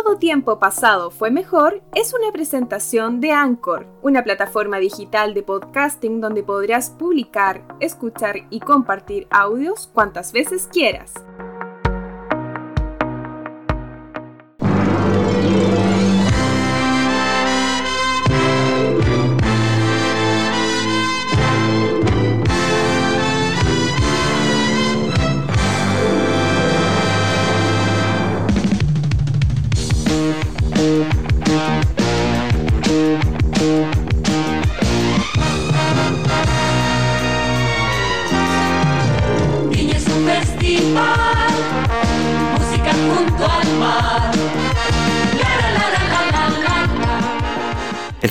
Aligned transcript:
Todo 0.00 0.16
tiempo 0.16 0.60
pasado 0.60 1.10
fue 1.10 1.32
mejor 1.32 1.82
es 1.92 2.14
una 2.14 2.30
presentación 2.30 3.20
de 3.20 3.32
Anchor, 3.32 3.84
una 4.00 4.22
plataforma 4.22 4.78
digital 4.78 5.34
de 5.34 5.42
podcasting 5.42 6.20
donde 6.20 6.44
podrás 6.44 6.90
publicar, 6.90 7.64
escuchar 7.80 8.46
y 8.48 8.60
compartir 8.60 9.26
audios 9.28 9.88
cuantas 9.92 10.32
veces 10.32 10.68
quieras. 10.70 11.14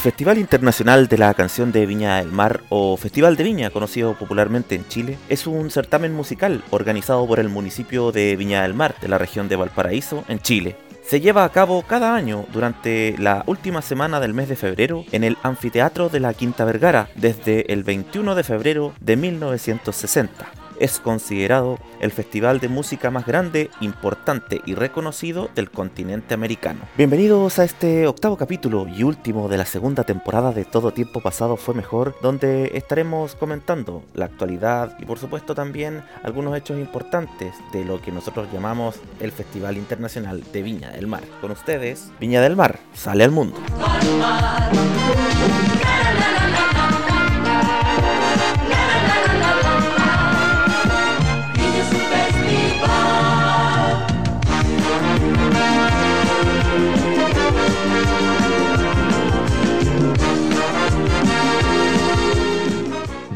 Festival 0.08 0.38
Internacional 0.38 1.10
de 1.10 1.18
la 1.18 1.34
Canción 1.34 1.74
de 1.74 1.86
Viña 1.86 2.20
del 2.20 2.32
Mar, 2.32 2.62
o 2.70 2.96
Festival 2.96 3.36
de 3.36 3.44
Viña, 3.44 3.72
conocido 3.72 4.14
popularmente 4.14 4.74
en 4.74 4.88
Chile, 4.88 5.18
es 5.28 5.48
un 5.48 5.70
certamen 5.70 6.14
musical 6.14 6.64
organizado 6.70 7.28
por 7.28 7.42
el 7.42 7.50
municipio 7.50 8.14
de 8.14 8.38
Viña 8.38 8.62
del 8.62 8.74
Mar, 8.74 8.96
de 9.02 9.10
la 9.10 9.18
región 9.18 9.50
de 9.50 9.58
Valparaíso, 9.58 10.24
en 10.30 10.40
Chile. 10.40 10.78
Se 11.06 11.20
lleva 11.20 11.44
a 11.44 11.52
cabo 11.52 11.82
cada 11.82 12.16
año 12.16 12.46
durante 12.54 13.16
la 13.18 13.44
última 13.48 13.82
semana 13.82 14.22
del 14.22 14.34
mes 14.34 14.48
de 14.48 14.56
febrero 14.56 15.04
en 15.12 15.26
el 15.26 15.38
Anfiteatro 15.44 16.08
de 16.08 16.22
la 16.22 16.34
Quinta 16.34 16.64
Vergara, 16.64 17.10
desde 17.16 17.74
el 17.74 17.84
21 17.84 18.34
de 18.34 18.44
febrero 18.46 18.94
de 19.02 19.18
1960 19.18 20.67
es 20.80 21.00
considerado 21.00 21.80
el 22.00 22.12
festival 22.12 22.60
de 22.60 22.68
música 22.68 23.12
más 23.12 23.26
grande, 23.26 23.70
importante 23.82 24.62
y 24.66 24.76
reconocido 24.76 25.50
del 25.56 25.72
continente 25.72 26.34
americano. 26.34 26.82
Bienvenidos 26.98 27.60
a 27.60 27.64
este 27.64 28.08
octavo 28.08 28.38
capítulo 28.38 28.88
y 28.88 29.04
último 29.04 29.50
de 29.50 29.58
la 29.58 29.66
segunda 29.66 30.04
temporada 30.04 30.52
de 30.52 30.66
Todo 30.66 30.92
Tiempo 30.92 31.22
Pasado 31.22 31.58
Fue 31.58 31.74
Mejor, 31.74 32.16
donde 32.22 32.72
estaremos 32.76 33.36
comentando 33.36 34.04
la 34.14 34.26
actualidad 34.26 34.98
y 35.00 35.06
por 35.06 35.20
supuesto 35.20 35.56
también 35.56 36.04
algunos 36.24 36.56
hechos 36.58 36.78
importantes 36.80 37.54
de 37.72 37.86
lo 37.86 38.02
que 38.02 38.12
nosotros 38.12 38.48
llamamos 38.52 38.96
el 39.20 39.32
Festival 39.32 39.78
Internacional 39.78 40.44
de 40.52 40.62
Viña 40.62 40.92
del 40.92 41.08
Mar. 41.08 41.24
Con 41.42 41.52
ustedes, 41.52 42.12
Viña 42.20 42.42
del 42.42 42.56
Mar, 42.56 42.80
sale 42.94 43.24
al 43.24 43.32
mundo. 43.32 43.58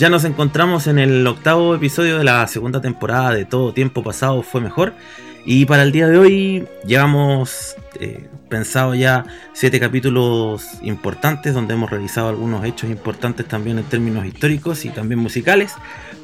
Ya 0.01 0.09
nos 0.09 0.23
encontramos 0.23 0.87
en 0.87 0.97
el 0.97 1.27
octavo 1.27 1.75
episodio 1.75 2.17
de 2.17 2.23
la 2.23 2.47
segunda 2.47 2.81
temporada 2.81 3.35
de 3.35 3.45
Todo 3.45 3.71
Tiempo 3.71 4.01
Pasado 4.01 4.41
Fue 4.41 4.59
Mejor. 4.59 4.95
Y 5.45 5.65
para 5.65 5.83
el 5.83 5.91
día 5.91 6.07
de 6.07 6.17
hoy 6.17 6.67
llevamos 6.87 7.75
eh, 7.99 8.27
pensado 8.49 8.95
ya 8.95 9.25
siete 9.53 9.79
capítulos 9.79 10.65
importantes 10.81 11.53
donde 11.53 11.75
hemos 11.75 11.91
realizado 11.91 12.29
algunos 12.29 12.65
hechos 12.65 12.89
importantes 12.89 13.47
también 13.47 13.77
en 13.77 13.83
términos 13.83 14.25
históricos 14.25 14.85
y 14.85 14.89
también 14.89 15.19
musicales. 15.19 15.75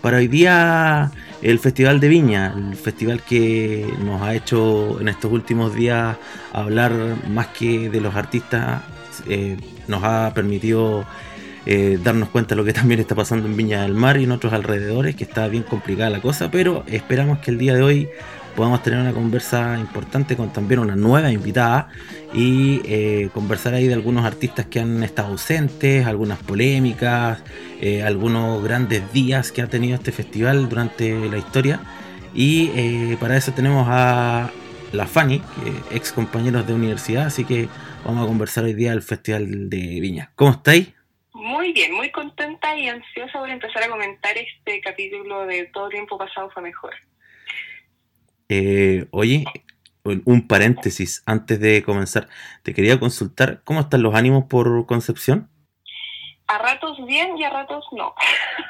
Para 0.01 0.17
hoy 0.17 0.27
día 0.27 1.11
el 1.43 1.59
Festival 1.59 1.99
de 1.99 2.07
Viña, 2.07 2.55
el 2.57 2.77
festival 2.77 3.21
que 3.21 3.93
nos 4.03 4.23
ha 4.23 4.33
hecho 4.33 4.99
en 4.99 5.07
estos 5.07 5.31
últimos 5.31 5.75
días 5.75 6.17
hablar 6.51 6.93
más 7.29 7.45
que 7.49 7.91
de 7.91 8.01
los 8.01 8.15
artistas, 8.15 8.81
eh, 9.27 9.55
nos 9.87 10.03
ha 10.03 10.31
permitido 10.33 11.05
eh, 11.69 11.99
darnos 12.01 12.29
cuenta 12.29 12.55
de 12.55 12.61
lo 12.61 12.63
que 12.63 12.71
también 12.71 13.01
está 13.01 13.13
pasando 13.13 13.45
en 13.45 13.57
Viña 13.57 13.81
del 13.81 13.93
Mar 13.93 14.17
y 14.17 14.23
en 14.23 14.31
otros 14.31 14.53
alrededores, 14.53 15.17
que 15.17 15.25
está 15.25 15.49
bien 15.49 15.63
complicada 15.63 16.09
la 16.09 16.21
cosa, 16.21 16.49
pero 16.49 16.85
esperamos 16.87 17.39
que 17.39 17.51
el 17.51 17.57
día 17.57 17.73
de 17.73 17.81
hoy 17.81 18.07
podamos 18.55 18.81
tener 18.83 19.01
una 19.01 19.11
conversa 19.11 19.77
importante 19.77 20.37
con 20.37 20.53
también 20.53 20.79
una 20.79 20.95
nueva 20.95 21.29
invitada 21.29 21.89
y 22.33 22.79
eh, 22.85 23.29
conversar 23.33 23.73
ahí 23.73 23.85
de 23.85 23.93
algunos 23.93 24.23
artistas 24.23 24.67
que 24.67 24.79
han 24.79 25.03
estado 25.03 25.27
ausentes, 25.27 26.07
algunas 26.07 26.39
polémicas, 26.39 27.39
eh, 27.81 28.01
algunos 28.01 28.63
grandes 28.63 29.11
días 29.11 29.51
que 29.51 29.61
ha 29.61 29.67
tenido 29.67 29.95
este 29.95 30.13
festival 30.13 30.69
durante 30.69 31.29
la 31.29 31.37
historia. 31.37 31.81
Y 32.33 33.15
para 33.17 33.35
eso 33.35 33.51
tenemos 33.51 33.87
a 33.89 34.51
la 34.93 35.05
Fanny, 35.05 35.41
ex 35.91 36.13
compañeros 36.13 36.65
de 36.65 36.73
universidad, 36.73 37.25
así 37.25 37.43
que 37.43 37.67
vamos 38.05 38.23
a 38.23 38.27
conversar 38.27 38.63
hoy 38.63 38.73
día 38.73 38.91
del 38.91 39.01
Festival 39.01 39.69
de 39.69 39.99
Viña. 39.99 40.31
¿Cómo 40.35 40.51
estáis? 40.51 40.96
Muy 41.47 41.71
bien, 41.71 41.93
muy 41.93 42.11
contenta 42.11 42.75
y 42.75 42.89
ansiosa 42.89 43.39
por 43.39 43.49
empezar 43.49 43.81
a 43.81 43.87
comentar 43.87 44.37
este 44.37 44.81
capítulo 44.81 45.45
de 45.45 45.67
Todo 45.67 45.87
tiempo 45.87 46.17
pasado 46.17 46.49
fue 46.49 46.61
mejor. 46.61 46.93
Eh, 48.49 49.07
oye, 49.11 49.45
un 50.03 50.45
paréntesis 50.45 51.23
antes 51.25 51.61
de 51.61 51.83
comenzar. 51.83 52.27
Te 52.63 52.73
quería 52.73 52.99
consultar, 52.99 53.61
¿cómo 53.63 53.79
están 53.79 54.03
los 54.03 54.13
ánimos 54.13 54.43
por 54.49 54.85
Concepción? 54.87 55.49
A 56.47 56.57
ratos 56.57 56.97
bien 57.05 57.37
y 57.37 57.45
a 57.45 57.49
ratos 57.49 57.85
no. 57.93 58.13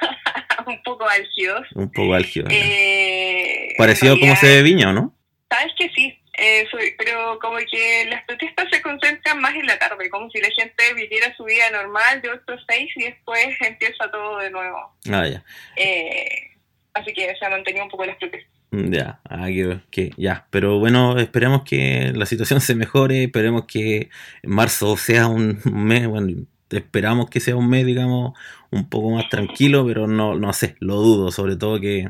un 0.68 0.80
poco 0.84 1.10
álgidos. 1.10 1.66
Un 1.74 1.92
poco 1.92 2.14
álgidos. 2.14 2.54
Eh, 2.54 3.74
Parecido 3.76 4.20
como 4.20 4.36
se 4.36 4.50
ve 4.50 4.62
Viña, 4.62 4.92
¿o 4.92 4.94
no? 4.94 5.16
Sabes 5.50 5.74
que 5.80 5.90
sí, 5.96 6.17
eh, 6.38 6.68
pero 6.98 7.40
como 7.40 7.58
que 7.58 8.06
las 8.10 8.24
protestas 8.26 8.68
se 8.72 8.82
concentran 8.82 9.42
más 9.42 9.56
en 9.56 9.66
la 9.66 9.80
tarde, 9.80 10.10
como 10.10 10.30
si 10.30 10.40
la 10.40 10.50
gente 10.50 10.94
viviera 10.94 11.36
su 11.36 11.44
vida 11.44 11.70
normal 11.72 12.22
de 12.22 12.30
8 12.30 12.44
a 12.48 12.74
6 12.74 12.92
y 12.96 13.04
después 13.06 13.48
empieza 13.62 14.10
todo 14.12 14.38
de 14.38 14.52
nuevo. 14.52 14.96
Ah, 15.12 15.28
ya. 15.28 15.44
Eh, 15.76 16.52
así 16.94 17.12
que 17.14 17.36
se 17.36 17.46
ha 17.46 17.50
mantenido 17.50 17.86
un 17.86 17.90
poco 17.90 18.06
las 18.06 18.18
protestas. 18.18 18.52
Ya, 18.70 19.22
ah, 19.30 19.48
que, 19.92 20.12
ya, 20.18 20.46
pero 20.50 20.78
bueno, 20.78 21.18
esperemos 21.18 21.64
que 21.64 22.12
la 22.14 22.26
situación 22.26 22.60
se 22.60 22.76
mejore, 22.76 23.24
esperemos 23.24 23.66
que 23.66 24.10
marzo 24.44 24.98
sea 24.98 25.28
un 25.28 25.62
mes, 25.64 26.06
bueno, 26.06 26.46
esperamos 26.70 27.30
que 27.30 27.40
sea 27.40 27.56
un 27.56 27.70
mes, 27.70 27.86
digamos, 27.86 28.38
un 28.70 28.90
poco 28.90 29.12
más 29.12 29.30
tranquilo, 29.30 29.86
pero 29.88 30.06
no, 30.06 30.36
no 30.36 30.52
sé, 30.52 30.76
lo 30.80 30.96
dudo, 30.98 31.32
sobre 31.32 31.56
todo 31.56 31.80
que 31.80 32.10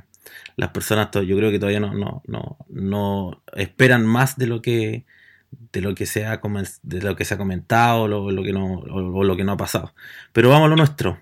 las 0.55 0.69
personas, 0.69 1.09
yo 1.11 1.37
creo 1.37 1.51
que 1.51 1.59
todavía 1.59 1.79
no, 1.79 1.93
no, 1.93 2.21
no, 2.25 2.57
no 2.69 3.43
esperan 3.55 4.05
más 4.05 4.37
de 4.37 4.47
lo 4.47 4.61
que 4.61 5.05
de 5.51 5.81
lo 5.81 5.95
que 5.95 6.05
se 6.05 6.25
ha, 6.25 6.41
de 6.83 7.01
lo 7.01 7.15
que 7.15 7.25
se 7.25 7.33
ha 7.33 7.37
comentado 7.37 8.03
o 8.03 8.31
lo, 8.31 8.43
que 8.43 8.53
no, 8.53 8.73
o, 8.73 9.23
lo 9.23 9.35
que 9.35 9.43
no 9.43 9.53
ha 9.53 9.57
pasado. 9.57 9.93
Pero 10.33 10.49
vamos 10.49 10.67
a 10.67 10.69
lo 10.69 10.75
nuestro. 10.75 11.19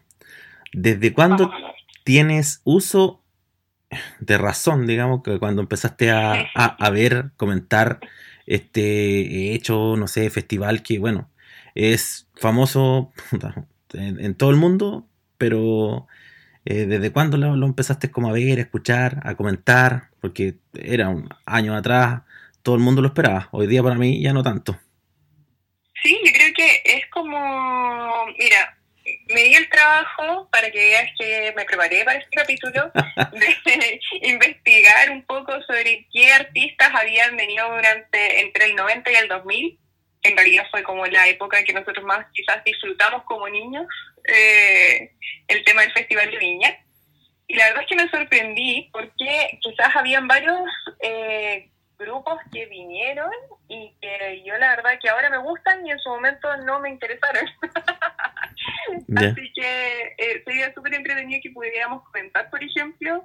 ¿Desde 0.73 1.13
cuándo 1.13 1.51
tienes 2.03 2.61
uso 2.63 3.21
de 4.19 4.38
razón, 4.38 4.88
digamos, 4.88 5.23
que 5.23 5.39
cuando 5.39 5.61
empezaste 5.61 6.11
a, 6.11 6.33
a, 6.55 6.89
ver, 6.89 7.31
comentar 7.37 7.99
este 8.45 9.53
hecho, 9.53 9.95
no 9.95 10.07
sé, 10.07 10.29
festival 10.29 10.83
que, 10.83 10.99
bueno, 10.99 11.29
es 11.75 12.27
famoso 12.35 13.11
en 13.93 14.35
todo 14.35 14.49
el 14.49 14.57
mundo, 14.57 15.07
pero 15.37 16.07
eh, 16.66 16.86
¿Desde 16.88 17.12
cuándo 17.12 17.38
lo, 17.38 17.66
empezaste 17.66 18.09
como 18.09 18.30
a 18.30 18.34
ver, 18.34 18.58
a 18.58 18.62
escuchar, 18.62 19.22
a 19.24 19.36
comentar? 19.36 20.09
Porque 20.20 20.56
era 20.74 21.09
un 21.09 21.30
año 21.46 21.76
atrás, 21.76 22.24
todo 22.64 22.76
el 22.76 22.82
mundo 22.82 23.02
lo 23.02 23.09
esperaba. 23.09 23.50
Hoy 23.52 23.67
día 23.67 23.84
para 23.84 23.96
mí 23.96 24.22
ya 24.22 24.34
no 24.34 24.41
tanto. 24.41 24.76
Sí, 26.02 26.20
yo 26.26 26.32
creo 26.34 26.53
que 26.56 26.82
es 26.84 27.06
como, 27.12 28.26
mira, 28.38 28.78
me 29.28 29.44
di 29.44 29.53
el 29.53 29.70
trabajo 29.70 30.50
para 30.52 30.72
que 30.72 30.79
veas 30.79 31.09
que 31.20 31.53
me 31.56 31.66
preparé 31.66 32.03
para 32.03 32.20
este 32.20 32.35
capítulo 32.35 32.91
de 33.34 34.00
investigar 34.23 35.11
un 35.11 35.23
poco 35.23 35.53
sobre 35.68 36.08
qué 36.11 36.34
artistas 36.34 36.90
habían 36.94 37.38
venido 37.38 37.70
durante 37.70 38.41
entre 38.41 38.66
el 38.66 38.76
90 38.76 39.11
y 39.11 39.16
el 39.16 39.28
2000. 39.28 39.79
En 40.25 40.35
realidad 40.35 40.66
fue 40.72 40.81
como 40.83 41.05
la 41.05 41.27
época 41.27 41.63
que 41.63 41.73
nosotros 41.73 42.03
más 42.03 42.25
quizás 42.33 42.63
disfrutamos 42.63 43.23
como 43.23 43.47
niños 43.47 43.85
eh, 44.27 45.11
el 45.47 45.63
tema 45.63 45.81
del 45.81 45.91
Festival 45.91 46.31
de 46.31 46.37
Viña. 46.37 46.77
Y 47.47 47.55
la 47.55 47.66
verdad 47.66 47.83
es 47.83 47.89
que 47.89 47.95
me 47.95 48.09
sorprendí 48.09 48.89
porque 48.91 49.59
quizás 49.61 49.95
habían 49.95 50.27
varios 50.27 50.59
eh, 50.99 51.69
grupos 51.97 52.39
que 52.51 52.66
vinieron 52.66 53.29
y 53.67 53.93
que 54.01 54.43
yo 54.43 54.57
la 54.57 54.75
verdad 54.75 54.97
que 54.99 55.09
ahora 55.09 55.29
me 55.29 55.37
gustan 55.37 55.85
y 55.85 55.91
en 55.91 55.99
su 55.99 56.09
momento 56.09 56.57
no 56.57 56.79
me 56.79 56.89
interesaron. 56.89 57.45
Así 59.16 59.53
que 59.53 60.16
eh, 60.17 60.43
sería 60.43 60.73
súper 60.73 60.95
entretenido 60.95 61.39
que 61.43 61.51
pudiéramos 61.51 62.03
comentar, 62.05 62.49
por 62.49 62.63
ejemplo, 62.63 63.23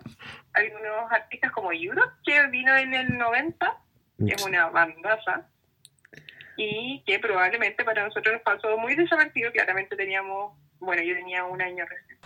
algunos 0.52 1.10
artistas 1.10 1.50
como 1.52 1.72
Europe, 1.72 2.12
que 2.24 2.46
vino 2.48 2.76
en 2.76 2.92
el 2.92 3.16
90, 3.16 3.78
que 4.18 4.34
es 4.34 4.42
una 4.44 4.68
bandaza. 4.68 5.48
Y 6.62 7.02
que 7.06 7.18
probablemente 7.18 7.84
para 7.84 8.04
nosotros 8.04 8.34
nos 8.34 8.42
pasó 8.42 8.76
muy 8.76 8.94
desapercibido. 8.94 9.50
Claramente 9.50 9.96
teníamos, 9.96 10.52
bueno, 10.78 11.02
yo 11.02 11.14
tenía 11.14 11.42
un 11.44 11.62
año 11.62 11.86
recién. 11.86 12.18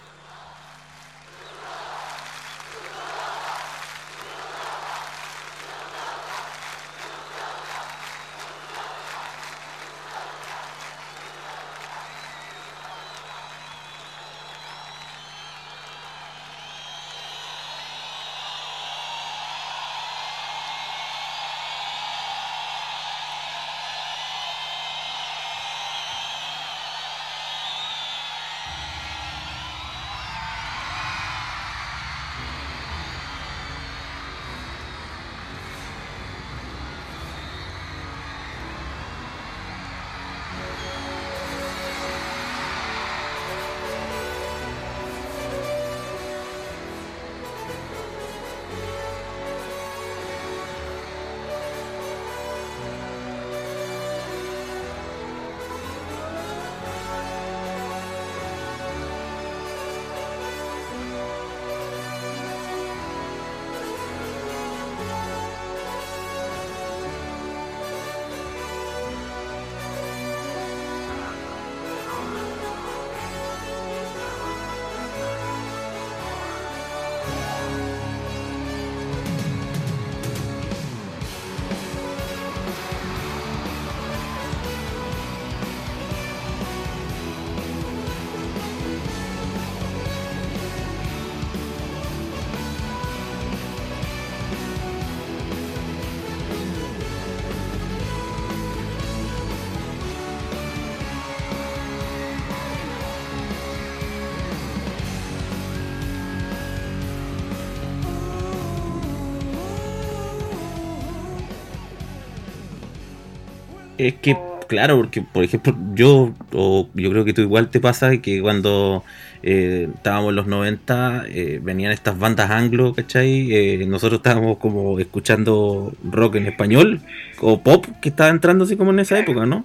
Es 114.05 114.17
que, 114.17 114.37
claro, 114.69 114.99
porque, 114.99 115.23
por 115.23 115.45
ejemplo, 115.45 115.75
yo, 115.95 116.35
o 116.53 116.91
yo 116.93 117.11
creo 117.11 117.25
que 117.25 117.33
tú 117.33 117.41
igual 117.41 117.71
te 117.71 117.81
pasa 117.81 118.19
que 118.19 118.43
cuando 118.43 119.03
eh, 119.43 119.89
estábamos 119.95 120.29
en 120.29 120.37
los 120.37 120.47
90, 120.47 121.25
eh, 121.29 121.59
venían 121.63 121.91
estas 121.91 122.19
bandas 122.19 122.51
anglo, 122.51 122.93
¿cachai? 122.93 123.51
Eh, 123.51 123.87
nosotros 123.87 124.19
estábamos 124.19 124.59
como 124.59 125.01
escuchando 125.01 125.95
rock 126.05 126.35
en 126.35 126.49
español, 126.49 127.01
o 127.41 127.63
pop, 127.63 127.87
que 128.03 128.11
estaba 128.11 128.29
entrando 128.29 128.65
así 128.65 128.77
como 128.77 128.91
en 128.91 128.99
esa 129.01 129.19
época, 129.19 129.47
¿no? 129.47 129.65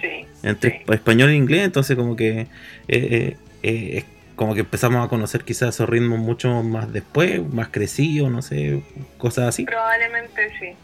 Sí. 0.00 0.24
Entre 0.44 0.84
español 0.88 1.30
e 1.30 1.34
inglés, 1.34 1.64
entonces 1.64 1.96
como 1.96 2.14
que 2.14 2.46
es 2.86 4.04
como 4.36 4.54
que 4.54 4.60
empezamos 4.60 5.04
a 5.04 5.08
conocer 5.08 5.42
quizás 5.42 5.74
esos 5.74 5.88
ritmos 5.88 6.20
mucho 6.20 6.62
más 6.62 6.92
después, 6.92 7.42
más 7.52 7.70
crecidos, 7.70 8.30
no 8.30 8.40
sé, 8.40 8.84
cosas 9.16 9.48
así. 9.48 9.64
Probablemente 9.64 10.48
sí. 10.60 10.76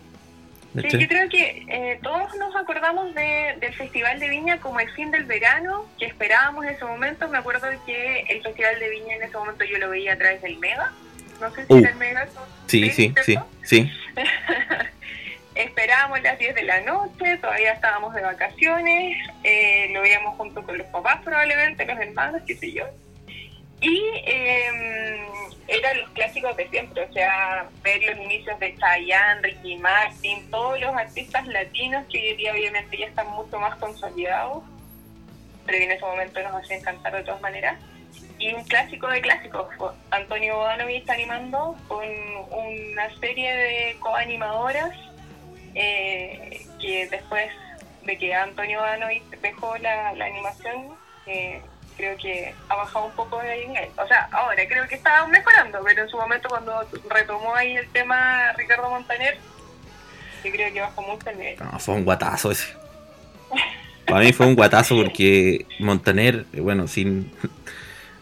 Sí, 0.80 0.98
yo 0.98 1.06
creo 1.06 1.28
que 1.28 1.64
eh, 1.68 2.00
todos 2.02 2.34
nos 2.34 2.54
acordamos 2.56 3.14
de, 3.14 3.56
del 3.60 3.74
Festival 3.74 4.18
de 4.18 4.28
Viña 4.28 4.58
como 4.58 4.80
el 4.80 4.90
fin 4.90 5.12
del 5.12 5.24
verano, 5.24 5.86
que 5.98 6.06
esperábamos 6.06 6.64
en 6.64 6.74
ese 6.74 6.84
momento. 6.84 7.28
Me 7.28 7.38
acuerdo 7.38 7.68
que 7.86 8.20
el 8.28 8.42
Festival 8.42 8.80
de 8.80 8.90
Viña 8.90 9.14
en 9.14 9.22
ese 9.22 9.36
momento 9.36 9.64
yo 9.64 9.78
lo 9.78 9.90
veía 9.90 10.14
a 10.14 10.18
través 10.18 10.42
del 10.42 10.58
Mega. 10.58 10.92
No 11.40 11.50
sé 11.52 11.64
si 11.66 11.72
uh. 11.72 11.78
era 11.78 11.90
el 11.90 11.96
Mega. 11.96 12.28
Sí, 12.66 12.90
sí, 12.90 13.14
sí, 13.24 13.38
sí. 13.62 13.92
Esperábamos 15.54 16.20
las 16.22 16.36
10 16.40 16.56
de 16.56 16.62
la 16.64 16.80
noche, 16.80 17.36
todavía 17.36 17.72
estábamos 17.72 18.12
de 18.12 18.22
vacaciones, 18.22 19.16
eh, 19.44 19.88
lo 19.92 20.00
veíamos 20.00 20.36
junto 20.36 20.64
con 20.64 20.76
los 20.76 20.86
papás 20.88 21.20
probablemente, 21.22 21.86
los 21.86 21.96
hermanos, 22.00 22.42
qué 22.44 22.56
sé 22.56 22.72
yo. 22.72 22.86
Y 23.84 24.00
eh, 24.24 25.26
eran 25.68 25.98
los 26.00 26.08
clásicos 26.12 26.56
de 26.56 26.66
siempre, 26.70 27.04
o 27.04 27.12
sea, 27.12 27.68
ver 27.82 28.02
los 28.02 28.16
inicios 28.16 28.58
de 28.58 28.74
Chayanne, 28.78 29.42
Ricky 29.42 29.76
Martin, 29.76 30.50
todos 30.50 30.80
los 30.80 30.94
artistas 30.94 31.46
latinos 31.48 32.06
que 32.10 32.18
hoy 32.18 32.36
día 32.36 32.52
obviamente 32.52 32.96
ya 32.96 33.06
están 33.08 33.28
mucho 33.32 33.58
más 33.58 33.76
consolidados, 33.76 34.64
pero 35.66 35.84
en 35.84 35.90
ese 35.90 36.00
momento 36.02 36.42
nos 36.42 36.62
hacían 36.62 36.80
cantar 36.80 37.14
de 37.14 37.24
todas 37.24 37.42
maneras. 37.42 37.78
Y 38.38 38.54
un 38.54 38.64
clásico 38.64 39.06
de 39.08 39.20
clásicos, 39.20 39.66
Antonio 40.10 40.56
Bodanovich 40.56 41.00
está 41.00 41.12
animando 41.12 41.76
con 41.86 42.06
una 42.52 43.14
serie 43.20 43.54
de 43.54 43.96
coanimadoras 44.00 44.96
eh, 45.74 46.66
que 46.80 47.06
después 47.08 47.50
de 48.02 48.16
que 48.16 48.34
Antonio 48.34 48.80
Bodanovich 48.80 49.24
dejó 49.42 49.76
la, 49.76 50.14
la 50.14 50.24
animación, 50.24 50.96
eh, 51.26 51.60
creo 51.96 52.16
que 52.16 52.54
ha 52.68 52.76
bajado 52.76 53.06
un 53.06 53.12
poco 53.12 53.40
de 53.40 53.50
ahí. 53.50 53.66
O 53.96 54.06
sea, 54.06 54.28
ahora 54.32 54.62
creo 54.68 54.86
que 54.88 54.96
está 54.96 55.26
mejorando, 55.26 55.78
pero 55.84 56.02
en 56.02 56.08
su 56.08 56.16
momento 56.16 56.48
cuando 56.48 56.86
retomó 57.08 57.54
ahí 57.54 57.76
el 57.76 57.88
tema 57.88 58.52
Ricardo 58.52 58.90
Montaner, 58.90 59.38
yo 60.44 60.50
creo 60.50 60.72
que 60.72 60.80
bajó 60.80 61.02
mucho 61.02 61.30
el 61.30 61.38
nivel. 61.38 61.56
No, 61.58 61.78
fue 61.78 61.94
un 61.94 62.04
guatazo 62.04 62.50
ese. 62.50 62.74
Para 64.06 64.20
mí 64.20 64.32
fue 64.32 64.46
un 64.46 64.54
guatazo 64.54 64.96
porque 64.96 65.66
Montaner, 65.78 66.44
bueno, 66.58 66.86
sin, 66.88 67.32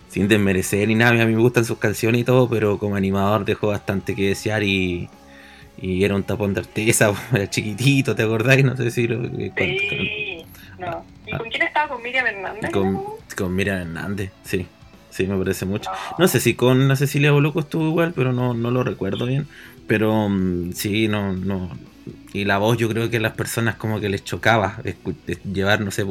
sin 0.08 0.28
desmerecer 0.28 0.88
ni 0.88 0.94
nada, 0.94 1.10
a 1.10 1.26
mí 1.26 1.34
me 1.34 1.40
gustan 1.40 1.64
sus 1.64 1.78
canciones 1.78 2.20
y 2.20 2.24
todo, 2.24 2.48
pero 2.48 2.78
como 2.78 2.96
animador 2.96 3.44
dejó 3.44 3.68
bastante 3.68 4.14
que 4.14 4.28
desear 4.28 4.62
y, 4.62 5.08
y 5.78 6.04
era 6.04 6.14
un 6.14 6.22
tapón 6.22 6.54
de 6.54 6.60
artesa, 6.60 7.12
era 7.32 7.50
chiquitito, 7.50 8.14
¿te 8.14 8.22
acordás? 8.22 8.62
No 8.62 8.76
sé 8.76 8.90
si 8.90 9.08
lo... 9.08 9.24
Sí, 9.24 10.44
no. 10.78 11.04
¿Y 11.26 11.32
con 11.32 11.48
quién 11.48 11.62
estaba? 11.62 11.88
¿Con 11.88 12.02
Miriam 12.02 12.26
Hernández? 12.26 12.70
Con, 12.70 13.02
Miriam 13.48 13.78
Hernández, 13.78 14.30
sí. 14.44 14.66
Sí, 15.12 15.26
me 15.26 15.36
parece 15.36 15.66
mucho. 15.66 15.90
No 16.18 16.26
sé 16.26 16.40
si 16.40 16.54
con 16.54 16.88
la 16.88 16.96
Cecilia 16.96 17.32
Boloco 17.32 17.60
estuvo 17.60 17.86
igual, 17.86 18.14
pero 18.16 18.32
no, 18.32 18.54
no 18.54 18.70
lo 18.70 18.82
recuerdo 18.82 19.26
bien. 19.26 19.46
Pero 19.86 20.28
mm, 20.30 20.72
sí, 20.72 21.06
no, 21.06 21.34
no. 21.34 21.70
Y 22.32 22.46
la 22.46 22.56
voz 22.56 22.78
yo 22.78 22.88
creo 22.88 23.10
que 23.10 23.18
a 23.18 23.20
las 23.20 23.34
personas 23.34 23.76
como 23.76 24.00
que 24.00 24.08
les 24.08 24.24
chocaba 24.24 24.78
llevar, 25.52 25.82
no 25.82 25.90
sé, 25.90 26.06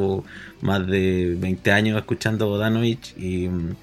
más 0.61 0.85
de 0.85 1.35
20 1.39 1.71
años 1.71 1.97
escuchando 1.97 2.47
Bodanovich 2.47 3.15
y 3.17 3.47
mm, 3.49 3.75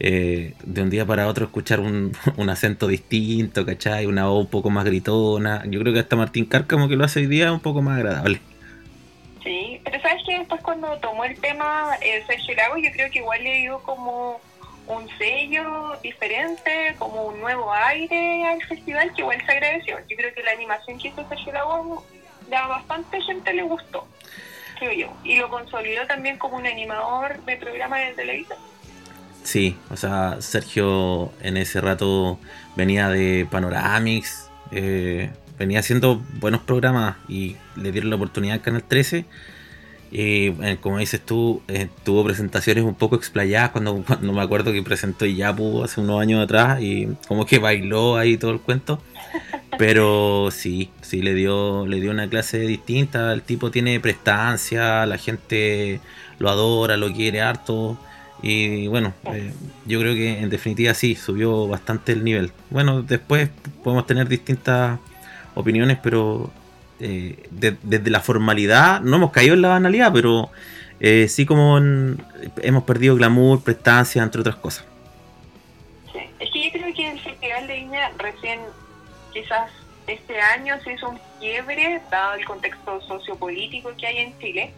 eh, 0.00 0.54
de 0.64 0.82
un 0.82 0.90
día 0.90 1.06
para 1.06 1.28
otro 1.28 1.46
escuchar 1.46 1.78
un, 1.78 2.12
un, 2.36 2.50
acento 2.50 2.88
distinto, 2.88 3.64
¿cachai? 3.64 4.06
Una 4.06 4.26
voz 4.26 4.46
un 4.46 4.50
poco 4.50 4.70
más 4.70 4.84
gritona. 4.84 5.62
Yo 5.66 5.78
creo 5.80 5.94
que 5.94 6.00
hasta 6.00 6.16
Martín 6.16 6.46
Cárcamo 6.46 6.88
que 6.88 6.96
lo 6.96 7.04
hace 7.04 7.20
hoy 7.20 7.26
día 7.26 7.52
un 7.52 7.60
poco 7.60 7.82
más 7.82 7.98
agradable. 7.98 8.40
Pero 9.86 10.02
sabes 10.02 10.20
que 10.26 10.36
después 10.36 10.60
cuando 10.62 10.98
tomó 10.98 11.24
el 11.24 11.38
tema 11.40 11.96
eh, 12.00 12.24
Sergio 12.26 12.56
Lago, 12.56 12.76
yo 12.76 12.90
creo 12.90 13.08
que 13.08 13.20
igual 13.20 13.44
le 13.44 13.60
dio 13.60 13.78
como 13.84 14.40
un 14.88 15.08
sello 15.16 15.96
diferente, 16.02 16.96
como 16.98 17.26
un 17.26 17.40
nuevo 17.40 17.72
aire 17.72 18.44
al 18.46 18.60
festival 18.64 19.12
que 19.14 19.22
igual 19.22 19.40
se 19.46 19.52
agradeció. 19.52 19.96
Yo 20.08 20.16
creo 20.16 20.34
que 20.34 20.42
la 20.42 20.50
animación 20.50 20.98
que 20.98 21.08
hizo 21.08 21.28
Sergio 21.28 21.52
Lago 21.52 22.04
a 22.52 22.66
bastante 22.66 23.20
gente 23.22 23.52
le 23.52 23.62
gustó, 23.62 24.08
creo 24.76 24.92
yo. 24.92 25.16
Y 25.22 25.36
lo 25.36 25.48
consolidó 25.50 26.04
también 26.08 26.36
como 26.36 26.56
un 26.56 26.66
animador 26.66 27.40
de 27.44 27.56
programas 27.56 28.08
de 28.08 28.12
televisión. 28.14 28.58
Sí, 29.44 29.76
o 29.90 29.96
sea, 29.96 30.38
Sergio 30.40 31.32
en 31.42 31.56
ese 31.58 31.80
rato 31.80 32.40
venía 32.74 33.08
de 33.08 33.46
Panoramix, 33.48 34.50
eh, 34.72 35.30
venía 35.56 35.78
haciendo 35.78 36.20
buenos 36.40 36.62
programas 36.62 37.18
y 37.28 37.54
le 37.76 37.92
dieron 37.92 38.10
la 38.10 38.16
oportunidad 38.16 38.54
al 38.54 38.62
Canal 38.62 38.82
13. 38.82 39.24
Y 40.10 40.48
eh, 40.62 40.78
como 40.80 40.98
dices 40.98 41.20
tú, 41.20 41.62
eh, 41.68 41.88
tuvo 42.04 42.24
presentaciones 42.24 42.84
un 42.84 42.94
poco 42.94 43.16
explayadas 43.16 43.70
cuando, 43.70 44.02
cuando 44.06 44.32
me 44.32 44.40
acuerdo 44.40 44.72
que 44.72 44.82
presentó 44.82 45.26
Yapu 45.26 45.82
hace 45.82 46.00
unos 46.00 46.20
años 46.20 46.42
atrás 46.42 46.80
y 46.80 47.08
como 47.28 47.44
que 47.46 47.58
bailó 47.58 48.16
ahí 48.16 48.36
todo 48.36 48.52
el 48.52 48.60
cuento. 48.60 49.00
Pero 49.78 50.48
sí, 50.50 50.90
sí 51.02 51.20
le 51.22 51.34
dio, 51.34 51.86
le 51.86 52.00
dio 52.00 52.10
una 52.10 52.28
clase 52.28 52.60
distinta. 52.60 53.32
El 53.32 53.42
tipo 53.42 53.70
tiene 53.70 54.00
prestancia, 54.00 55.04
la 55.06 55.18
gente 55.18 56.00
lo 56.38 56.48
adora, 56.48 56.96
lo 56.96 57.12
quiere 57.12 57.42
harto. 57.42 57.98
Y 58.42 58.86
bueno, 58.86 59.14
eh, 59.32 59.52
yo 59.86 60.00
creo 60.00 60.14
que 60.14 60.40
en 60.40 60.50
definitiva 60.50 60.94
sí, 60.94 61.14
subió 61.14 61.66
bastante 61.68 62.12
el 62.12 62.24
nivel. 62.24 62.52
Bueno, 62.70 63.02
después 63.02 63.50
podemos 63.82 64.06
tener 64.06 64.28
distintas 64.28 64.98
opiniones, 65.54 65.98
pero 66.02 66.50
eh, 67.00 67.48
desde 67.50 68.10
la 68.10 68.20
formalidad, 68.20 69.00
no 69.00 69.16
hemos 69.16 69.32
caído 69.32 69.54
en 69.54 69.62
la 69.62 69.68
banalidad, 69.68 70.12
pero 70.12 70.50
eh, 71.00 71.28
sí 71.28 71.46
como 71.46 71.78
hemos 71.78 72.84
perdido 72.84 73.16
glamour, 73.16 73.62
prestancia, 73.62 74.22
entre 74.22 74.40
otras 74.40 74.56
cosas. 74.56 74.84
Sí, 76.12 76.20
es 76.38 76.50
que 76.50 76.64
yo 76.64 76.72
creo 76.72 76.94
que 76.94 77.10
el 77.10 77.20
Festival 77.20 77.66
de 77.66 77.74
Viña 77.76 78.10
recién, 78.18 78.60
quizás 79.32 79.70
este 80.06 80.40
año 80.40 80.80
se 80.82 80.94
hizo 80.94 81.10
un 81.10 81.18
quiebre, 81.40 82.00
dado 82.10 82.34
el 82.34 82.44
contexto 82.44 83.00
sociopolítico 83.02 83.90
que 83.96 84.06
hay 84.06 84.18
en 84.18 84.38
Chile 84.38 84.72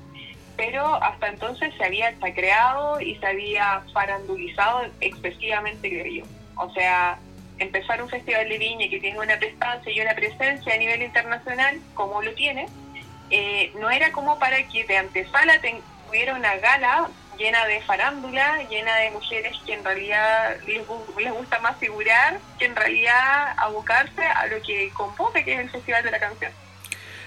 pero 0.59 1.01
hasta 1.03 1.29
entonces 1.29 1.73
se 1.79 1.85
había 1.85 2.13
creado 2.19 3.01
y 3.01 3.15
se 3.15 3.27
había 3.27 3.81
farandulizado 3.95 4.81
excesivamente, 5.01 5.89
creo 5.89 6.25
yo. 6.25 6.25
O 6.57 6.69
sea, 6.75 7.21
empezar 7.59 8.03
un 8.03 8.09
festival 8.09 8.49
de 8.49 8.59
viña 8.59 8.89
que 8.89 9.01
tiene 9.01 9.19
una 9.19 9.39
prestancia 9.39 9.93
y 9.93 10.01
una 10.01 10.15
presencia 10.15 10.75
a 10.75 10.77
nivel 10.77 11.03
internacional, 11.03 11.81
como 11.95 12.23
lo 12.23 12.33
tiene, 12.35 12.69
eh, 13.31 13.73
no 13.79 13.91
era 13.91 14.13
como 14.13 14.39
para 14.39 14.63
que 14.69 14.85
de 14.85 14.97
antesala 14.97 15.61
tuviera 16.07 16.35
una 16.35 16.57
gala 16.57 17.11
llena 17.39 17.65
de 17.67 17.81
farándula, 17.83 18.63
llena 18.69 18.97
de 18.97 19.11
mujeres 19.13 19.57
que 19.65 19.75
en 19.75 19.85
realidad 19.85 20.57
les, 20.67 20.83
les, 21.17 21.33
gusta 21.33 21.61
más 21.61 21.77
figurar 21.79 22.41
que 22.59 22.65
en 22.65 22.75
realidad 22.75 23.55
abocarse 23.57 24.23
a 24.23 24.47
lo 24.49 24.61
que 24.63 24.91
compone, 24.91 25.45
que 25.45 25.55
es 25.55 25.61
el 25.61 25.71
Festival 25.71 26.03
de 26.03 26.11
la 26.11 26.19
Canción. 26.19 26.51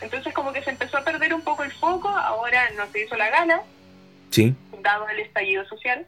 Entonces 0.01 0.33
como 0.33 0.51
que 0.51 0.63
se 0.63 0.71
empezó 0.71 0.97
a 0.97 1.03
perder 1.03 1.33
un 1.33 1.41
poco 1.41 1.63
el 1.63 1.71
foco, 1.71 2.09
ahora 2.09 2.69
no 2.75 2.91
se 2.91 3.05
hizo 3.05 3.15
la 3.15 3.29
gala, 3.29 3.61
sí. 4.31 4.55
dado 4.81 5.07
el 5.09 5.19
estallido 5.19 5.65
social. 5.65 6.05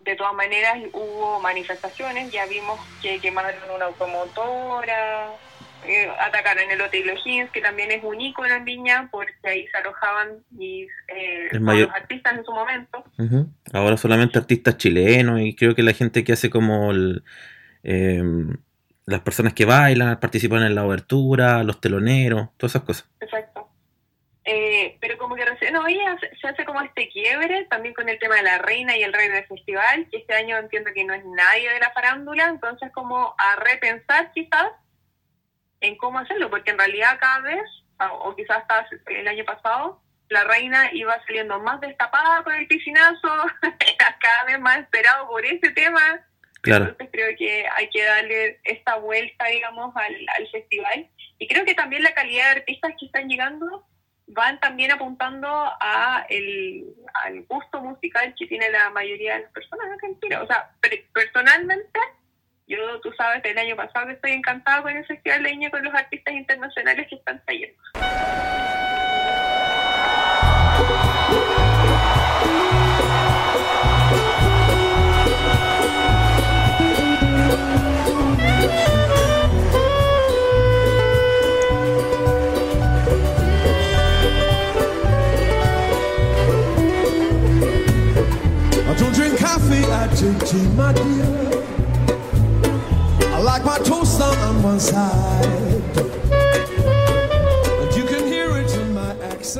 De 0.00 0.16
todas 0.16 0.34
maneras 0.34 0.78
hubo 0.92 1.40
manifestaciones, 1.40 2.32
ya 2.32 2.46
vimos 2.46 2.80
que 3.02 3.18
quemaron 3.20 3.54
una 3.74 3.86
automotora, 3.86 5.28
eh, 5.86 6.08
atacaron 6.18 6.70
el 6.70 6.80
Hotel 6.80 7.10
O'Higgins, 7.10 7.50
que 7.50 7.60
también 7.60 7.90
es 7.90 8.02
un 8.02 8.20
ícono 8.20 8.54
en 8.54 8.64
Viña, 8.64 9.08
porque 9.10 9.34
ahí 9.44 9.66
se 9.68 9.76
alojaban 9.78 10.42
mis, 10.50 10.88
eh, 11.08 11.48
los 11.52 11.90
artistas 11.90 12.38
en 12.38 12.44
su 12.44 12.52
momento. 12.52 13.04
Ahora 13.72 13.96
solamente 13.96 14.38
artistas 14.38 14.76
chilenos 14.76 15.40
y 15.40 15.54
creo 15.54 15.74
que 15.74 15.82
la 15.82 15.92
gente 15.92 16.24
que 16.24 16.32
hace 16.32 16.50
como 16.50 16.90
el... 16.90 17.22
Eh, 17.82 18.22
las 19.06 19.20
personas 19.20 19.54
que 19.54 19.64
bailan, 19.64 20.20
participan 20.20 20.62
en 20.62 20.74
la 20.74 20.84
obertura, 20.84 21.64
los 21.64 21.80
teloneros, 21.80 22.50
todas 22.56 22.72
esas 22.72 22.82
cosas. 22.82 23.08
Exacto. 23.20 23.59
Eh, 24.52 24.96
pero 25.00 25.16
como 25.16 25.36
que 25.36 25.44
recién 25.44 25.76
hoy 25.76 25.96
se 26.40 26.48
hace 26.48 26.64
como 26.64 26.80
este 26.80 27.08
quiebre 27.08 27.66
también 27.70 27.94
con 27.94 28.08
el 28.08 28.18
tema 28.18 28.34
de 28.34 28.42
la 28.42 28.58
reina 28.58 28.96
y 28.96 29.04
el 29.04 29.12
rey 29.12 29.28
del 29.28 29.46
festival, 29.46 30.08
que 30.10 30.16
este 30.16 30.34
año 30.34 30.58
entiendo 30.58 30.90
que 30.92 31.04
no 31.04 31.14
es 31.14 31.24
nadie 31.24 31.70
de 31.70 31.78
la 31.78 31.92
farándula, 31.92 32.48
entonces 32.48 32.90
como 32.90 33.32
a 33.38 33.54
repensar 33.54 34.32
quizás 34.32 34.72
en 35.80 35.96
cómo 35.96 36.18
hacerlo, 36.18 36.50
porque 36.50 36.72
en 36.72 36.78
realidad 36.78 37.18
cada 37.20 37.42
vez, 37.42 37.62
o 38.00 38.34
quizás 38.34 38.64
hasta 38.68 38.88
el 39.06 39.28
año 39.28 39.44
pasado, 39.44 40.02
la 40.30 40.42
reina 40.42 40.90
iba 40.94 41.16
saliendo 41.26 41.60
más 41.60 41.80
destapada 41.80 42.42
con 42.42 42.52
el 42.52 42.66
piscinazo, 42.66 43.28
cada 44.20 44.44
vez 44.46 44.58
más 44.58 44.78
esperado 44.78 45.28
por 45.28 45.46
ese 45.46 45.70
tema, 45.70 46.26
entonces 46.64 47.08
creo 47.12 47.36
que 47.38 47.68
hay 47.76 47.88
que 47.90 48.02
darle 48.02 48.60
esta 48.64 48.96
vuelta, 48.96 49.46
digamos, 49.46 49.94
al, 49.94 50.26
al 50.36 50.48
festival. 50.48 51.08
Y 51.38 51.46
creo 51.46 51.64
que 51.64 51.74
también 51.74 52.02
la 52.02 52.12
calidad 52.12 52.46
de 52.46 52.60
artistas 52.60 52.92
que 52.98 53.06
están 53.06 53.28
llegando 53.28 53.86
van 54.32 54.60
también 54.60 54.92
apuntando 54.92 55.48
a 55.48 56.24
el, 56.28 56.84
al 57.24 57.42
gusto 57.44 57.80
musical 57.80 58.34
que 58.38 58.46
tiene 58.46 58.70
la 58.70 58.90
mayoría 58.90 59.34
de 59.34 59.42
las 59.42 59.52
personas 59.52 59.86
en 59.86 59.92
Argentina. 59.92 60.42
O 60.42 60.46
sea, 60.46 60.70
personalmente, 61.12 62.00
yo, 62.66 63.00
tú 63.00 63.12
sabes, 63.12 63.44
el 63.44 63.58
año 63.58 63.76
pasado 63.76 64.10
estoy 64.10 64.32
encantada 64.32 64.82
con 64.82 64.96
el 64.96 65.04
Festival 65.06 65.42
de 65.42 65.50
Niña 65.50 65.70
con 65.70 65.84
los 65.84 65.94
artistas 65.94 66.34
internacionales 66.34 67.06
que 67.08 67.16
están 67.16 67.42
trayendo. 67.44 67.82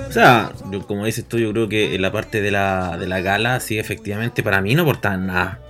O 0.09 0.13
sea, 0.13 0.53
como 0.87 1.05
dices 1.05 1.25
tú, 1.25 1.39
yo 1.39 1.53
creo 1.53 1.69
que 1.69 1.95
en 1.95 2.03
la 2.03 2.13
parte 2.13 2.41
de 2.41 2.51
la, 2.51 2.97
de 2.99 3.07
la 3.07 3.21
gala, 3.21 3.61
sí, 3.61 3.79
efectivamente, 3.79 4.43
para 4.43 4.61
mí 4.61 4.75
no 4.75 4.83
aportaba 4.83 5.17
nada. 5.17 5.61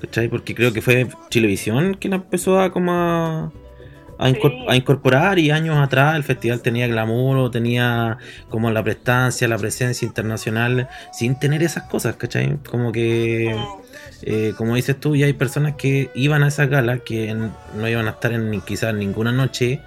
¿Cachai? 0.00 0.28
Porque 0.28 0.54
creo 0.54 0.72
que 0.72 0.82
fue 0.82 1.08
Chilevisión 1.30 1.94
quien 1.94 2.12
empezó 2.12 2.60
a 2.60 2.70
como 2.70 2.92
a 2.92 3.52
a, 4.18 4.76
incorporar 4.76 5.38
y 5.38 5.50
años 5.50 5.76
atrás 5.76 6.16
el 6.16 6.24
festival 6.24 6.60
tenía 6.60 6.86
glamour 6.86 7.36
o 7.38 7.50
tenía 7.50 8.18
como 8.48 8.70
la 8.70 8.82
prestancia, 8.82 9.46
la 9.48 9.58
presencia 9.58 10.06
internacional 10.06 10.88
sin 11.12 11.38
tener 11.38 11.62
esas 11.62 11.84
cosas, 11.84 12.16
¿cachai? 12.16 12.58
Como 12.70 12.92
que, 12.92 13.54
eh, 14.22 14.54
como 14.56 14.74
dices 14.74 14.98
tú, 14.98 15.16
ya 15.16 15.26
hay 15.26 15.32
personas 15.32 15.76
que 15.76 16.10
iban 16.14 16.42
a 16.42 16.48
esas 16.48 16.68
galas 16.68 17.00
que 17.04 17.34
no 17.34 17.88
iban 17.88 18.08
a 18.08 18.12
estar 18.12 18.32
en 18.32 18.60
quizás 18.60 18.94
ninguna 18.94 19.32
noche 19.32 19.80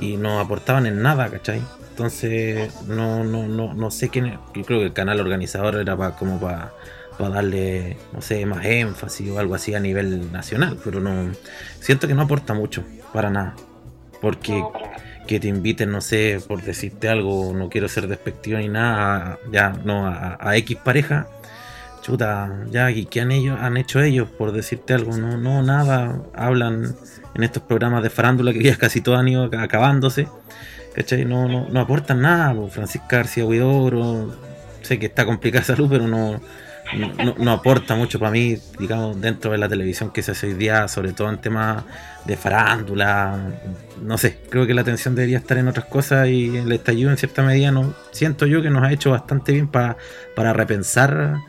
y 0.00 0.16
no 0.16 0.40
aportaban 0.40 0.86
en 0.86 1.02
nada, 1.02 1.28
¿cachai? 1.28 1.62
Entonces, 1.90 2.72
no, 2.86 3.24
no, 3.24 3.48
no, 3.48 3.74
no 3.74 3.90
sé 3.90 4.08
quién, 4.10 4.38
yo 4.54 4.62
creo 4.64 4.80
que 4.80 4.86
el 4.86 4.92
canal 4.92 5.20
organizador 5.20 5.76
era 5.76 5.96
para 5.96 6.14
como 6.16 6.38
para 6.38 6.72
para 7.16 7.36
darle, 7.36 7.96
no 8.12 8.20
sé, 8.20 8.44
más 8.46 8.64
énfasis 8.64 9.30
o 9.30 9.38
algo 9.38 9.54
así 9.54 9.74
a 9.74 9.80
nivel 9.80 10.32
nacional, 10.32 10.78
pero 10.84 11.00
no 11.00 11.32
siento 11.80 12.06
que 12.06 12.14
no 12.14 12.22
aporta 12.22 12.54
mucho, 12.54 12.84
para 13.12 13.30
nada. 13.30 13.54
Porque 14.20 14.62
que 15.26 15.40
te 15.40 15.48
inviten, 15.48 15.90
no 15.90 16.00
sé, 16.00 16.40
por 16.46 16.62
decirte 16.62 17.08
algo, 17.08 17.52
no 17.52 17.68
quiero 17.68 17.88
ser 17.88 18.06
despectivo 18.06 18.58
ni 18.58 18.68
nada, 18.68 19.38
ya, 19.50 19.70
no, 19.84 20.06
a, 20.06 20.56
X 20.58 20.76
pareja, 20.84 21.26
chuta, 22.06 22.64
ya, 22.70 22.88
¿y 22.92 23.06
qué 23.06 23.20
han, 23.20 23.76
hecho 23.76 24.00
ellos 24.00 24.28
por 24.30 24.52
decirte 24.52 24.94
algo? 24.94 25.16
No, 25.16 25.36
no, 25.36 25.64
nada, 25.64 26.22
hablan 26.34 26.94
en 27.34 27.42
estos 27.42 27.64
programas 27.64 28.04
de 28.04 28.10
farándula 28.10 28.52
que 28.52 28.62
ya 28.62 28.76
casi 28.78 29.00
todos 29.00 29.18
han 29.18 29.26
ido 29.26 29.50
acabándose, 29.58 30.28
¿cachai? 30.94 31.24
No, 31.24 31.48
no, 31.48 31.68
no 31.68 31.80
aportan 31.80 32.22
nada, 32.22 32.54
Francisca 32.70 33.16
García 33.16 33.44
Huidoro, 33.44 34.32
sé 34.82 35.00
que 35.00 35.06
está 35.06 35.26
complicada 35.26 35.64
salud, 35.64 35.88
pero 35.90 36.06
no, 36.06 36.40
no, 37.38 37.50
aporta 37.50 37.96
mucho 37.96 38.20
para 38.20 38.30
mí, 38.30 38.56
digamos, 38.78 39.20
dentro 39.20 39.50
de 39.50 39.58
la 39.58 39.68
televisión 39.68 40.12
que 40.12 40.22
se 40.22 40.30
hace 40.30 40.46
hoy 40.46 40.54
día, 40.54 40.86
sobre 40.86 41.12
todo 41.12 41.28
en 41.28 41.38
temas 41.38 41.82
de 42.24 42.36
farándula. 42.36 43.50
No 44.00 44.16
sé, 44.16 44.38
creo 44.48 44.64
que 44.64 44.74
la 44.74 44.82
atención 44.82 45.16
debería 45.16 45.38
estar 45.38 45.58
en 45.58 45.66
otras 45.66 45.86
cosas 45.86 46.28
y 46.28 46.56
el 46.56 46.70
estallido 46.70 47.10
en 47.10 47.16
cierta 47.16 47.42
medida 47.42 47.72
no, 47.72 47.94
siento 48.12 48.46
yo 48.46 48.62
que 48.62 48.70
nos 48.70 48.84
ha 48.84 48.92
hecho 48.92 49.10
bastante 49.10 49.50
bien 49.50 49.66
para, 49.66 49.96
para 50.36 50.52
repensar. 50.52 51.40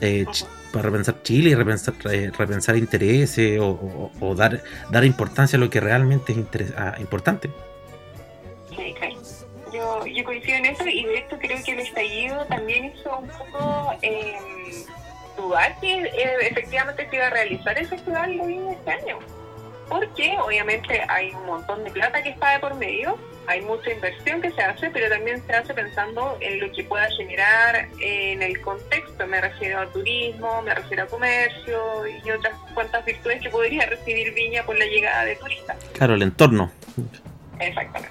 Eh, 0.00 0.26
para 0.72 0.90
repensar 0.90 1.22
Chile 1.22 1.50
y 1.50 1.54
repensar, 1.54 1.94
eh, 2.10 2.32
repensar 2.36 2.76
intereses 2.76 3.60
o, 3.60 4.34
dar, 4.36 4.60
dar 4.90 5.04
importancia 5.04 5.56
a 5.56 5.60
lo 5.60 5.70
que 5.70 5.80
realmente 5.80 6.32
es 6.32 6.72
ah, 6.76 6.96
importante. 6.98 7.48
Sí, 8.70 8.94
yo, 9.72 10.04
yo 10.06 10.24
coincido 10.24 10.56
en 10.58 10.66
eso 10.66 10.86
y 10.86 11.04
de 11.04 11.18
hecho 11.18 11.38
creo 11.38 11.62
que 11.64 11.72
el 11.72 11.80
estallido 11.80 12.44
también 12.46 12.86
hizo 12.86 13.18
un 13.18 13.28
poco 13.28 13.92
eh, 14.02 14.36
dudar 15.36 15.78
que 15.80 16.02
eh, 16.02 16.36
efectivamente 16.50 17.08
se 17.08 17.16
iba 17.16 17.26
a 17.26 17.30
realizar 17.30 17.78
el 17.78 17.86
festival 17.86 18.36
de 18.36 18.72
este 18.72 18.90
año. 18.90 19.18
Porque 19.88 20.36
obviamente 20.44 21.02
hay 21.08 21.30
un 21.32 21.46
montón 21.46 21.84
de 21.84 21.90
plata 21.90 22.22
que 22.22 22.30
está 22.30 22.52
de 22.52 22.58
por 22.60 22.74
medio, 22.74 23.18
hay 23.46 23.60
mucha 23.62 23.92
inversión 23.92 24.40
que 24.40 24.50
se 24.52 24.62
hace, 24.62 24.90
pero 24.90 25.08
también 25.08 25.42
se 25.46 25.52
hace 25.52 25.74
pensando 25.74 26.38
en 26.40 26.60
lo 26.60 26.72
que 26.72 26.84
pueda 26.84 27.06
generar 27.10 27.88
en 28.00 28.42
el 28.42 28.60
contexto. 28.60 29.26
Me 29.26 29.40
refiero 29.40 29.80
a 29.80 29.86
turismo, 29.86 30.62
me 30.62 30.74
refiero 30.74 31.04
a 31.04 31.06
comercio 31.06 32.06
y 32.06 32.30
otras 32.30 32.54
cuantas 32.72 33.04
virtudes 33.04 33.42
que 33.42 33.50
podría 33.50 33.86
recibir 33.86 34.32
Viña 34.34 34.64
por 34.64 34.78
la 34.78 34.86
llegada 34.86 35.24
de 35.24 35.36
turistas. 35.36 35.76
Claro, 35.92 36.14
el 36.14 36.22
entorno. 36.22 36.70
Exactamente. 37.60 38.10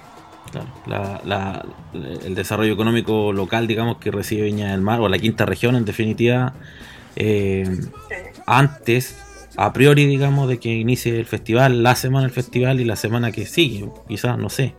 la, 0.86 1.64
el 1.92 2.34
desarrollo 2.34 2.72
económico 2.72 3.32
local, 3.32 3.66
digamos, 3.66 3.98
que 3.98 4.10
recibe 4.10 4.42
Viña 4.42 4.70
del 4.70 4.82
Mar, 4.82 5.00
o 5.00 5.08
la 5.08 5.18
quinta 5.18 5.44
región 5.44 5.74
en 5.74 5.84
definitiva, 5.84 6.54
eh, 7.16 7.64
antes 8.46 9.23
a 9.56 9.72
priori, 9.72 10.06
digamos, 10.06 10.48
de 10.48 10.58
que 10.58 10.70
inicie 10.70 11.18
el 11.18 11.26
festival, 11.26 11.82
la 11.82 11.94
semana 11.94 12.26
del 12.26 12.32
festival 12.32 12.80
y 12.80 12.84
la 12.84 12.96
semana 12.96 13.32
que 13.32 13.46
sigue, 13.46 13.88
quizás, 14.08 14.38
no 14.38 14.48
sé. 14.48 14.74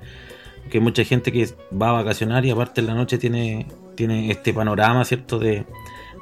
Que 0.70 0.80
mucha 0.80 1.04
gente 1.04 1.32
que 1.32 1.48
va 1.72 1.90
a 1.90 1.94
vacacionar 1.94 2.46
y 2.46 2.52
aparte 2.52 2.82
en 2.82 2.88
la 2.88 2.96
noche 2.96 3.18
tiene, 3.18 3.68
tiene 3.96 4.32
este 4.32 4.54
panorama, 4.54 5.06
¿cierto? 5.06 5.40
De, 5.40 5.66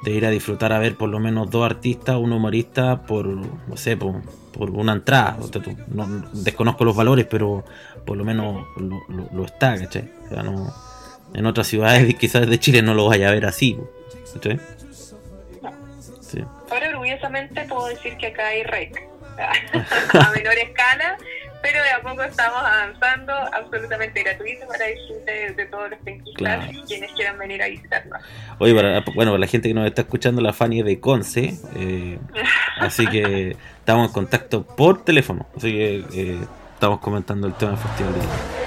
ir 0.05 0.25
a 0.25 0.29
disfrutar 0.29 0.73
a 0.73 0.79
ver 0.79 0.97
por 0.97 1.07
lo 1.07 1.19
menos 1.19 1.49
dos 1.49 1.65
artistas, 1.65 2.17
un 2.17 2.33
humorista 2.33 3.03
por, 3.03 3.25
no 3.25 3.77
sé, 3.77 3.95
por, 3.95 4.21
una 4.57 4.91
entrada. 4.93 5.37
No, 5.87 6.07
desconozco 6.33 6.83
los 6.83 6.95
valores, 6.95 7.25
pero 7.25 7.63
por 8.05 8.17
lo 8.17 8.25
menos 8.25 8.65
lo, 9.31 9.45
está, 9.45 9.77
¿cachai? 9.77 10.11
en 11.33 11.45
otras 11.45 11.67
ciudades 11.67 12.13
quizás 12.19 12.47
de 12.47 12.59
Chile 12.59 12.81
no 12.81 12.93
lo 12.93 13.07
vaya 13.07 13.29
a 13.29 13.31
ver 13.31 13.45
así, 13.45 13.77
¿cachai? 14.33 14.59
Ahora 16.69 16.89
orgullosamente 16.89 17.65
puedo 17.65 17.87
decir 17.87 18.17
que 18.17 18.27
acá 18.27 18.47
hay 18.47 18.63
rec. 18.63 19.01
A 19.37 20.31
menor 20.31 20.53
escala, 20.53 21.17
pero 21.63 21.81
de 21.81 21.91
a 21.91 22.01
poco 22.01 22.21
estamos 22.21 22.59
avanzando 22.59 23.33
absolutamente 23.33 24.21
gratuito 24.21 24.67
para 24.67 24.85
disfrute 24.85 25.53
de 25.53 25.65
todos 25.65 25.89
los 25.91 25.99
penquistas 25.99 26.71
y 26.71 26.81
quienes 26.83 27.11
quieran 27.13 27.39
venir 27.39 27.63
a 27.63 27.67
visitarnos. 27.67 28.21
Oye, 28.59 28.75
para, 28.75 29.01
bueno, 29.15 29.31
para 29.31 29.39
la 29.39 29.47
gente 29.47 29.69
que 29.69 29.73
nos 29.73 29.87
está 29.87 30.01
escuchando, 30.01 30.41
la 30.41 30.51
Fanny 30.51 30.81
es 30.81 30.85
de 30.85 30.99
Conce, 30.99 31.55
eh, 31.75 32.19
así 32.77 33.07
que 33.07 33.55
estamos 33.79 34.07
en 34.07 34.13
contacto 34.13 34.63
por 34.63 35.03
teléfono, 35.05 35.47
así 35.55 35.71
que 35.71 36.05
eh, 36.13 36.39
estamos 36.73 36.99
comentando 36.99 37.47
el 37.47 37.53
tema 37.53 37.71
del 37.71 37.79
festival 37.79 38.13
de 38.13 38.62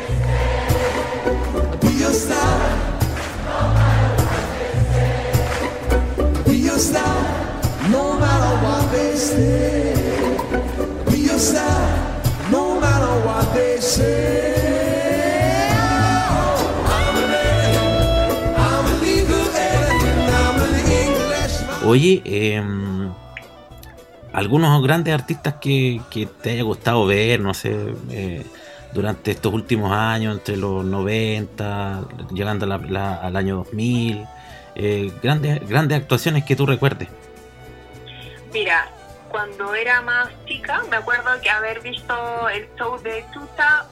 Oye, 21.88 22.21
eh, 22.25 22.61
algunos 24.33 24.83
grandes 24.83 25.14
artistas 25.14 25.55
que, 25.61 26.00
que, 26.11 26.26
te 26.26 26.50
haya 26.50 26.64
gustado 26.64 27.07
ver, 27.07 27.38
no 27.38 27.55
sé, 27.55 27.95
eh, 28.11 28.45
durante 28.93 29.31
estos 29.31 29.55
últimos 29.55 29.93
años, 29.93 30.37
entre 30.37 30.57
los 30.57 30.85
90, 30.85 32.02
llegando 32.35 32.64
a 32.66 32.76
la, 32.76 33.14
al 33.14 33.37
año 33.37 33.59
2000, 33.59 34.26
eh, 34.75 35.12
grandes, 35.23 35.69
grandes 35.69 35.99
actuaciones 35.99 36.45
que 36.45 36.57
tú 36.57 36.66
recuerdes. 36.66 37.09
Mira, 38.52 38.88
cuando 39.28 39.73
era 39.73 40.02
más 40.02 40.28
chica, 40.45 40.83
me 40.90 40.97
acuerdo 40.97 41.40
que 41.40 41.50
haber 41.50 41.81
visto 41.83 42.49
el 42.49 42.66
show 42.76 43.00
de 43.00 43.25
Chuta, 43.33 43.87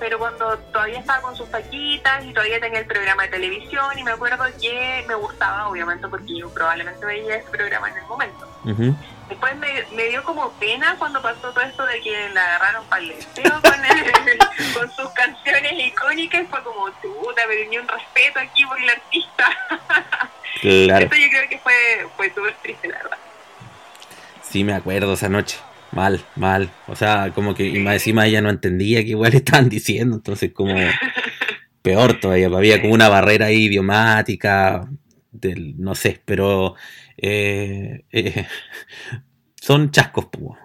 pero 0.00 0.18
cuando 0.18 0.58
todavía 0.72 0.98
estaba 0.98 1.20
con 1.20 1.36
sus 1.36 1.48
taquitas 1.50 2.24
y 2.24 2.32
todavía 2.32 2.58
tenía 2.58 2.80
el 2.80 2.86
programa 2.86 3.24
de 3.24 3.28
televisión, 3.28 3.96
y 3.96 4.02
me 4.02 4.12
acuerdo 4.12 4.44
que 4.60 5.04
me 5.06 5.14
gustaba, 5.14 5.68
obviamente, 5.68 6.08
porque 6.08 6.38
yo 6.38 6.48
probablemente 6.52 7.04
veía 7.04 7.36
ese 7.36 7.50
programa 7.50 7.90
en 7.90 7.98
el 7.98 8.04
momento. 8.06 8.48
Después 9.28 9.54
me, 9.56 10.08
dio 10.08 10.24
como 10.24 10.50
pena 10.54 10.96
cuando 10.98 11.22
pasó 11.22 11.52
todo 11.52 11.60
esto 11.60 11.86
de 11.86 12.00
que 12.00 12.30
le 12.30 12.40
agarraron 12.40 12.84
para 12.86 13.02
el 13.02 13.14
con, 13.44 13.62
con 14.74 14.90
sus 14.96 15.08
canciones 15.10 15.72
icónicas. 15.76 16.48
Fue 16.50 16.62
como, 16.64 16.86
puta, 16.86 17.46
me 17.46 17.54
dio 17.68 17.80
un 17.80 17.86
respeto 17.86 18.40
aquí 18.40 18.64
por 18.66 18.80
el 18.80 18.90
artista. 18.90 19.48
Claro. 20.60 21.04
Esto 21.04 21.16
yo 21.16 21.28
creo 21.28 21.48
que 21.48 21.58
fue, 21.58 22.08
fue 22.16 22.34
súper 22.34 22.54
triste, 22.62 22.88
la 22.88 22.96
verdad. 22.98 23.18
Sí, 24.42 24.64
me 24.64 24.74
acuerdo 24.74 25.12
esa 25.12 25.28
noche. 25.28 25.58
Mal, 25.92 26.20
mal. 26.36 26.70
O 26.86 26.94
sea, 26.94 27.32
como 27.34 27.54
que 27.54 27.64
y 27.64 27.80
más 27.80 27.94
encima 27.94 28.26
ella 28.26 28.40
no 28.40 28.50
entendía 28.50 29.02
que 29.02 29.10
igual 29.10 29.34
estaban 29.34 29.68
diciendo, 29.68 30.16
entonces 30.16 30.52
como 30.52 30.74
peor 31.82 32.20
todavía. 32.20 32.46
Había 32.46 32.80
como 32.80 32.94
una 32.94 33.08
barrera 33.08 33.46
ahí 33.46 33.64
idiomática, 33.64 34.88
del, 35.30 35.80
no 35.80 35.94
sé, 35.94 36.20
pero 36.24 36.74
eh, 37.16 38.04
eh, 38.12 38.46
son 39.60 39.90
chascos, 39.90 40.26
pues. 40.26 40.58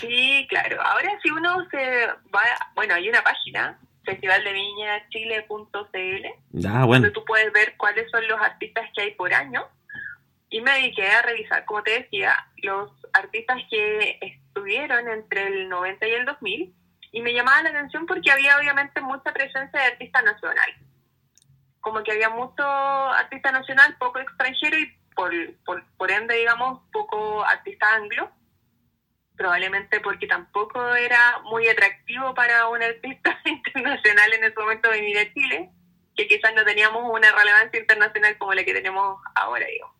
sí, 0.00 0.46
claro. 0.48 0.80
Ahora 0.82 1.10
si 1.22 1.30
uno 1.30 1.66
se 1.70 2.06
va, 2.34 2.42
bueno, 2.74 2.94
hay 2.94 3.08
una 3.08 3.22
página 3.22 3.78
festivaldeviñachile.cl 4.04 6.66
ah, 6.66 6.84
bueno. 6.84 7.02
donde 7.02 7.10
tú 7.10 7.24
puedes 7.26 7.52
ver 7.52 7.74
cuáles 7.76 8.10
son 8.10 8.26
los 8.26 8.40
artistas 8.40 8.88
que 8.94 9.02
hay 9.02 9.10
por 9.12 9.34
año 9.34 9.66
y 10.50 10.62
me 10.62 10.72
dediqué 10.72 11.06
a 11.06 11.22
revisar, 11.22 11.64
como 11.66 11.82
te 11.82 12.02
decía, 12.02 12.47
los 12.62 12.90
artistas 13.12 13.58
que 13.70 14.18
estuvieron 14.20 15.08
entre 15.08 15.46
el 15.46 15.68
90 15.68 16.06
y 16.06 16.10
el 16.12 16.24
2000 16.24 16.74
y 17.12 17.22
me 17.22 17.32
llamaba 17.32 17.62
la 17.62 17.70
atención 17.70 18.06
porque 18.06 18.30
había 18.30 18.56
obviamente 18.58 19.00
mucha 19.00 19.32
presencia 19.32 19.80
de 19.80 19.86
artista 19.86 20.22
nacional. 20.22 20.74
Como 21.80 22.02
que 22.02 22.12
había 22.12 22.28
mucho 22.28 22.62
artista 22.64 23.50
nacional, 23.50 23.96
poco 23.98 24.18
extranjero 24.18 24.78
y 24.78 24.86
por, 25.14 25.32
por, 25.64 25.84
por 25.96 26.10
ende, 26.10 26.36
digamos, 26.36 26.82
poco 26.92 27.44
artista 27.44 27.94
anglo. 27.94 28.30
Probablemente 29.36 30.00
porque 30.00 30.26
tampoco 30.26 30.94
era 30.94 31.40
muy 31.44 31.68
atractivo 31.68 32.34
para 32.34 32.68
un 32.68 32.82
artista 32.82 33.38
internacional 33.44 34.32
en 34.34 34.44
ese 34.44 34.58
momento 34.58 34.90
venir 34.90 35.18
a 35.18 35.32
Chile, 35.32 35.70
que 36.16 36.26
quizás 36.26 36.52
no 36.54 36.64
teníamos 36.64 37.04
una 37.10 37.30
relevancia 37.32 37.80
internacional 37.80 38.36
como 38.36 38.52
la 38.54 38.64
que 38.64 38.74
tenemos 38.74 39.22
ahora, 39.34 39.66
digamos 39.66 39.98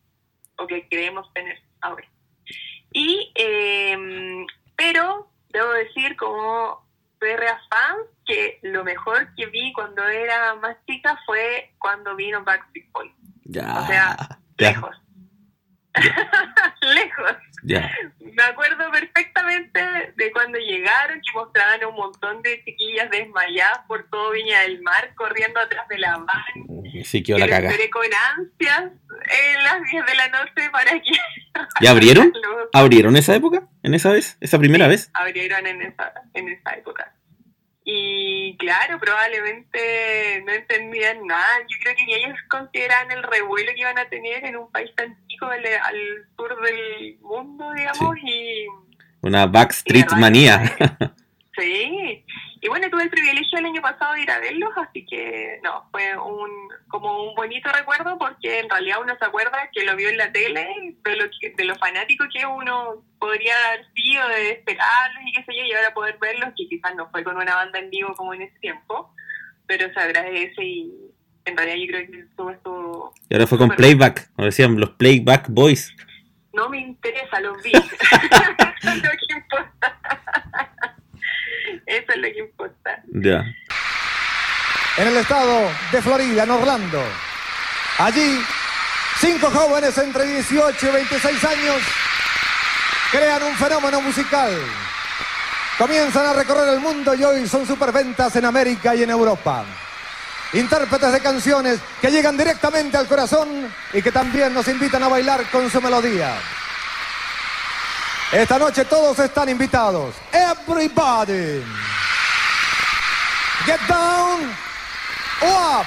o 0.59 0.67
que 0.67 0.87
creemos 0.89 1.33
tener 1.33 1.59
ahora. 1.81 2.07
Y, 2.93 3.33
em, 3.35 4.47
pero 4.77 5.31
debo 5.51 5.71
decir 5.73 6.17
como 6.17 6.87
PRA 7.19 7.61
fan 7.69 7.97
que 8.27 8.59
lo 8.63 8.85
mejor 8.85 9.35
que 9.35 9.47
vi 9.47 9.73
cuando 9.73 10.07
era 10.07 10.55
más 10.57 10.77
chica 10.87 11.19
fue 11.27 11.73
cuando 11.79 12.15
vino 12.15 12.45
Backstreet 12.45 12.91
Boys. 12.93 13.13
Ya. 13.45 13.81
O 13.81 13.87
sea, 13.87 14.39
lejos. 14.57 14.97
lejos. 16.83 17.37
Me 17.63 18.43
acuerdo 18.43 18.91
perfectamente 18.91 19.81
de 20.17 20.33
cuando 20.33 20.59
llegaron, 20.59 21.21
que 21.21 21.33
mostraban 21.35 21.85
un 21.85 21.95
montón 21.95 22.43
de 22.43 22.63
chiquillas 22.65 23.11
desmayadas 23.11 23.81
por 23.89 24.09
todo 24.11 24.31
Viña 24.31 24.61
del 24.61 24.81
Mar, 24.83 25.13
corriendo 25.17 25.61
atrás 25.61 25.89
de 25.89 25.99
la 25.99 26.19
van. 26.19 27.05
Sí, 27.05 27.23
que 27.23 27.39
la 27.39 27.49
caga. 27.49 27.71
con 27.91 28.07
ansias 28.37 28.81
en 28.81 29.63
las 29.63 29.83
10 29.91 30.07
de 30.07 30.15
la 30.15 30.29
noche 30.29 30.71
para 30.71 30.93
que... 30.93 31.13
¿Ya 31.81 31.91
abrieron? 31.91 32.33
¿Abrieron 32.73 33.17
esa 33.17 33.35
época? 33.35 33.69
¿En 33.83 33.95
esa 33.95 34.13
vez? 34.13 34.37
¿Esa 34.41 34.59
primera 34.59 34.87
vez? 34.87 35.11
Abrieron 35.15 35.67
en 35.67 35.83
esa, 35.83 36.13
en 36.35 36.49
esa 36.49 36.71
época. 36.75 37.13
Y 37.91 38.55
claro, 38.59 39.01
probablemente 39.01 40.43
no 40.45 40.53
entendían 40.53 41.27
nada. 41.27 41.47
Yo 41.67 41.79
creo 41.83 41.97
que 41.97 42.05
ni 42.05 42.17
ellos 42.17 42.37
consideraban 42.51 43.11
el 43.13 43.23
revuelo 43.23 43.73
que 43.73 43.81
iban 43.81 43.99
a 43.99 44.07
tener 44.11 44.45
en 44.45 44.59
un 44.59 44.71
país 44.71 44.95
tan 44.95 45.17
chico 45.27 45.47
al, 45.47 45.63
sur 46.37 46.55
del 46.61 47.17
mundo, 47.23 47.73
digamos. 47.73 48.15
y 48.23 48.67
Una 49.23 49.47
Backstreet 49.47 50.13
manía. 50.13 50.61
Sí, 51.61 52.25
y 52.61 52.69
bueno, 52.69 52.89
tuve 52.91 53.05
el 53.05 53.11
privilegio 53.11 53.59
el 53.59 53.67
año 53.67 53.81
pasado 53.81 54.15
de 54.15 54.23
ir 54.23 54.31
a 54.31 54.41
verlos, 54.41 54.71
así 54.77 55.05
que 55.07 55.61
no, 55.63 55.89
fue 55.91 56.17
un 56.17 56.51
como 56.89 57.29
un 57.29 57.35
bonito 57.35 57.71
recuerdo 57.71 58.19
porque 58.19 58.61
en 58.61 58.71
realidad 58.71 58.99
uno 59.03 59.17
se 59.19 59.25
acuerda 59.25 59.69
que 59.73 59.85
lo 59.85 59.95
vio 59.95 60.09
en 60.09 60.17
la 60.17 60.33
tele, 60.33 60.69
de 61.05 61.17
lo, 61.17 61.25
de 61.57 61.65
lo 61.65 61.75
fanático 61.77 62.25
que 62.33 62.45
uno 62.47 63.05
podría 63.19 63.55
haber 63.69 63.87
sido, 63.95 64.29
de 64.29 64.51
esperarlos 64.53 65.23
y 65.27 65.33
qué 65.33 65.45
sé 65.45 65.57
yo, 65.57 65.65
y 65.65 65.73
ahora 65.73 65.95
poder 65.95 66.19
verlos, 66.21 66.51
que 66.57 66.69
quizás 66.69 66.95
no 66.95 67.09
fue 67.11 67.23
con 67.23 67.37
una 67.37 67.55
banda 67.55 67.79
en 67.79 67.91
vivo 67.91 68.15
como 68.15 68.35
en 68.35 68.43
ese 68.43 68.59
tiempo, 68.59 69.15
pero 69.67 69.93
se 69.93 70.01
agradece 70.01 70.65
y 70.65 70.93
en 71.45 71.57
realidad 71.57 71.77
yo 71.77 71.87
creo 71.87 72.11
que 72.11 72.25
todo 72.37 72.51
esto... 72.51 73.13
Y 73.29 73.35
ahora 73.35 73.47
fue 73.47 73.59
con 73.59 73.71
playback, 73.71 74.33
como 74.35 74.47
decían 74.47 74.79
los 74.79 74.91
playback 74.91 75.47
boys. 75.49 75.95
No 76.53 76.69
me 76.69 76.79
interesa, 76.79 77.41
los 77.41 77.63
vi. 77.63 77.73
lo 77.73 77.81
que 77.81 79.35
importa. 79.35 79.99
Eso 81.87 82.05
es 82.09 82.17
lo 82.17 82.29
que 82.29 82.39
importa. 82.39 83.03
Ya. 83.13 83.45
En 84.97 85.09
el 85.09 85.17
estado 85.17 85.71
de 85.93 86.03
Florida, 86.03 86.43
en 86.43 86.51
Orlando. 86.51 87.03
Allí, 87.99 88.41
cinco 89.21 89.51
jóvenes 89.51 89.97
entre 89.99 90.25
18 90.25 90.89
y 90.89 90.93
26 90.93 91.45
años 91.45 91.77
crean 93.11 93.43
un 93.43 93.55
fenómeno 93.57 94.01
musical. 94.01 94.53
Comienzan 95.79 96.27
a 96.27 96.33
recorrer 96.33 96.75
el 96.75 96.81
mundo 96.81 97.15
y 97.15 97.23
hoy 97.23 97.49
son 97.49 97.67
superventas 97.67 98.35
en 98.37 98.45
América 98.45 98.95
y 98.95 99.05
en 99.05 99.11
Europa. 99.11 99.65
Intérpretes 100.53 101.13
de 101.13 101.21
canciones 101.21 101.79
que 102.01 102.11
llegan 102.11 102.37
directamente 102.37 102.97
al 102.97 103.07
corazón 103.07 103.73
y 103.93 104.03
que 104.03 104.11
también 104.11 104.53
nos 104.55 104.67
invitan 104.67 105.03
a 105.03 105.09
bailar 105.09 105.45
con 105.53 105.71
su 105.71 105.81
melodía. 105.81 106.35
Esta 108.33 108.59
noche 108.59 108.85
todos 108.85 109.19
están 109.21 109.49
invitados. 109.49 110.15
Everybody. 110.33 111.65
Get 113.65 113.81
down. 113.89 114.43
Up. 115.41 115.87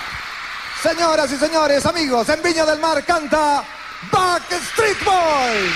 Señoras 0.81 1.31
y 1.31 1.37
señores, 1.37 1.85
amigos, 1.85 2.27
en 2.29 2.41
Viña 2.41 2.65
del 2.65 2.79
Mar 2.79 3.03
canta 3.05 3.63
Backstreet 4.11 5.03
Boys. 5.03 5.71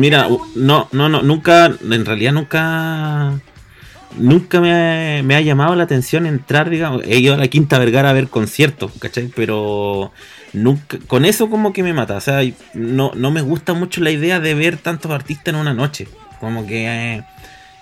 Mira, 0.00 0.28
no, 0.54 0.88
no, 0.92 1.08
no, 1.10 1.20
nunca, 1.20 1.66
en 1.66 2.06
realidad 2.06 2.32
nunca 2.32 3.38
nunca 4.16 4.58
me, 4.62 5.22
me, 5.22 5.34
ha 5.36 5.42
llamado 5.42 5.76
la 5.76 5.84
atención 5.84 6.24
entrar, 6.24 6.70
digamos, 6.70 7.02
he 7.04 7.18
ido 7.18 7.34
a 7.34 7.36
la 7.36 7.48
Quinta 7.48 7.78
Vergara 7.78 8.08
a 8.08 8.14
ver 8.14 8.28
conciertos, 8.28 8.92
¿cachai? 8.98 9.30
Pero 9.36 10.10
nunca, 10.54 10.98
con 11.06 11.26
eso 11.26 11.50
como 11.50 11.74
que 11.74 11.82
me 11.82 11.92
mata, 11.92 12.16
o 12.16 12.20
sea, 12.22 12.40
no, 12.72 13.12
no 13.14 13.30
me 13.30 13.42
gusta 13.42 13.74
mucho 13.74 14.00
la 14.00 14.10
idea 14.10 14.40
de 14.40 14.54
ver 14.54 14.78
tantos 14.78 15.12
artistas 15.12 15.52
en 15.52 15.60
una 15.60 15.74
noche, 15.74 16.08
como 16.40 16.66
que 16.66 16.86
eh, 16.86 17.24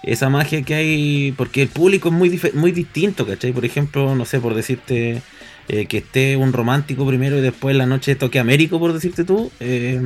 esa 0.02 0.28
magia 0.28 0.62
que 0.62 0.74
hay, 0.74 1.34
porque 1.36 1.62
el 1.62 1.68
público 1.68 2.08
es 2.08 2.14
muy, 2.16 2.40
muy 2.54 2.72
distinto, 2.72 3.28
¿cachai? 3.28 3.52
Por 3.52 3.64
ejemplo, 3.64 4.16
no 4.16 4.24
sé, 4.24 4.40
por 4.40 4.54
decirte 4.54 5.22
eh, 5.68 5.86
que 5.86 5.98
esté 5.98 6.36
un 6.36 6.52
romántico 6.52 7.06
primero 7.06 7.38
y 7.38 7.42
después 7.42 7.76
la 7.76 7.86
noche 7.86 8.16
toque 8.16 8.40
Américo, 8.40 8.80
por 8.80 8.92
decirte 8.92 9.22
tú, 9.22 9.52
eh, 9.60 10.02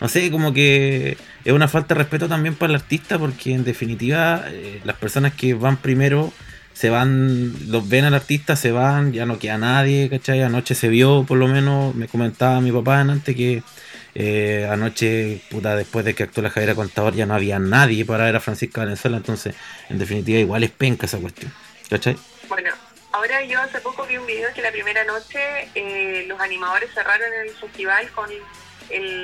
no 0.00 0.08
sé, 0.08 0.30
como 0.30 0.52
que 0.52 1.16
es 1.48 1.54
una 1.54 1.66
falta 1.66 1.94
de 1.94 2.00
respeto 2.00 2.28
también 2.28 2.54
para 2.54 2.74
el 2.74 2.76
artista, 2.76 3.18
porque 3.18 3.54
en 3.54 3.64
definitiva 3.64 4.44
eh, 4.48 4.82
las 4.84 4.96
personas 4.96 5.32
que 5.32 5.54
van 5.54 5.78
primero 5.78 6.30
se 6.74 6.90
van, 6.90 7.54
los 7.70 7.88
ven 7.88 8.04
al 8.04 8.12
artista, 8.12 8.54
se 8.54 8.70
van, 8.70 9.14
ya 9.14 9.24
no 9.24 9.38
queda 9.38 9.56
nadie, 9.56 10.10
¿cachai? 10.10 10.42
Anoche 10.42 10.74
se 10.74 10.88
vio, 10.88 11.24
por 11.26 11.38
lo 11.38 11.48
menos, 11.48 11.94
me 11.94 12.06
comentaba 12.06 12.60
mi 12.60 12.70
papá 12.70 13.00
antes 13.00 13.34
que 13.34 13.62
eh, 14.14 14.68
anoche, 14.70 15.40
puta, 15.50 15.74
después 15.74 16.04
de 16.04 16.14
que 16.14 16.24
actuó 16.24 16.42
la 16.42 16.50
Javiera 16.50 16.74
Contador, 16.74 17.14
ya 17.14 17.24
no 17.24 17.32
había 17.32 17.58
nadie 17.58 18.04
para 18.04 18.24
ver 18.24 18.36
a 18.36 18.40
Francisca 18.40 18.82
Valenzuela, 18.82 19.16
entonces, 19.16 19.54
en 19.88 19.98
definitiva, 19.98 20.38
igual 20.40 20.64
es 20.64 20.70
penca 20.70 21.06
esa 21.06 21.16
cuestión, 21.16 21.50
¿cachai? 21.88 22.18
Bueno, 22.50 22.74
ahora 23.12 23.42
yo 23.44 23.58
hace 23.58 23.80
poco 23.80 24.06
vi 24.06 24.18
un 24.18 24.26
video 24.26 24.52
que 24.54 24.60
la 24.60 24.70
primera 24.70 25.02
noche 25.04 25.70
eh, 25.74 26.26
los 26.28 26.38
animadores 26.40 26.90
cerraron 26.92 27.32
el 27.42 27.54
festival 27.54 28.06
con 28.10 28.28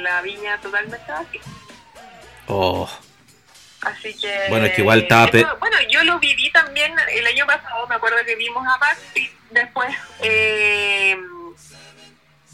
la 0.02 0.22
viña 0.22 0.58
totalmente 0.62 1.04
vacía. 1.06 1.42
Oh. 2.46 2.88
Así 3.84 4.14
que. 4.14 4.46
Bueno, 4.48 4.66
es 4.66 4.72
que 4.74 4.80
igual 4.80 5.02
estaba. 5.02 5.30
bueno, 5.60 5.76
yo 5.90 6.04
lo 6.04 6.18
viví 6.18 6.50
también 6.50 6.94
el 7.12 7.26
año 7.26 7.46
pasado, 7.46 7.86
me 7.86 7.94
acuerdo 7.94 8.18
que 8.24 8.36
vimos 8.36 8.66
a 8.66 8.78
Maxi. 8.78 9.30
Después 9.50 9.94
eh, 10.22 11.16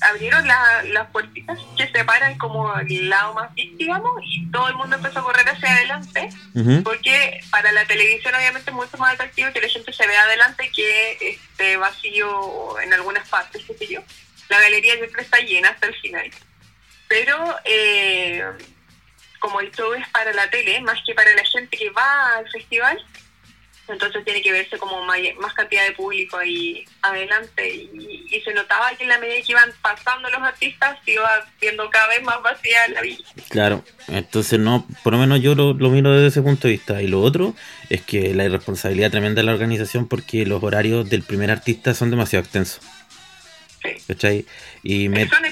abrieron 0.03 0.47
las 0.47 1.07
puertitas 1.13 1.59
que 1.77 1.89
separan 1.89 2.37
como 2.37 2.75
el 2.77 3.09
lado 3.09 3.35
más 3.35 3.55
VIP, 3.55 3.79
digamos, 3.79 4.13
y 4.23 4.51
todo 4.51 4.69
el 4.69 4.75
mundo 4.75 4.97
empezó 4.97 5.21
a 5.21 5.23
correr 5.23 5.49
hacia 5.49 5.73
adelante. 5.73 6.31
Porque 6.85 7.41
para 7.51 7.73
la 7.73 7.85
televisión, 7.87 8.35
obviamente, 8.35 8.71
es 8.71 8.77
mucho 8.77 8.99
más 8.99 9.15
atractivo 9.15 9.53
que 9.53 9.61
la 9.61 9.69
gente 9.69 9.93
se 9.93 10.07
vea 10.07 10.23
adelante 10.23 10.71
que 10.75 11.17
este 11.21 11.77
vacío 11.77 12.79
en 12.81 12.93
algunas 12.93 13.29
partes, 13.29 13.65
qué 13.65 13.75
sé 13.75 13.87
yo. 13.87 14.03
La 14.49 14.61
galería 14.61 14.97
siempre 14.97 15.23
está 15.23 15.39
llena 15.39 15.71
hasta 15.71 15.87
el 15.87 15.95
final. 15.95 16.31
Pero. 17.09 17.57
Eh, 17.65 18.45
como 19.41 19.61
el 19.61 19.73
show 19.73 19.93
es 19.95 20.07
para 20.11 20.33
la 20.33 20.49
tele, 20.49 20.81
más 20.83 21.01
que 21.05 21.15
para 21.15 21.35
la 21.35 21.45
gente 21.45 21.77
que 21.77 21.91
va 21.91 22.37
al 22.37 22.49
festival, 22.51 23.05
entonces 23.89 24.25
tiene 24.25 24.41
que 24.43 24.53
verse 24.53 24.79
como 24.79 25.05
más, 25.05 25.19
cantidad 25.55 25.85
de 25.85 25.93
público 25.93 26.37
ahí 26.37 26.85
adelante 27.03 27.69
y, 27.69 28.41
se 28.45 28.55
notaba 28.55 28.91
que 28.97 29.03
en 29.03 29.11
la 29.11 29.19
medida 29.19 29.45
que 29.45 29.53
iban 29.53 29.71
pasando 29.83 30.31
los 30.31 30.41
artistas 30.41 30.97
se 31.05 31.13
iba 31.13 31.29
viendo 31.61 31.91
cada 31.91 32.07
vez 32.09 32.23
más 32.23 32.41
vacía 32.43 32.89
la 32.89 33.03
villa. 33.03 33.25
Claro, 33.49 33.85
entonces 34.09 34.59
no, 34.59 34.87
por 35.03 35.13
lo 35.13 35.19
menos 35.19 35.41
yo 35.43 35.55
lo, 35.55 35.75
lo, 35.75 35.91
miro 35.91 36.13
desde 36.13 36.29
ese 36.29 36.43
punto 36.43 36.69
de 36.69 36.75
vista 36.75 37.03
y 37.03 37.09
lo 37.09 37.21
otro 37.21 37.55
es 37.91 38.01
que 38.03 38.33
la 38.35 38.45
irresponsabilidad 38.45 39.11
tremenda 39.11 39.41
de 39.41 39.47
la 39.47 39.53
organización 39.53 40.09
porque 40.09 40.47
los 40.47 40.63
horarios 40.63 41.11
del 41.11 41.23
primer 41.23 41.51
artista 41.51 41.93
son 41.93 42.11
demasiado 42.11 42.45
extensos. 42.45 42.81
Sí. 43.83 44.47
Y 44.83 45.09
me... 45.09 45.29
Son 45.29 45.45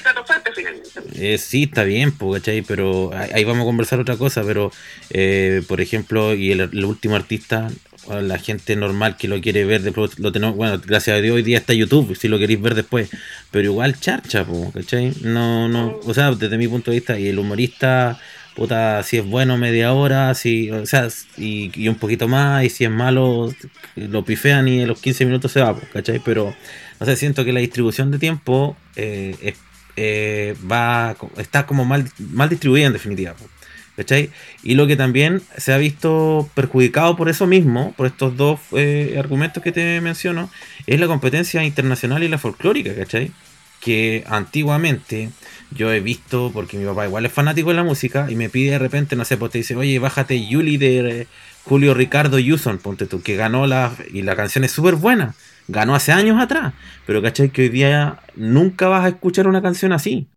Eh, 1.14 1.38
sí, 1.38 1.64
está 1.64 1.85
bien, 1.85 2.12
¿cachai? 2.12 2.62
Pero 2.62 3.11
ahí 3.12 3.44
vamos 3.44 3.62
a 3.62 3.66
conversar 3.66 4.01
otra 4.01 4.16
cosa, 4.16 4.42
pero 4.44 4.71
eh, 5.11 5.62
por 5.68 5.81
ejemplo, 5.81 6.35
y 6.35 6.53
el, 6.53 6.85
último 6.85 7.16
artista, 7.16 7.68
la 8.09 8.38
gente 8.38 8.77
normal 8.77 9.16
que 9.16 9.29
lo 9.29 9.40
quiere 9.40 9.64
ver, 9.64 9.83
después 9.83 10.18
lo 10.18 10.33
tenemos, 10.33 10.57
bueno, 10.57 10.81
gracias 10.85 11.18
a 11.18 11.21
Dios 11.21 11.35
hoy 11.35 11.42
día 11.42 11.59
está 11.59 11.75
YouTube, 11.75 12.16
si 12.16 12.29
lo 12.29 12.38
queréis 12.38 12.61
ver 12.61 12.75
después, 12.75 13.11
pero 13.51 13.64
igual 13.64 13.99
charcha. 14.01 14.47
No, 15.23 15.68
no, 15.68 16.01
o 16.05 16.14
sea, 16.14 16.33
desde 16.33 16.59
mi 16.59 16.68
punto 16.68 16.90
de 16.90 16.99
vista, 16.99 17.18
y 17.18 17.29
el 17.29 17.38
humorista 17.38 18.18
puta, 18.59 19.05
si 19.05 19.18
es 19.18 19.25
bueno 19.25 19.57
media 19.57 19.92
hora, 19.92 20.35
si, 20.35 20.68
o 20.73 20.85
sea, 20.85 21.07
y, 21.37 21.71
y, 21.81 21.87
un 21.88 21.94
poquito 21.94 22.27
más, 22.27 22.64
y 22.64 22.71
si 22.71 22.85
es 22.85 22.90
malo, 22.90 23.55
lo 23.94 24.25
pifean 24.25 24.66
y 24.66 24.81
en 24.81 24.88
los 24.88 25.01
15 25.01 25.27
minutos 25.27 25.53
se 25.53 25.61
va, 25.61 25.79
¿cachai? 25.92 26.21
Pero 26.25 26.53
no 26.99 27.07
sé, 27.07 27.16
siento 27.16 27.44
que 27.44 27.53
la 27.53 27.61
distribución 27.61 28.11
de 28.11 28.18
tiempo 28.18 28.77
eh, 28.97 29.55
eh, 30.00 30.54
va, 30.70 31.16
está 31.38 31.66
como 31.66 31.84
mal, 31.84 32.08
mal 32.18 32.48
distribuida 32.48 32.87
en 32.87 32.92
definitiva. 32.92 33.34
¿Cachai? 33.96 34.30
Y 34.62 34.76
lo 34.76 34.87
que 34.87 34.94
también 34.94 35.42
se 35.56 35.72
ha 35.72 35.76
visto 35.76 36.48
perjudicado 36.54 37.16
por 37.16 37.28
eso 37.28 37.48
mismo, 37.48 37.94
por 37.96 38.06
estos 38.06 38.37
dos 38.37 38.61
eh, 38.70 39.16
argumentos 39.18 39.61
que 39.61 39.72
te 39.72 40.00
menciono, 40.00 40.50
es 40.87 41.00
la 41.00 41.08
competencia 41.08 41.64
internacional 41.64 42.22
y 42.22 42.28
la 42.28 42.38
folclórica, 42.38 42.94
¿cachai? 42.94 43.32
Que 43.80 44.22
antiguamente 44.28 45.30
yo 45.72 45.92
he 45.92 45.98
visto, 45.98 46.52
porque 46.54 46.76
mi 46.78 46.84
papá 46.84 47.06
igual 47.06 47.26
es 47.26 47.32
fanático 47.32 47.70
de 47.70 47.74
la 47.74 47.82
música, 47.82 48.28
y 48.30 48.37
me 48.37 48.48
pide 48.48 48.70
de 48.70 48.78
repente, 48.78 49.16
no 49.16 49.24
sé, 49.24 49.37
pues 49.37 49.50
te 49.50 49.58
dice, 49.58 49.74
oye, 49.74 49.98
bájate 49.98 50.46
Yuli 50.46 50.76
de 50.76 51.26
Julio 51.64 51.92
Ricardo 51.92 52.38
Yuson, 52.38 52.78
ponte 52.78 53.06
tú, 53.06 53.20
que 53.20 53.34
ganó 53.34 53.66
la, 53.66 53.92
y 54.12 54.22
la 54.22 54.37
canción 54.37 54.62
es 54.62 54.70
súper 54.70 54.94
buena 54.94 55.34
ganó 55.68 55.94
hace 55.94 56.12
años 56.12 56.40
atrás, 56.40 56.74
pero 57.07 57.22
¿cachai? 57.22 57.50
Que 57.50 57.62
hoy 57.62 57.68
día 57.68 58.20
nunca 58.37 58.88
vas 58.88 59.04
a 59.04 59.09
escuchar 59.09 59.46
una 59.46 59.62
canción 59.62 59.92
así. 59.92 60.28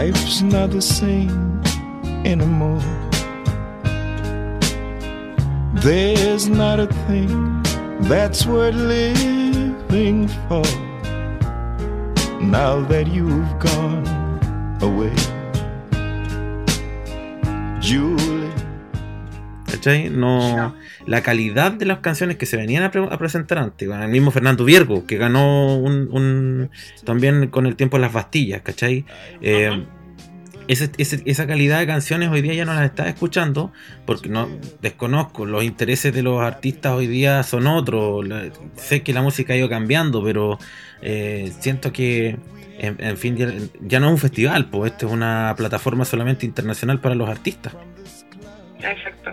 Life's 0.00 0.42
not 0.42 0.70
the 0.70 0.80
same 0.80 1.60
anymore. 2.24 2.80
There's 5.74 6.46
not 6.48 6.78
a 6.78 6.86
thing 7.08 7.64
that's 8.02 8.46
worth 8.46 8.76
living 8.76 10.28
for 10.46 10.62
now 12.40 12.80
that 12.92 13.08
you've 13.08 13.52
gone 13.58 14.06
away. 14.82 15.16
Julie. 17.80 18.17
¿Cachai? 19.78 20.10
No, 20.10 20.74
la 21.06 21.22
calidad 21.22 21.70
de 21.70 21.86
las 21.86 22.00
canciones 22.00 22.36
que 22.36 22.46
se 22.46 22.56
venían 22.56 22.82
a, 22.82 22.90
pre 22.90 23.04
a 23.08 23.16
presentar 23.16 23.58
antes, 23.58 23.88
con 23.88 24.02
el 24.02 24.08
mismo 24.08 24.32
Fernando 24.32 24.64
Viergo, 24.64 25.06
que 25.06 25.16
ganó 25.16 25.76
un, 25.76 26.08
un, 26.10 26.70
también 27.04 27.48
con 27.48 27.66
el 27.66 27.76
tiempo 27.76 27.96
las 27.98 28.12
Bastillas, 28.12 28.62
¿cachai? 28.62 29.04
Eh, 29.40 29.86
ese, 30.68 30.90
ese, 30.98 31.22
esa 31.24 31.46
calidad 31.46 31.80
de 31.80 31.86
canciones 31.86 32.28
hoy 32.28 32.42
día 32.42 32.52
ya 32.52 32.64
no 32.66 32.74
las 32.74 32.84
estás 32.84 33.08
escuchando 33.08 33.72
porque 34.04 34.28
no 34.28 34.48
desconozco 34.82 35.46
los 35.46 35.64
intereses 35.64 36.12
de 36.12 36.22
los 36.22 36.42
artistas 36.42 36.92
hoy 36.92 37.06
día 37.06 37.42
son 37.42 37.66
otros 37.66 38.26
sé 38.76 39.02
que 39.02 39.14
la 39.14 39.22
música 39.22 39.54
ha 39.54 39.56
ido 39.56 39.68
cambiando 39.68 40.22
pero 40.22 40.58
eh, 41.00 41.52
siento 41.58 41.90
que 41.90 42.36
en, 42.78 42.96
en 43.02 43.16
fin 43.16 43.36
ya, 43.36 43.50
ya, 43.80 43.98
no 43.98 44.08
es 44.08 44.12
un 44.12 44.18
festival 44.18 44.66
pues 44.66 44.92
esto 44.92 45.06
es 45.06 45.12
una 45.12 45.54
plataforma 45.56 46.04
solamente 46.04 46.44
internacional 46.44 47.00
para 47.00 47.14
los 47.14 47.28
artistas 47.30 47.74
exacto 48.78 49.30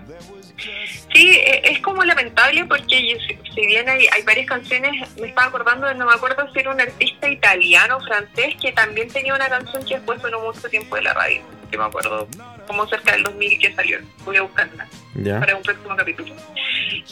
Sí, 1.16 1.30
e, 1.30 1.62
es 1.64 1.80
como 1.80 2.04
lamentable 2.04 2.66
porque 2.66 3.18
si 3.56 3.66
bien 3.66 3.88
hay, 3.88 4.06
hay 4.12 4.22
varias 4.24 4.48
canciones, 4.48 4.92
me 5.18 5.30
estaba 5.30 5.48
acordando, 5.48 5.92
no 5.94 6.06
me 6.06 6.14
acuerdo 6.14 6.46
si 6.52 6.60
era 6.60 6.72
un 6.72 6.82
artista 6.82 7.30
italiano 7.30 7.96
o 7.96 8.02
francés 8.02 8.56
que 8.62 8.74
también 8.74 9.08
tenía 9.08 9.34
una 9.34 9.48
canción 9.48 9.86
que 9.86 9.96
después 9.96 10.22
sonó 10.22 10.42
mucho 10.42 10.68
tiempo 10.68 10.98
de 10.98 11.04
la 11.04 11.14
radio, 11.14 11.42
que 11.72 11.78
me 11.78 11.86
acuerdo 11.86 12.28
como 12.68 12.86
cerca 12.88 13.14
del 13.14 13.24
2000 13.24 13.60
que 13.60 13.74
salió, 13.74 14.00
voy 14.26 14.36
a 14.36 14.42
buscarla 14.42 14.88
para 15.40 15.56
un 15.56 15.64
próximo 15.64 15.96
capítulo. 15.96 16.36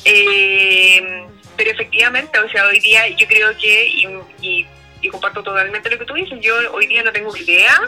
Eh, 0.04 1.26
pero 1.56 1.72
efectivamente, 1.72 2.38
o 2.40 2.50
sea, 2.50 2.66
hoy 2.66 2.82
día 2.82 3.08
yo 3.08 3.26
creo 3.26 3.56
que, 3.58 3.88
y, 3.88 4.68
y 5.02 5.10
comparto 5.10 5.42
totalmente 5.42 5.90
lo 5.90 5.98
que 5.98 6.06
tú 6.06 6.14
dices, 6.16 6.40
yo 6.42 6.54
hoy 6.74 6.88
día 6.88 7.04
no 7.04 7.12
tengo 7.14 7.34
idea, 7.38 7.80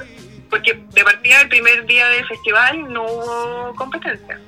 porque 0.49 0.79
de 0.93 1.03
partida 1.03 1.39
del 1.39 1.49
primer 1.49 1.85
día 1.85 2.07
del 2.07 2.25
festival 2.25 2.93
no 2.93 3.03
hubo 3.03 3.75
competencia. 3.75 4.39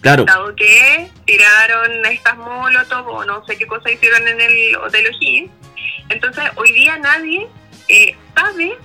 Claro. 0.00 0.24
Dado 0.24 0.54
que 0.54 1.08
tiraron 1.24 2.06
estas 2.06 2.36
molotov 2.36 3.08
o 3.08 3.24
no 3.24 3.44
sé 3.46 3.56
qué 3.56 3.66
cosa 3.66 3.90
hicieron 3.90 4.26
en 4.28 4.40
el 4.40 4.76
Hotel 4.76 5.06
O'Higgins. 5.06 5.50
Entonces, 6.08 6.44
hoy 6.56 6.72
día 6.72 6.96
nadie 6.98 7.48
eh, 7.88 8.16
sabe 8.34 8.76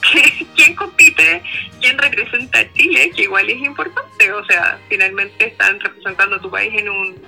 quién 0.56 0.74
compite, 0.74 1.42
quién 1.80 1.98
representa 1.98 2.60
a 2.60 2.72
Chile, 2.72 3.12
que 3.14 3.22
igual 3.22 3.48
es 3.48 3.58
importante. 3.58 4.32
O 4.32 4.44
sea, 4.46 4.78
finalmente 4.88 5.46
están 5.46 5.78
representando 5.80 6.36
a 6.36 6.40
tu 6.40 6.50
país 6.50 6.72
en 6.76 6.88
un, 6.88 7.22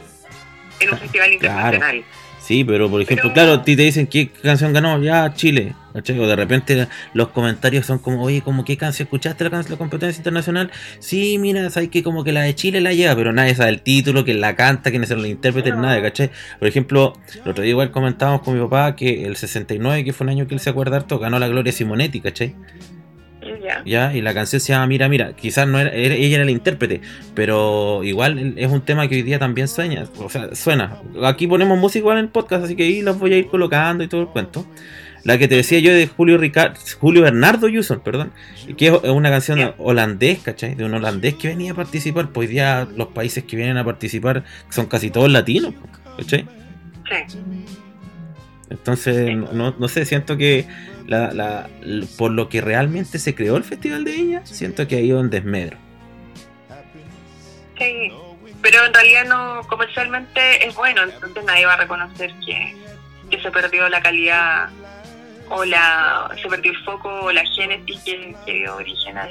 en 0.81 0.92
un 0.92 0.98
festival 0.98 1.33
internacional. 1.33 2.05
Sí, 2.43 2.65
pero 2.65 2.91
por 2.91 3.01
ejemplo, 3.01 3.31
Pero- 3.33 3.35
claro, 3.35 3.53
a 3.61 3.65
ti 3.65 3.77
te 3.77 3.83
dicen 3.83 4.09
qué 4.09 4.29
canción 4.29 4.73
ganó, 4.73 5.01
ya 5.01 5.33
Chile, 5.33 5.75
¿cachai? 5.93 6.19
O 6.19 6.27
de 6.27 6.35
repente 6.35 6.89
los 7.15 7.29
comentarios 7.29 7.87
son 7.87 8.01
como, 8.01 8.21
oye, 8.23 8.43
como 8.43 8.65
qué 8.65 8.77
canción 8.77 9.07
escuchaste 9.07 9.45
la 9.45 9.51
canción 9.51 9.69
de 9.69 9.75
la 9.77 9.79
competencia 9.79 10.19
internacional. 10.19 10.71
Sí, 10.99 11.39
mira, 11.39 11.71
sabes 11.71 11.89
que 11.91 12.03
como 12.03 12.25
que 12.25 12.33
la 12.33 12.43
de 12.43 12.55
Chile 12.57 12.81
la 12.81 12.93
lleva, 12.95 13.15
pero 13.15 13.33
nadie 13.33 13.55
sabe 13.55 13.71
el 13.71 13.81
título, 13.83 14.25
quién 14.25 14.41
la 14.41 14.57
canta, 14.57 14.91
quiénes 14.91 15.09
son 15.09 15.19
los 15.19 15.29
intérpretes, 15.29 15.77
nada, 15.77 16.03
¿cachai? 16.03 16.31
Por 16.59 16.67
ejemplo, 16.67 17.13
el 17.45 17.51
otro 17.53 17.63
día 17.63 17.71
igual 17.71 17.93
comentábamos 17.93 18.43
con 18.43 18.55
mi 18.55 18.61
papá 18.61 18.97
que 18.97 19.25
el 19.25 19.37
69, 19.37 20.05
que 20.05 20.13
fue 20.13 20.25
un 20.25 20.31
año 20.31 20.49
que 20.49 20.55
él 20.55 20.61
se 20.61 20.71
acuerda 20.71 20.97
harto, 20.97 21.21
ganó 21.21 21.39
la 21.39 21.47
Gloria 21.47 21.73
Simonetti, 21.73 22.21
¿cachai? 22.21 22.57
Ya. 23.63 23.83
Ya, 23.85 24.15
y 24.15 24.21
la 24.21 24.35
canción 24.35 24.61
se 24.61 24.73
llama 24.73 24.87
Mira, 24.87 25.09
mira, 25.09 25.33
quizás 25.35 25.67
no 25.67 25.79
era, 25.79 25.91
era- 25.93 26.15
ella 26.15 26.37
era 26.37 26.45
la 26.45 26.51
intérprete, 26.53 27.01
pero 27.35 28.03
igual 28.05 28.55
es 28.57 28.71
un 28.71 28.81
tema 28.83 29.09
que 29.09 29.17
hoy 29.17 29.23
día 29.23 29.39
también 29.39 29.67
sueña, 29.69 30.05
o 30.19 30.29
sea, 30.29 30.55
suena. 30.55 30.97
Aquí 31.25 31.47
ponemos 31.47 31.79
música 31.79 31.99
igual 32.01 32.19
en 32.19 32.25
el 32.27 32.31
podcast, 32.31 32.65
así 32.65 32.77
que 32.77 32.85
ahí 32.85 33.03
las 33.03 33.19
voy 33.19 33.33
a 33.35 33.39
ir 33.39 33.47
colocando 33.49 34.05
y 34.05 34.09
todo 34.09 34.21
el 34.23 34.29
cuento. 34.29 34.65
La 35.25 35.39
que 35.39 35.47
te 35.47 35.55
decía 35.55 35.79
yo 35.79 35.93
de 35.95 36.09
Julio 36.09 36.37
Ricard, 36.37 36.75
Julio 36.99 37.23
Bernardo 37.23 37.69
Yuson, 37.69 38.01
perdón, 38.01 38.33
que 38.77 38.89
es 38.89 38.93
una 39.11 39.31
canción 39.31 39.73
holandés, 39.79 40.39
¿cachai? 40.41 40.75
De 40.75 40.85
un 40.85 40.95
holandés 40.95 41.35
que 41.35 41.49
venía 41.49 41.73
a 41.73 41.75
participar, 41.75 42.31
pues 42.31 42.49
hoy 42.49 42.55
día 42.55 42.89
los 42.97 43.09
países 43.09 43.45
que 43.45 43.55
vienen 43.57 43.77
a 43.77 43.85
participar 43.85 44.43
son 44.69 44.87
casi 44.87 45.11
todos 45.11 45.31
latinos, 45.31 45.75
¿cachai? 46.19 46.47
Sí. 47.29 47.39
Entonces, 48.71 49.37
no, 49.37 49.75
no 49.79 49.89
sé, 49.89 50.05
siento 50.07 50.37
que 50.37 50.67
la, 51.07 51.33
la- 51.33 51.69
por 52.19 52.31
lo 52.31 52.49
que 52.49 52.61
realmente 52.61 53.19
se 53.19 53.35
creó 53.35 53.57
el 53.57 53.65
Festival 53.65 54.05
de 54.05 54.12
Viña, 54.12 54.43
siento 54.45 54.87
que 54.88 54.97
ha 54.97 55.01
ido 55.01 55.21
en 55.21 55.31
desmedro. 55.31 55.77
Sí, 57.79 58.12
pero 58.61 58.85
en 58.87 58.95
realidad 58.95 59.25
no 59.27 59.62
comercialmente 59.69 60.67
es 60.67 60.75
bueno, 60.75 61.03
entonces 61.03 61.45
nadie 61.45 61.67
va 61.67 61.75
a 61.75 61.79
reconocer 61.79 62.33
que, 62.47 62.77
que 63.31 63.41
se 63.43 63.51
perdió 63.51 63.88
la 63.88 64.01
calidad 64.03 64.69
o 65.49 65.65
la 65.65 66.31
se 66.41 66.49
perdió 66.49 66.71
el 66.73 66.79
foco 66.85 67.09
o 67.25 67.33
la 67.33 67.45
génesis 67.45 68.01
que, 68.05 68.35
que 68.47 68.53
dio 68.55 68.77
origen 68.77 69.19
a 69.19 69.27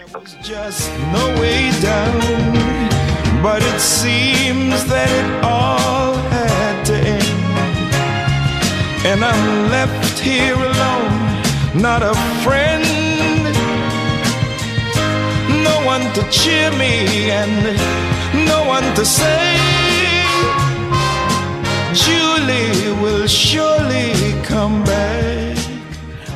down. 1.81 2.81
But 3.41 3.63
it 3.63 3.79
seems 3.79 4.86
that 4.86 5.10
it 5.10 5.43
all 5.43 6.13
had 6.29 6.86
to 6.86 6.93
end. 6.93 7.25
And 9.03 9.23
I'm 9.25 9.71
left 9.71 10.19
here 10.19 10.53
alone, 10.53 11.20
not 11.73 12.01
a 12.03 12.13
friend. 12.43 12.84
No 15.63 15.86
one 15.86 16.03
to 16.13 16.21
cheer 16.29 16.71
me 16.71 17.31
and 17.31 17.77
no 18.45 18.65
one 18.67 18.93
to 18.95 19.05
say, 19.05 19.57
Julie 21.93 22.91
will 23.01 23.27
surely 23.27 24.13
come 24.43 24.84
back. 24.84 25.21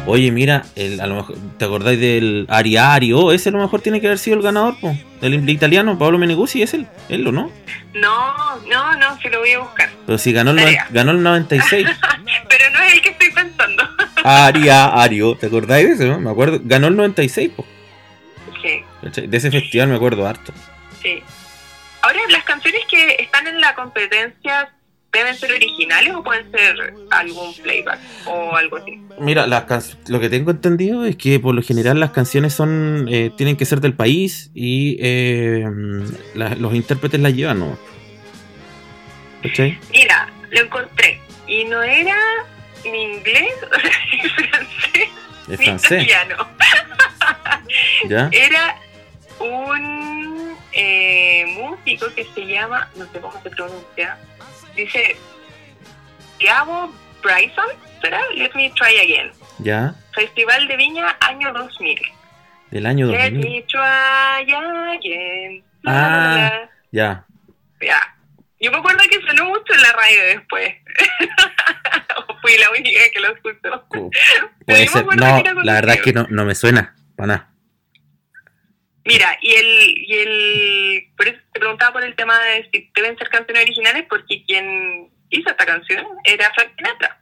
Oye, 0.07 0.31
mira, 0.31 0.63
el, 0.75 1.01
a 1.01 1.07
lo 1.07 1.15
mejor, 1.15 1.35
¿te 1.57 1.65
acordáis 1.65 1.99
del 1.99 2.45
Ariario? 2.47 3.31
Ese 3.31 3.49
a 3.49 3.51
lo 3.51 3.57
mejor 3.57 3.81
tiene 3.81 3.99
que 3.99 4.07
haber 4.07 4.19
sido 4.19 4.37
el 4.37 4.43
ganador, 4.43 4.79
po, 4.79 4.95
del 5.19 5.49
italiano, 5.49 5.97
Pablo 5.97 6.19
Meneguzzi, 6.19 6.61
es 6.61 6.75
él, 6.75 6.85
él 7.09 7.25
o 7.25 7.31
no. 7.31 7.49
No, 7.95 8.57
no, 8.67 8.95
no, 8.97 9.19
se 9.19 9.29
lo 9.31 9.39
voy 9.39 9.53
a 9.53 9.59
buscar. 9.59 9.89
Pero 10.05 10.17
si 10.19 10.31
ganó 10.31 10.51
el, 10.51 10.77
ganó 10.91 11.11
el 11.11 11.23
96. 11.23 11.87
Pero 12.49 12.69
no 12.69 12.83
es 12.83 12.93
el 12.93 13.01
que 13.01 13.09
estoy 13.09 13.31
pensando. 13.31 13.83
Aria, 14.25 14.85
Ario, 14.87 15.35
¿te 15.35 15.45
acordáis 15.47 15.87
de 15.87 15.93
ese? 15.93 16.05
no? 16.07 16.19
Me 16.19 16.29
acuerdo, 16.31 16.59
ganó 16.63 16.87
el 16.87 16.95
96, 16.95 17.51
po, 17.55 17.65
Sí. 18.61 19.21
De 19.27 19.37
ese 19.37 19.51
festival 19.51 19.89
me 19.89 19.95
acuerdo 19.95 20.27
harto. 20.27 20.51
sí. 21.01 21.21
Ahora, 22.01 22.19
las 22.29 22.43
canciones 22.43 22.81
que 22.89 23.15
están 23.19 23.47
en 23.47 23.59
la 23.59 23.73
competencia 23.73 24.69
deben 25.11 25.33
ser 25.33 25.51
originales 25.53 26.13
o 26.13 26.23
pueden 26.23 26.51
ser 26.51 26.93
algún 27.09 27.51
playback 27.55 27.97
o 28.27 28.55
algo 28.55 28.77
así. 28.77 29.01
Mira, 29.19 29.47
las 29.47 29.63
can- 29.63 29.81
lo 30.07 30.19
que 30.19 30.29
tengo 30.29 30.51
entendido 30.51 31.03
es 31.05 31.15
que 31.15 31.39
por 31.39 31.55
lo 31.55 31.63
general 31.63 31.99
las 31.99 32.11
canciones 32.11 32.53
son 32.53 33.07
eh, 33.09 33.31
tienen 33.35 33.55
que 33.57 33.65
ser 33.65 33.81
del 33.81 33.93
país 33.95 34.51
y 34.53 34.97
eh, 34.99 35.65
la- 36.35 36.53
los 36.55 36.75
intérpretes 36.75 37.19
las 37.19 37.33
llevan, 37.33 37.59
¿no? 37.59 37.77
¿Cachai? 39.41 39.79
Mira, 39.91 40.29
lo 40.51 40.61
encontré. 40.61 41.19
Y 41.47 41.63
no 41.65 41.81
era 41.81 42.17
ni 42.91 43.03
inglés, 43.03 43.53
ni 44.11 44.29
francés, 44.29 45.09
ni 45.47 45.57
francés, 45.57 46.03
italiano. 46.03 46.47
¿ya? 48.09 48.29
Era 48.31 48.75
un 49.39 50.55
eh, 50.71 51.45
músico 51.57 52.07
que 52.15 52.25
se 52.25 52.45
llama, 52.45 52.89
no 52.95 53.05
sé 53.11 53.19
cómo 53.19 53.41
se 53.41 53.49
pronuncia, 53.49 54.17
dice 54.75 55.15
Gabo 56.39 56.93
Bryson, 57.23 57.65
¿será? 58.01 58.21
Let 58.35 58.51
me 58.55 58.71
try 58.71 58.97
again. 58.99 59.31
¿Ya? 59.59 59.95
Festival 60.13 60.67
de 60.67 60.77
Viña, 60.77 61.17
año 61.21 61.51
2000. 61.53 61.99
Del 62.71 62.85
año 62.85 63.07
Let 63.07 63.31
2000. 63.31 63.39
me 63.39 63.61
try 63.63 64.53
again. 64.53 65.63
Ah. 65.85 66.67
Ya. 66.91 67.25
Ya. 67.81 68.15
Yo 68.59 68.71
me 68.71 68.77
acuerdo 68.77 69.03
que 69.09 69.19
sonó 69.27 69.45
mucho 69.49 69.73
en 69.73 69.81
la 69.81 69.91
radio 69.91 70.23
después. 70.25 70.73
fui 72.47 72.57
la 72.59 72.69
única 72.71 72.99
que 73.13 73.19
lo 73.19 73.33
escuchó. 73.33 74.11
Puede 74.65 74.87
ser. 74.87 75.05
No, 75.05 75.43
la 75.63 75.73
verdad 75.73 75.95
es 75.95 76.01
que 76.01 76.13
no, 76.13 76.27
no 76.29 76.45
me 76.45 76.55
suena. 76.55 76.95
Para 77.15 77.27
nada. 77.27 77.51
Mira, 79.05 79.37
y 79.41 79.51
el, 79.53 79.97
y 79.97 80.13
el. 80.13 81.13
Por 81.15 81.27
eso 81.27 81.37
te 81.53 81.59
preguntaba 81.59 81.93
por 81.93 82.03
el 82.03 82.15
tema 82.15 82.39
de 82.39 82.67
si 82.71 82.91
deben 82.95 83.17
ser 83.17 83.29
canciones 83.29 83.63
originales, 83.63 84.05
porque 84.09 84.43
quien 84.45 85.11
hizo 85.29 85.49
esta 85.49 85.65
canción 85.65 86.05
era 86.23 86.51
Frank 86.55 86.69
Sinatra. 86.75 87.21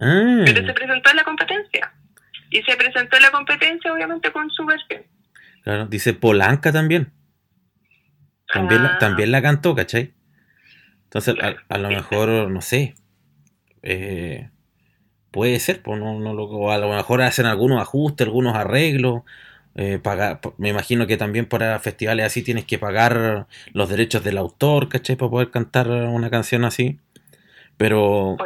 Ah, 0.00 0.42
Pero 0.46 0.66
se 0.66 0.72
presentó 0.72 1.10
en 1.10 1.16
la 1.16 1.24
competencia. 1.24 1.92
Y 2.50 2.62
se 2.62 2.76
presentó 2.76 3.16
en 3.16 3.22
la 3.22 3.30
competencia, 3.30 3.92
obviamente, 3.92 4.30
con 4.32 4.50
su 4.50 4.64
versión. 4.64 5.02
claro. 5.62 5.86
Dice 5.86 6.14
Polanca 6.14 6.72
también. 6.72 7.12
También, 8.52 8.82
la, 8.82 8.94
Ah. 8.94 8.98
también 8.98 9.32
la 9.32 9.42
cantó, 9.42 9.74
¿cachai? 9.74 10.14
Entonces, 11.04 11.34
a 11.68 11.78
lo 11.78 11.88
mejor, 11.88 12.28
no 12.50 12.60
sé. 12.60 12.94
Eh, 13.86 14.50
puede 15.30 15.58
ser, 15.60 15.82
pues 15.82 15.98
no, 16.00 16.18
no 16.20 16.34
lo, 16.34 16.44
o 16.44 16.70
a 16.70 16.78
lo 16.78 16.88
mejor 16.94 17.22
hacen 17.22 17.46
algunos 17.46 17.80
ajustes, 17.80 18.26
algunos 18.26 18.54
arreglos. 18.56 19.22
eh, 19.78 19.98
pagar, 20.02 20.40
me 20.58 20.70
imagino 20.70 21.06
que 21.06 21.16
también 21.18 21.46
para 21.46 21.78
festivales 21.80 22.24
así 22.26 22.42
tienes 22.42 22.64
que 22.64 22.78
pagar 22.78 23.46
los 23.74 23.88
derechos 23.90 24.24
del 24.24 24.38
autor, 24.38 24.88
¿cachai? 24.88 25.16
Para 25.16 25.30
poder 25.30 25.50
cantar 25.50 25.88
una 25.90 26.30
canción 26.30 26.64
así. 26.64 26.98
Pero 27.76 28.36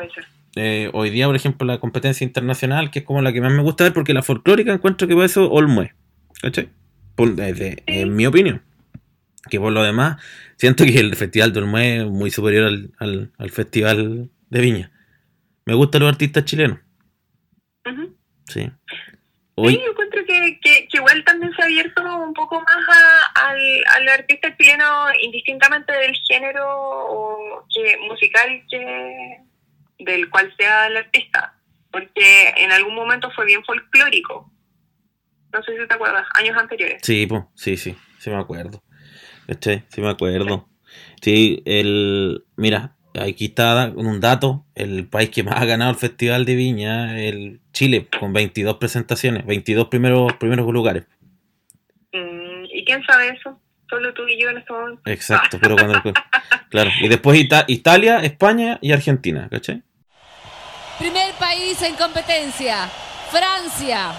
eh, 0.56 0.90
hoy 0.92 1.10
día, 1.10 1.26
por 1.26 1.36
ejemplo, 1.36 1.66
la 1.66 1.78
competencia 1.78 2.24
internacional, 2.24 2.90
que 2.90 3.00
es 3.00 3.04
como 3.04 3.22
la 3.22 3.32
que 3.32 3.40
más 3.40 3.52
me 3.52 3.62
gusta 3.62 3.84
ver, 3.84 3.92
porque 3.92 4.12
la 4.14 4.22
folclórica 4.22 4.72
encuentro 4.72 5.06
que 5.06 5.14
por 5.14 5.24
eso 5.24 5.48
Olmue, 5.50 5.92
¿cachai? 6.42 6.68
Por- 7.14 7.34
desde- 7.36 7.82
en 7.86 8.14
mi 8.16 8.26
opinión. 8.26 8.62
Que 9.48 9.58
por 9.60 9.72
lo 9.72 9.82
demás, 9.84 10.20
siento 10.56 10.84
que 10.84 10.98
el 10.98 11.14
festival 11.16 11.52
de 11.52 11.60
Olmue 11.60 11.98
es 11.98 12.06
muy 12.06 12.30
superior 12.32 12.64
al, 12.64 12.90
al- 12.98 13.30
al 13.38 13.50
festival 13.50 14.30
de 14.50 14.60
Viña. 14.60 14.90
Me 15.70 15.76
gustan 15.76 16.00
los 16.02 16.10
artistas 16.10 16.44
chilenos, 16.44 16.80
Ujú. 17.86 18.16
sí. 18.48 18.62
Sí, 18.62 18.70
Hoy, 19.54 19.74
yo 19.76 19.90
encuentro 19.92 20.24
que, 20.26 20.58
que, 20.60 20.88
que 20.88 20.96
igual 20.96 21.22
también 21.24 21.52
se 21.54 21.62
ha 21.62 21.66
abierto 21.66 22.02
un 22.24 22.34
poco 22.34 22.60
más 22.60 22.76
a- 22.88 23.48
al, 23.50 23.60
al 23.90 24.08
artista 24.08 24.56
chileno, 24.56 24.84
indistintamente 25.22 25.92
del 25.92 26.16
género 26.26 26.64
o 26.66 27.64
que, 27.72 27.96
musical 28.08 28.64
que 28.68 29.36
del 30.00 30.28
cual 30.28 30.52
sea 30.58 30.88
el 30.88 30.96
artista. 30.96 31.54
Porque 31.92 32.48
en 32.56 32.72
algún 32.72 32.96
momento 32.96 33.30
fue 33.32 33.44
bien 33.46 33.62
folclórico. 33.64 34.50
No 35.52 35.62
sé 35.62 35.78
si 35.80 35.86
te 35.86 35.94
acuerdas, 35.94 36.26
años 36.34 36.56
anteriores. 36.56 37.00
sí, 37.04 37.26
po, 37.28 37.52
sí, 37.54 37.76
sí, 37.76 37.94
sí 38.18 38.30
me 38.30 38.36
acuerdo. 38.40 38.82
¿Cachai? 39.46 39.84
Sí 39.88 40.00
me 40.00 40.08
acuerdo. 40.10 40.68
Sí, 41.22 41.62
el... 41.64 42.44
Mira, 42.56 42.96
aquí 43.18 43.46
está 43.46 43.92
un 43.94 44.20
dato, 44.20 44.64
el 44.74 45.06
país 45.08 45.30
que 45.30 45.42
más 45.42 45.56
ha 45.60 45.64
ganado 45.64 45.90
el 45.90 45.96
Festival 45.96 46.44
de 46.44 46.54
Viña, 46.54 47.18
el 47.18 47.60
Chile, 47.72 48.06
con 48.18 48.32
22 48.32 48.76
presentaciones, 48.76 49.44
22 49.46 49.88
primeros, 49.88 50.32
primeros 50.34 50.66
lugares. 50.72 51.04
Mm, 52.12 52.64
¿Y 52.72 52.84
quién 52.84 53.02
sabe 53.04 53.30
eso? 53.30 53.58
Solo 53.88 54.14
tú 54.14 54.26
y 54.28 54.40
yo 54.40 54.50
en 54.50 54.58
este 54.58 54.72
momento. 54.72 55.02
Exacto, 55.06 55.58
pero 55.60 55.76
cuando... 55.76 56.00
Claro, 56.70 56.90
y 57.00 57.08
después 57.08 57.36
Ita- 57.38 57.64
Italia, 57.66 58.18
España 58.20 58.78
y 58.80 58.92
Argentina, 58.92 59.48
¿cachai? 59.50 59.82
Primer 61.00 61.32
país 61.34 61.80
en 61.82 61.96
competencia, 61.96 62.88
Francia. 63.30 64.12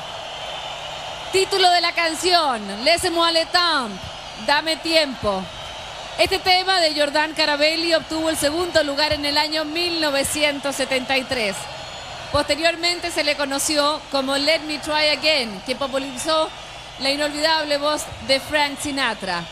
Título 1.31 1.69
de 1.71 1.79
la 1.79 1.93
canción, 1.93 2.61
Laissez-moi 2.83 3.31
le 3.31 3.45
temps, 3.45 3.95
Dame 4.45 4.75
tiempo. 4.77 5.45
Este 6.21 6.37
tema 6.37 6.79
de 6.79 6.93
Jordan 6.93 7.33
Carabelli 7.33 7.95
obtuvo 7.95 8.29
el 8.29 8.37
segundo 8.37 8.83
lugar 8.83 9.11
en 9.11 9.25
el 9.25 9.39
año 9.39 9.65
1973. 9.65 11.55
Posteriormente 12.31 13.09
se 13.09 13.23
le 13.23 13.35
conoció 13.35 13.99
como 14.11 14.37
Let 14.37 14.59
Me 14.67 14.77
Try 14.77 15.17
Again, 15.17 15.63
que 15.65 15.75
popularizó 15.75 16.47
la 16.99 17.09
inolvidable 17.09 17.79
voz 17.79 18.03
de 18.27 18.39
Frank 18.39 18.77
Sinatra. 18.79 19.43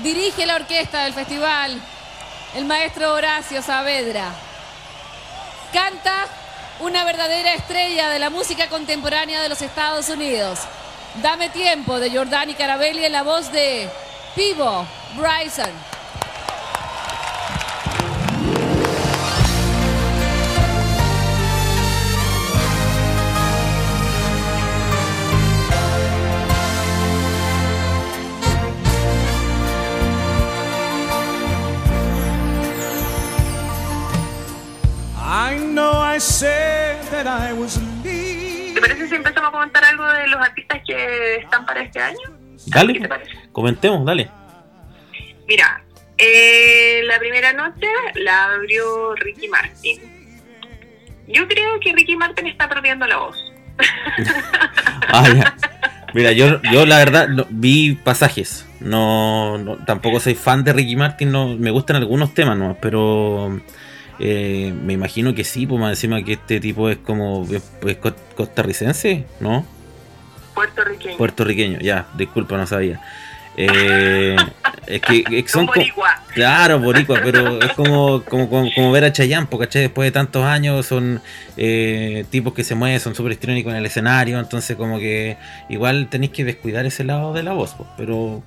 Dirige 0.00 0.46
la 0.46 0.54
orquesta 0.54 1.02
del 1.02 1.14
festival 1.14 1.82
el 2.54 2.64
maestro 2.64 3.12
Horacio 3.14 3.60
Saavedra. 3.60 4.30
Canta 5.72 6.26
una 6.78 7.02
verdadera 7.02 7.54
estrella 7.54 8.08
de 8.10 8.20
la 8.20 8.30
música 8.30 8.68
contemporánea 8.68 9.42
de 9.42 9.48
los 9.48 9.62
Estados 9.62 10.08
Unidos. 10.10 10.60
Dame 11.22 11.48
tiempo 11.48 11.98
de 11.98 12.12
Jordani 12.12 12.54
Carabelli 12.54 13.04
en 13.04 13.10
la 13.10 13.24
voz 13.24 13.50
de 13.50 13.90
Pivo 14.36 14.86
Bryson. 15.16 15.72
I 35.20 35.58
know 35.58 35.92
I 35.92 36.18
said 36.18 37.02
that 37.10 37.26
I 37.26 37.52
was 37.52 37.78
leaving. 38.04 38.74
¿Te 38.74 38.80
parece 38.80 39.08
si 39.08 39.14
empezamos 39.14 39.48
a 39.48 39.52
comentar 39.52 39.84
algo 39.84 40.06
de 40.06 40.26
los 40.28 40.40
artistas 40.40 40.80
que 40.86 41.36
están 41.36 41.66
para 41.66 41.82
este 41.82 42.00
año? 42.00 42.18
Dale, 42.66 42.92
¿Qué 42.94 43.00
te 43.00 43.08
parece? 43.08 43.32
comentemos, 43.52 44.04
dale. 44.04 44.30
Mira, 45.48 45.82
eh, 46.18 47.00
la 47.04 47.18
primera 47.18 47.52
noche 47.52 47.86
la 48.16 48.52
abrió 48.54 49.14
Ricky 49.16 49.48
Martin. 49.48 50.00
Yo 51.26 51.46
creo 51.48 51.80
que 51.80 51.92
Ricky 51.92 52.16
Martin 52.16 52.46
está 52.46 52.68
perdiendo 52.68 53.06
la 53.06 53.16
voz. 53.18 53.36
Ah, 55.10 55.24
ya. 55.34 55.56
Mira, 56.12 56.32
yo, 56.32 56.60
yo 56.70 56.84
la 56.84 56.98
verdad 56.98 57.28
no- 57.28 57.46
vi 57.48 57.94
pasajes. 57.94 58.66
No, 58.80 59.56
no- 59.58 59.76
tampoco 59.86 60.20
soy 60.20 60.34
fan 60.34 60.62
de 60.64 60.72
Ricky 60.74 60.96
Martin, 60.96 61.32
no, 61.32 61.56
me 61.56 61.70
gustan 61.70 61.96
algunos 61.96 62.34
temas, 62.34 62.58
¿no? 62.58 62.76
pero 62.80 63.58
eh, 64.18 64.72
me 64.84 64.92
imagino 64.92 65.34
que 65.34 65.44
sí, 65.44 65.66
pues 65.66 65.80
más 65.80 65.90
encima 65.90 66.22
que 66.22 66.34
este 66.34 66.60
tipo 66.60 66.90
es 66.90 66.98
como 66.98 67.46
es, 67.50 67.62
es 67.86 67.96
co- 67.96 68.14
costarricense, 68.36 69.24
¿no? 69.40 69.64
Puertorriqueño. 70.54 71.16
Puertorriqueño, 71.16 71.78
ya, 71.80 72.06
disculpa, 72.16 72.56
no 72.58 72.66
sabía. 72.66 73.00
Eh, 73.60 74.36
es 74.86 75.00
que 75.02 75.18
es 75.18 75.26
que 75.26 75.48
son 75.48 75.62
Son 75.62 75.66
co- 75.66 75.72
boricua. 75.74 76.22
Claro, 76.32 76.78
boricua, 76.78 77.18
pero 77.24 77.60
es 77.60 77.72
como, 77.72 78.22
como, 78.24 78.48
como, 78.48 78.72
como 78.72 78.92
ver 78.92 79.04
a 79.04 79.12
Chayanne, 79.12 79.48
porque 79.50 79.66
¿cachai? 79.66 79.82
después 79.82 80.06
de 80.06 80.12
tantos 80.12 80.44
años 80.44 80.86
son 80.86 81.20
eh, 81.56 82.24
tipos 82.30 82.54
que 82.54 82.62
se 82.62 82.76
mueven, 82.76 83.00
son 83.00 83.16
súper 83.16 83.32
histriónicos 83.32 83.72
en 83.72 83.78
el 83.78 83.86
escenario, 83.86 84.38
entonces 84.38 84.76
como 84.76 85.00
que 85.00 85.36
igual 85.68 86.08
tenéis 86.08 86.30
que 86.30 86.44
descuidar 86.44 86.86
ese 86.86 87.02
lado 87.02 87.32
de 87.32 87.42
la 87.42 87.52
voz, 87.52 87.74
pues, 87.76 87.88
pero 87.96 88.42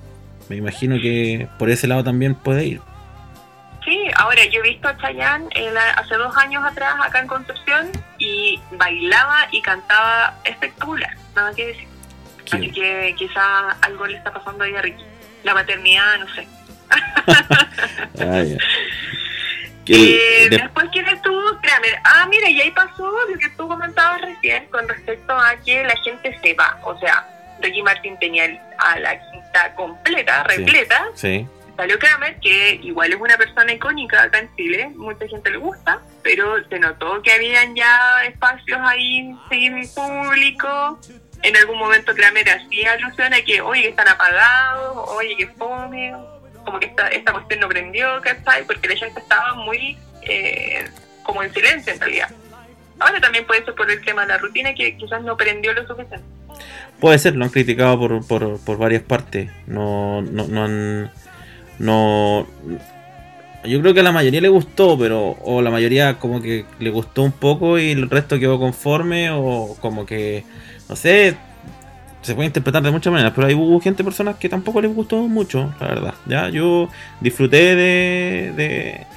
me 0.47 0.55
imagino 0.55 0.95
que 0.95 1.47
por 1.59 1.69
ese 1.69 1.87
lado 1.87 2.03
también 2.05 2.33
puede 2.33 2.65
ir. 2.65 2.81
Sí, 3.83 3.99
ahora 4.15 4.45
yo 4.45 4.61
he 4.63 4.69
visto 4.69 4.87
a 4.87 4.95
Chayanne 4.97 5.47
eh, 5.55 5.71
la- 5.73 5.89
hace 5.91 6.15
dos 6.15 6.35
años 6.37 6.63
atrás 6.63 6.93
acá 7.03 7.19
en 7.19 7.27
Concepción 7.27 7.89
y 8.17 8.59
bailaba 8.77 9.47
y 9.51 9.61
cantaba 9.61 10.35
espectacular, 10.45 11.11
nada 11.35 11.51
que 11.53 11.67
decir. 11.67 11.90
Así 12.51 12.71
que 12.71 13.15
quizás 13.17 13.75
algo 13.81 14.05
le 14.07 14.17
está 14.17 14.31
pasando 14.33 14.63
ahí 14.63 14.75
a 14.75 14.81
Ricky. 14.81 15.03
La 15.43 15.53
maternidad, 15.53 16.17
no 16.19 16.27
sé. 16.35 16.47
ah. 16.89 18.43
Que 19.85 19.95
Eh, 20.45 20.49
de- 20.49 20.57
Después, 20.57 20.87
¿quién 20.91 21.07
estuvo? 21.07 21.41
Kramer. 21.59 21.95
Ah, 22.03 22.27
mira, 22.29 22.47
y 22.49 22.61
ahí 22.61 22.69
pasó 22.71 23.11
lo 23.27 23.37
que 23.39 23.49
tú 23.57 23.67
comentabas 23.67 24.21
recién 24.21 24.67
con 24.67 24.87
respecto 24.87 25.33
a 25.33 25.55
que 25.55 25.83
la 25.83 25.95
gente 26.03 26.37
se 26.39 26.53
va. 26.53 26.79
O 26.83 26.95
sea, 26.99 27.27
Ricky 27.61 27.81
Martin 27.81 28.17
tenía 28.19 28.45
a 28.77 28.99
la 28.99 29.19
quinta 29.31 29.73
completa, 29.75 30.45
Sí. 30.49 30.57
repleta. 30.57 31.05
sí, 31.15 31.47
Salió 31.77 31.97
Kramer, 31.97 32.37
que 32.41 32.75
igual 32.83 33.11
es 33.11 33.19
una 33.19 33.37
persona 33.37 33.73
icónica 33.73 34.21
acá 34.21 34.37
en 34.39 34.55
Chile, 34.55 34.91
mucha 34.95 35.27
gente 35.27 35.49
le 35.49 35.57
gusta, 35.57 35.99
pero 36.21 36.63
se 36.69 36.77
notó 36.77 37.23
que 37.23 37.31
habían 37.31 37.75
ya 37.75 38.23
espacios 38.25 38.79
ahí 38.83 39.33
sin 39.49 39.81
público. 39.95 40.99
En 41.43 41.57
algún 41.57 41.79
momento 41.79 42.13
Kramer 42.13 42.49
hacía 42.49 42.93
alusión 42.93 43.33
a 43.33 43.41
que, 43.41 43.61
oye, 43.61 43.81
que 43.81 43.89
están 43.89 44.07
apagados, 44.07 45.09
oye, 45.09 45.35
que 45.37 45.47
fome, 45.47 46.13
como 46.63 46.79
que 46.79 46.87
esta, 46.87 47.07
esta 47.07 47.33
cuestión 47.33 47.61
no 47.61 47.67
prendió, 47.67 48.21
¿cachai? 48.21 48.63
Porque 48.65 48.87
la 48.87 48.95
gente 48.95 49.19
estaba 49.19 49.55
muy 49.55 49.97
eh, 50.21 50.85
como 51.23 51.43
en 51.43 51.53
silencio 51.53 51.93
en 51.93 51.99
realidad. 51.99 52.29
Ahora 52.99 53.19
también 53.19 53.45
puede 53.45 53.65
ser 53.65 53.73
por 53.73 53.89
el 53.89 54.03
tema 54.05 54.21
de 54.21 54.27
la 54.27 54.37
rutina 54.37 54.73
que 54.75 54.95
quizás 54.95 55.23
no 55.23 55.35
prendió 55.35 55.73
lo 55.73 55.87
suficiente. 55.87 56.25
puede 56.99 57.17
ser, 57.17 57.35
lo 57.35 57.45
han 57.45 57.49
criticado 57.49 57.97
por, 57.97 58.27
por, 58.27 58.59
por 58.59 58.77
varias 58.77 59.01
partes. 59.01 59.49
No, 59.65 60.21
no, 60.21 60.47
no 60.47 60.63
han. 60.63 61.11
No. 61.79 62.47
Yo 63.63 63.79
creo 63.81 63.93
que 63.93 64.01
a 64.01 64.03
la 64.03 64.11
mayoría 64.11 64.41
le 64.41 64.49
gustó, 64.49 64.99
pero. 64.99 65.35
O 65.41 65.63
la 65.63 65.71
mayoría 65.71 66.19
como 66.19 66.41
que 66.41 66.65
le 66.79 66.91
gustó 66.91 67.23
un 67.23 67.31
poco 67.31 67.79
y 67.79 67.91
el 67.91 68.07
resto 68.07 68.37
quedó 68.37 68.59
conforme. 68.59 69.31
O 69.31 69.75
como 69.81 70.05
que. 70.05 70.43
No 70.91 70.97
sé. 70.97 71.37
Se 72.21 72.35
puede 72.35 72.47
interpretar 72.47 72.83
de 72.83 72.91
muchas 72.91 73.11
maneras, 73.11 73.31
pero 73.33 73.47
hay 73.47 73.55
hubo 73.55 73.79
gente, 73.79 74.03
personas 74.03 74.35
que 74.35 74.47
tampoco 74.47 74.79
les 74.79 74.93
gustó 74.93 75.27
mucho, 75.27 75.73
la 75.79 75.87
verdad. 75.87 76.13
Ya, 76.27 76.49
yo 76.49 76.89
disfruté 77.19 77.75
de. 77.75 78.53
de 78.55 79.07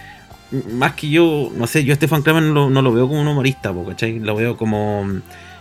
más 0.72 0.94
que 0.94 1.10
yo, 1.10 1.50
no 1.54 1.66
sé, 1.66 1.84
yo 1.84 1.92
a 1.92 1.96
Stefan 1.96 2.22
Kramer 2.22 2.44
no 2.44 2.70
no 2.70 2.80
lo 2.80 2.92
veo 2.92 3.08
como 3.08 3.20
un 3.20 3.26
humorista, 3.26 3.74
¿cachai? 3.88 4.20
Lo 4.20 4.36
veo 4.36 4.56
como 4.56 5.04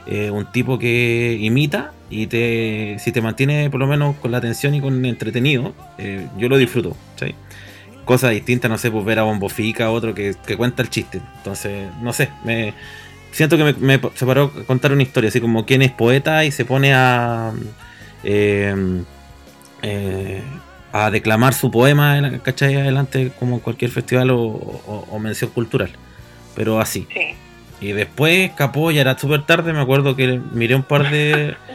eh, 0.05 0.29
un 0.29 0.45
tipo 0.45 0.77
que 0.77 1.37
imita 1.41 1.91
y 2.09 2.27
te 2.27 2.97
si 2.99 3.11
te 3.11 3.21
mantiene 3.21 3.69
por 3.71 3.79
lo 3.79 3.87
menos 3.87 4.15
con 4.17 4.31
la 4.31 4.37
atención 4.37 4.75
y 4.75 4.81
con 4.81 4.93
el 5.03 5.05
entretenido, 5.05 5.73
eh, 5.97 6.27
yo 6.37 6.47
lo 6.47 6.57
disfruto, 6.57 6.95
¿cachai? 7.15 7.35
Cosa 8.05 8.29
distinta, 8.29 8.69
no 8.69 8.77
sé, 8.77 8.91
pues 8.91 9.03
ver 9.03 9.17
a 9.19 9.23
Bombofica, 9.23 9.89
otro 9.89 10.13
que, 10.13 10.35
que 10.45 10.55
cuenta 10.55 10.83
el 10.83 10.89
chiste. 10.89 11.21
Entonces, 11.37 11.89
no 12.01 12.13
sé, 12.13 12.29
me 12.45 12.73
siento 13.33 13.57
que 13.57 13.63
me, 13.65 13.73
me 13.73 13.99
se 14.15 14.25
paró 14.25 14.51
a 14.57 14.63
contar 14.65 14.91
una 14.93 15.03
historia, 15.03 15.29
así 15.29 15.41
como 15.41 15.65
quien 15.65 15.81
es 15.81 15.91
poeta 15.91 16.45
y 16.45 16.51
se 16.51 16.65
pone 16.65 16.93
a 16.93 17.51
eh, 18.23 19.03
eh, 19.81 20.41
a 20.91 21.09
declamar 21.11 21.53
su 21.53 21.71
poema, 21.71 22.39
¿cachai? 22.43 22.75
Adelante 22.75 23.31
como 23.39 23.55
en 23.55 23.61
cualquier 23.61 23.91
festival 23.91 24.29
o, 24.31 24.39
o- 24.41 25.07
o 25.09 25.19
mención 25.19 25.49
cultural. 25.51 25.91
Pero 26.55 26.79
así. 26.79 27.07
Sí. 27.13 27.35
Y 27.81 27.91
después 27.91 28.51
escapó, 28.51 28.91
ya 28.91 29.01
era 29.01 29.17
súper 29.17 29.45
tarde, 29.45 29.73
me 29.73 29.81
acuerdo 29.81 30.15
que 30.15 30.39
miré 30.53 30.75
un 30.75 30.83
par 30.83 31.09
de... 31.11 31.55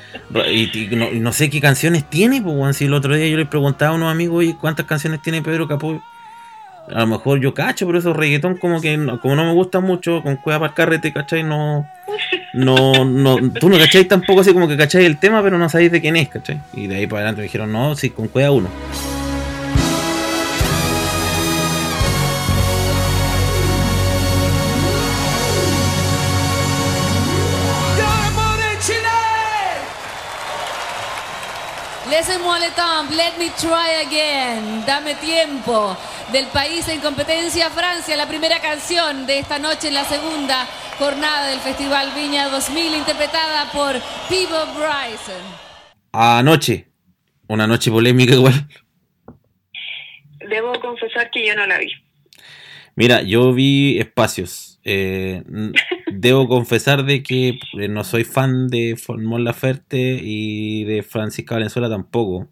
Y, 0.51 0.79
y 0.93 0.97
no, 0.97 1.11
y 1.11 1.21
no 1.21 1.33
sé 1.33 1.49
qué 1.51 1.61
canciones 1.61 2.09
tiene, 2.09 2.43
pues, 2.43 2.77
si 2.77 2.85
el 2.85 2.93
otro 2.95 3.15
día 3.17 3.27
yo 3.29 3.37
le 3.39 3.47
preguntaba 3.47 3.93
a 3.93 3.95
unos 3.95 4.13
amigos, 4.13 4.39
oye, 4.41 4.57
¿cuántas 4.61 4.85
canciones 4.87 5.23
tiene 5.23 5.41
Pedro 5.43 5.67
Capó? 5.69 6.03
A 6.95 7.01
lo 7.01 7.07
mejor 7.07 7.41
yo 7.41 7.55
cacho, 7.55 7.87
pero 7.87 7.99
esos 7.99 8.17
reggaetón 8.17 8.57
como 8.57 8.81
que 8.81 8.97
no, 8.97 9.21
como 9.21 9.37
no 9.37 9.45
me 9.45 9.53
gusta 9.53 9.81
mucho, 9.81 10.23
con 10.23 10.37
cueva 10.37 10.61
para 10.61 10.71
el 10.71 10.75
carrete, 10.75 11.13
¿cachai? 11.13 11.43
No, 11.43 11.89
no, 12.53 13.05
no, 13.05 13.53
tú 13.53 13.69
no 13.69 13.79
cacháis 13.79 14.09
tampoco 14.09 14.41
así 14.41 14.53
como 14.53 14.69
que 14.69 14.77
cacháis 14.77 15.07
el 15.07 15.19
tema, 15.19 15.43
pero 15.43 15.59
no 15.59 15.69
sabéis 15.69 15.93
de 15.93 16.01
quién 16.01 16.17
es, 16.17 16.29
¿cachai? 16.29 16.61
Y 16.73 16.87
de 16.87 16.97
ahí 16.97 17.07
para 17.07 17.21
adelante 17.21 17.41
me 17.41 17.45
dijeron, 17.45 17.73
no, 17.73 17.95
sí, 17.95 18.11
con 18.11 18.29
cueva 18.29 18.51
uno. 18.51 18.69
Laissez-moi 32.11 32.59
le 32.59 32.71
temps, 32.75 33.11
let 33.11 33.37
me 33.39 33.51
try 33.59 34.01
again. 34.07 34.83
Dame 34.87 35.15
tiempo. 35.17 35.95
Del 36.33 36.47
país 36.47 36.89
en 36.89 37.01
competencia 37.01 37.69
Francia, 37.69 38.17
la 38.17 38.27
primera 38.27 38.61
canción 38.61 39.27
de 39.27 39.41
esta 39.41 39.59
noche 39.59 39.89
en 39.89 39.95
la 39.95 40.05
segunda 40.05 40.67
jornada 40.99 41.49
del 41.49 41.59
Festival 41.61 42.11
Viña 42.15 42.49
2000, 42.49 42.95
interpretada 42.95 43.71
por 43.73 43.93
Pivo 44.29 44.59
Bryson. 44.75 45.43
Anoche, 46.13 46.89
una 47.47 47.67
noche 47.67 47.91
polémica 47.91 48.33
igual. 48.33 48.55
Debo 50.49 50.81
confesar 50.81 51.31
que 51.31 51.47
yo 51.47 51.55
no 51.57 51.67
la 51.67 51.79
vi. 51.79 51.93
Mira, 52.97 53.21
yo 53.21 53.53
vi 53.53 53.99
espacios. 53.99 54.81
Eh, 54.83 55.43
debo 56.13 56.49
confesar 56.49 57.05
de 57.05 57.23
que 57.23 57.59
eh, 57.79 57.89
no 57.89 58.05
soy 58.05 58.25
fan 58.25 58.69
de 58.69 58.97
Formón 58.97 59.45
Laferte 59.45 60.21
y 60.23 60.85
de 60.85 61.03
Francisca 61.03 61.55
Valenzuela 61.55 61.89
tampoco. 61.89 62.49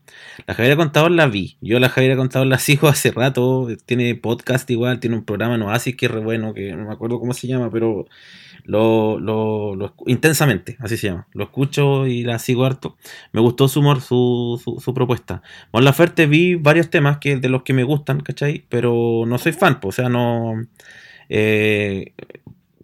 La 0.46 0.54
Javiera 0.54 0.76
Contador 0.76 1.11
la 1.11 1.26
vi. 1.26 1.57
Yo 1.61 1.78
la 1.78 1.88
Javiera 1.88 2.16
Contador 2.16 2.46
la 2.46 2.59
sigo 2.61 2.88
hace 2.88 3.11
rato. 3.11 3.68
Tiene 3.86 4.14
podcast 4.14 4.70
igual, 4.70 5.00
tiene 5.00 5.16
un 5.16 5.24
programa 5.24 5.54
en 5.54 5.62
Oasis 5.62 5.96
que 5.96 6.07
es 6.07 6.12
re 6.12 6.20
bueno, 6.20 6.54
que 6.54 6.72
no 6.76 6.86
me 6.86 6.92
acuerdo 6.92 7.18
cómo 7.20 7.32
se 7.34 7.46
llama, 7.46 7.70
pero 7.70 8.07
lo, 8.64 9.18
lo, 9.20 9.74
lo 9.76 9.94
intensamente, 10.07 10.76
así 10.80 10.96
se 10.96 11.09
llama. 11.09 11.28
Lo 11.32 11.44
escucho 11.44 12.07
y 12.07 12.22
la 12.24 12.38
sigo 12.38 12.64
harto. 12.64 12.96
Me 13.32 13.40
gustó 13.40 13.68
su 13.68 13.80
humor, 13.80 14.00
su, 14.00 14.61
su, 14.62 14.80
su 14.80 14.94
propuesta. 14.94 15.42
Mon 15.72 15.84
Laferte 15.84 16.26
vi 16.26 16.54
varios 16.57 16.90
temas 16.90 17.18
que 17.18 17.36
de 17.36 17.48
los 17.48 17.62
que 17.62 17.72
me 17.74 17.84
gustan, 17.84 18.20
¿cachai? 18.20 18.64
Pero 18.68 19.24
no 19.26 19.38
soy 19.38 19.52
fan, 19.52 19.80
pues, 19.80 19.98
o 19.98 20.02
sea, 20.02 20.09
no. 20.09 20.54
eh, 21.28 22.12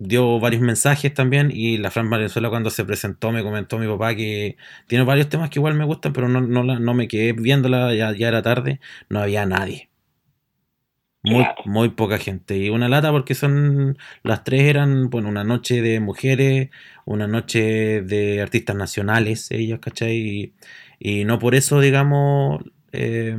dio 0.03 0.41
varios 0.41 0.63
mensajes 0.63 1.13
también 1.15 1.51
y 1.53 1.79
la 1.79 1.91
Fran 1.91 2.11
Valenzuela 2.11 2.51
cuando 2.51 2.71
se 2.71 2.85
presentó 2.85 3.33
me 3.33 3.43
comentó 3.43 3.79
mi 3.79 3.87
papá 3.87 4.15
que 4.15 4.57
tiene 4.89 5.05
varios 5.05 5.29
temas 5.29 5.51
que 5.51 5.59
igual 5.59 5.75
me 5.75 5.85
gustan, 5.85 6.13
pero 6.13 6.29
no, 6.29 6.41
no, 6.41 6.63
la- 6.65 6.79
no 6.81 6.95
me 6.95 7.09
quedé 7.09 7.33
viéndola, 7.33 7.95
ya, 7.95 8.13
ya 8.17 8.29
era 8.29 8.43
tarde, 8.43 8.81
no 9.09 9.21
había 9.21 9.47
nadie. 9.47 9.91
Muy, 11.25 11.55
muy 11.65 11.91
poca 11.91 12.19
gente. 12.19 12.57
Y 12.59 12.69
una 12.71 12.89
lata 12.89 13.13
porque 13.13 13.35
son, 13.37 13.97
las 14.25 14.43
tres 14.43 14.63
eran, 14.63 15.09
bueno, 15.09 15.29
una 15.29 15.45
noche 15.45 15.81
de 15.81 16.01
mujeres, 16.01 16.71
una 17.05 17.29
noche 17.29 18.03
de 18.03 18.41
artistas 18.43 18.75
nacionales, 18.75 19.51
ellas, 19.53 19.79
¿cachai? 19.81 20.17
Y, 20.99 21.21
y 21.21 21.25
no 21.25 21.39
por 21.39 21.55
eso, 21.55 21.79
digamos, 21.81 22.65
eh, 22.93 23.37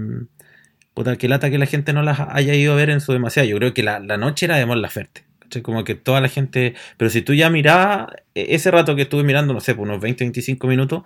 puta, 0.93 1.18
que 1.18 1.28
lata 1.30 1.49
que 1.51 1.57
la 1.59 1.66
gente 1.68 1.93
no 1.93 2.03
las 2.03 2.20
haya 2.22 2.55
ido 2.55 2.74
a 2.74 2.76
ver 2.78 2.89
en 2.89 3.01
su 3.01 3.14
demasiado. 3.14 3.49
Yo 3.49 3.57
creo 3.57 3.74
que 3.74 3.84
la, 3.84 3.99
la 3.99 4.18
noche 4.18 4.45
era 4.47 4.57
de 4.57 4.66
Mon 4.66 4.82
Laferte. 4.82 5.26
¿Cachai? 5.54 5.62
Como 5.62 5.84
que 5.84 5.95
toda 5.95 6.20
la 6.22 6.28
gente. 6.30 6.74
Pero 6.97 7.10
si 7.10 7.22
tú 7.22 7.34
ya 7.34 7.49
mirabas, 7.49 8.08
e- 8.36 8.56
ese 8.56 8.72
rato 8.72 8.95
que 8.95 9.04
estuve 9.04 9.24
mirando, 9.24 9.54
no 9.54 9.60
sé, 9.60 9.76
por 9.76 9.88
unos 9.88 10.01
20, 10.01 10.24
25 10.24 10.68
minutos, 10.68 11.04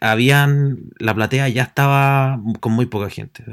habían. 0.00 0.78
La 0.98 1.14
platea 1.14 1.48
ya 1.48 1.62
estaba 1.62 2.40
con 2.60 2.72
muy 2.72 2.86
poca 2.86 3.08
gente. 3.10 3.44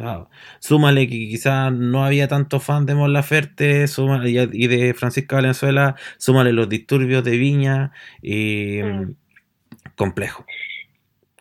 Súmale 0.59 1.07
que 1.07 1.15
quizás 1.17 1.71
no 1.71 2.03
había 2.05 2.27
tanto 2.27 2.59
fan 2.59 2.85
de 2.85 2.95
Mon 2.95 3.13
Laferte 3.13 3.87
súmale- 3.87 4.49
y 4.51 4.67
de 4.67 4.93
Francisca 4.93 5.35
Valenzuela, 5.35 5.95
súmale 6.17 6.53
los 6.53 6.67
disturbios 6.69 7.23
de 7.23 7.37
Viña 7.37 7.91
y. 8.21 8.81
Mm. 8.83 9.15
Complejo. 9.95 10.45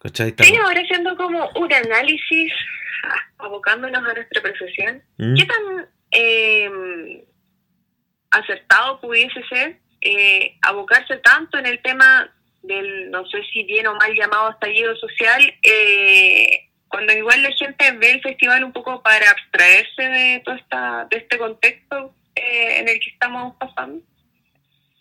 ¿Cachai? 0.02 0.34
Sí, 0.38 0.54
ahora 0.56 0.80
haciendo 0.80 1.14
como 1.16 1.48
un 1.56 1.72
análisis, 1.72 2.52
ah, 3.04 3.44
abocándonos 3.44 4.02
a 4.02 4.14
nuestra 4.14 4.42
profesión, 4.42 5.02
¿Mm? 5.18 5.34
¿qué 5.34 5.44
tan 5.46 5.86
eh, 6.12 7.24
acertado 8.30 9.00
pudiese 9.00 9.42
ser 9.48 9.78
eh, 10.00 10.56
abocarse 10.62 11.16
tanto 11.18 11.58
en 11.58 11.66
el 11.66 11.80
tema 11.82 12.32
del, 12.62 13.10
no 13.10 13.26
sé 13.26 13.42
si 13.52 13.64
bien 13.64 13.86
o 13.86 13.94
mal 13.94 14.14
llamado 14.14 14.50
estallido 14.50 14.94
social, 14.96 15.54
eh, 15.62 16.68
cuando 16.88 17.12
igual 17.12 17.42
la 17.42 17.52
gente 17.52 17.92
ve 17.92 18.10
el 18.12 18.22
festival 18.22 18.64
un 18.64 18.72
poco 18.72 19.02
para 19.02 19.30
abstraerse 19.30 20.02
de 20.02 20.42
todo 20.44 20.54
esta, 20.56 21.06
de 21.10 21.18
este 21.18 21.38
contexto 21.38 22.14
eh, 22.34 22.78
en 22.80 22.88
el 22.88 22.98
que 23.00 23.10
estamos 23.10 23.56
pasando? 23.56 24.02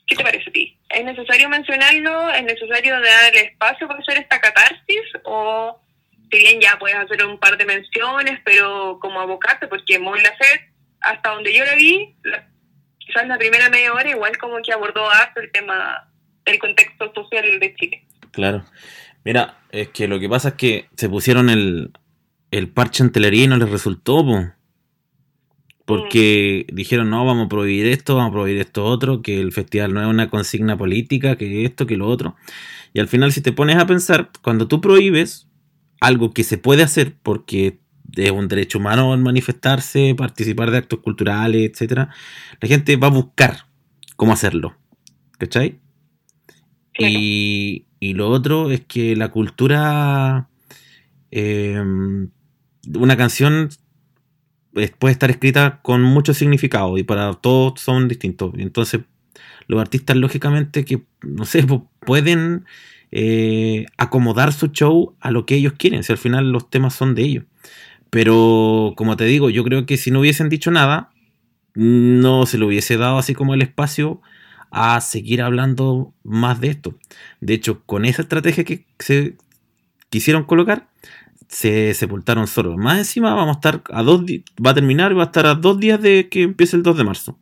¿Qué 0.08 0.16
te 0.16 0.24
parece 0.24 0.50
a 0.50 0.54
ti? 0.54 0.78
¿Es 0.90 1.04
necesario 1.06 1.50
mencionarlo? 1.50 2.32
¿Es 2.32 2.44
necesario 2.44 3.00
dar 3.00 3.36
espacio 3.36 3.88
para 3.88 4.00
hacer 4.00 4.18
esta 4.18 4.42
catarsis? 4.42 5.02
¿O 5.24 5.80
si 6.32 6.38
bien 6.40 6.60
ya 6.60 6.78
puedes 6.80 6.98
hacer 6.98 7.24
un 7.26 7.38
par 7.40 7.58
de 7.58 7.66
menciones, 7.66 8.40
pero 8.44 8.98
como 9.00 9.20
abocarte? 9.22 9.68
Porque 9.68 10.00
Mon 10.00 10.22
Laferte, 10.22 10.72
hasta 11.02 11.30
donde 11.30 11.54
yo 11.54 11.64
la 11.64 11.76
vi, 11.76 12.16
la- 12.24 12.48
quizás 13.10 13.28
la 13.28 13.38
primera 13.38 13.70
media 13.70 13.94
hora 13.94 14.10
igual 14.10 14.38
como 14.38 14.58
que 14.64 14.72
abordó 14.72 15.10
harto 15.10 15.42
el 15.42 15.52
tema 15.52 16.08
del 16.46 16.60
contexto 16.60 17.12
social 17.14 17.60
de 17.60 17.76
Chile. 17.76 18.06
Claro. 18.32 18.64
Mira, 19.26 19.58
es 19.72 19.90
que 19.90 20.08
lo 20.08 20.20
que 20.20 20.30
pasa 20.30 20.50
es 20.50 20.54
que 20.56 20.90
se 20.96 21.10
pusieron 21.10 21.50
el, 21.50 21.92
el 22.52 22.70
parche 22.70 23.04
en 23.04 23.12
telería 23.12 23.46
y 23.46 23.48
no 23.48 23.58
les 23.58 23.70
resultó, 23.70 24.26
po. 24.26 24.52
Porque 25.86 26.68
dijeron, 26.72 27.10
no, 27.10 27.26
vamos 27.26 27.48
a 27.48 27.50
prohibir 27.50 27.88
esto, 27.88 28.16
vamos 28.16 28.30
a 28.30 28.34
prohibir 28.34 28.62
esto 28.62 28.86
otro, 28.86 29.24
que 29.24 29.42
el 29.42 29.52
festival 29.52 29.92
no 29.92 30.02
es 30.02 30.08
una 30.08 30.30
consigna 30.30 30.78
política, 30.78 31.36
que 31.36 31.66
esto, 31.66 31.88
que 31.88 31.98
lo 31.98 32.08
otro. 32.08 32.36
Y 32.94 33.00
al 33.00 33.08
final, 33.08 33.32
si 33.32 33.42
te 33.42 33.54
pones 33.54 33.78
a 33.78 33.88
pensar, 33.88 34.30
cuando 34.44 34.68
tú 34.68 34.82
prohíbes 34.82 35.48
algo 36.00 36.32
que 36.32 36.44
se 36.44 36.60
puede 36.60 36.84
hacer 36.84 37.16
porque 37.24 37.80
es 38.20 38.32
un 38.32 38.48
derecho 38.48 38.80
humano 38.80 39.16
manifestarse, 39.18 40.16
participar 40.16 40.72
de 40.72 40.78
actos 40.78 41.00
culturales, 41.00 41.70
etcétera, 41.72 42.10
la 42.60 42.68
gente 42.68 42.96
va 42.96 43.08
a 43.08 43.12
buscar 43.12 43.66
cómo 44.16 44.34
hacerlo. 44.34 44.76
¿Cachai? 45.38 45.80
Claro. 46.94 47.14
Y, 47.18 47.86
y 48.00 48.14
lo 48.14 48.30
otro 48.30 48.72
es 48.72 48.82
que 48.82 49.16
la 49.16 49.30
cultura, 49.30 50.50
eh, 51.32 51.82
una 52.94 53.18
canción 53.18 53.70
puede 54.98 55.12
estar 55.12 55.30
escrita 55.30 55.80
con 55.82 56.02
mucho 56.02 56.34
significado 56.34 56.98
y 56.98 57.04
para 57.04 57.34
todos 57.34 57.80
son 57.82 58.08
distintos. 58.08 58.54
Entonces, 58.58 59.02
los 59.68 59.80
artistas 59.80 60.16
lógicamente 60.18 60.86
que, 60.86 61.04
no 61.22 61.46
sé, 61.46 61.66
pueden 62.06 62.66
eh, 63.12 63.86
acomodar 63.98 64.54
su 64.54 64.68
show 64.68 65.16
a 65.20 65.32
lo 65.32 65.46
que 65.46 65.56
ellos 65.56 65.74
quieren, 65.78 66.04
si 66.04 66.12
al 66.12 66.18
final 66.18 66.52
los 66.52 66.70
temas 66.70 66.94
son 66.94 67.16
de 67.16 67.24
ellos. 67.24 67.44
Pero, 68.10 68.94
como 68.98 69.18
te 69.18 69.26
digo, 69.26 69.50
yo 69.50 69.64
creo 69.64 69.86
que 69.86 69.98
si 69.98 70.12
no 70.12 70.20
hubiesen 70.20 70.50
dicho 70.50 70.72
nada, 70.72 71.12
no 71.76 72.46
se 72.46 72.58
le 72.58 72.66
hubiese 72.66 72.98
dado 72.98 73.18
así 73.18 73.34
como 73.36 73.54
el 73.54 73.62
espacio 73.62 74.22
a 74.72 75.00
seguir 75.02 75.42
hablando 75.42 76.14
más 76.24 76.60
de 76.60 76.70
esto. 76.70 76.96
De 77.42 77.54
hecho, 77.54 77.84
con 77.86 78.06
esa 78.06 78.24
estrategia 78.24 78.64
que 78.64 78.86
se 79.00 79.38
quisieron 80.10 80.44
colocar, 80.44 80.88
se 81.48 81.94
sepultaron 81.94 82.48
solo. 82.48 82.78
Más 82.78 83.00
encima 83.00 83.34
vamos 83.34 83.58
a 83.58 83.60
estar 83.60 83.84
a 83.92 84.04
dos 84.04 84.24
va 84.24 84.72
a 84.72 84.74
terminar, 84.74 85.18
va 85.18 85.24
a 85.24 85.26
estar 85.26 85.48
a 85.48 85.56
dos 85.56 85.80
días 85.80 86.02
de 86.02 86.30
que 86.30 86.44
empiece 86.44 86.76
el 86.76 86.84
2 86.84 86.98
de 86.98 87.04
marzo. 87.04 87.40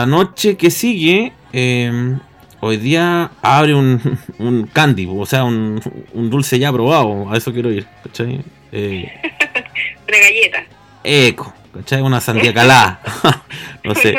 La 0.00 0.06
noche 0.06 0.56
que 0.56 0.70
sigue, 0.70 1.32
eh, 1.52 2.16
hoy 2.60 2.76
día 2.76 3.30
abre 3.42 3.74
un, 3.74 4.18
un 4.38 4.66
candy, 4.66 5.08
o 5.10 5.26
sea, 5.26 5.44
un, 5.44 5.80
un 6.12 6.30
dulce 6.30 6.58
ya 6.58 6.72
probado. 6.72 7.30
A 7.32 7.36
eso 7.36 7.52
quiero 7.52 7.70
ir, 7.72 7.86
¿cachai? 8.04 8.40
Eh, 8.72 9.10
Una 10.08 10.18
galleta. 10.18 10.64
eco, 11.04 11.52
¿cachai? 11.74 12.00
Una 12.02 12.20
sandía 12.20 12.54
calada. 12.54 13.00
no 13.84 13.94
sé. 13.94 14.14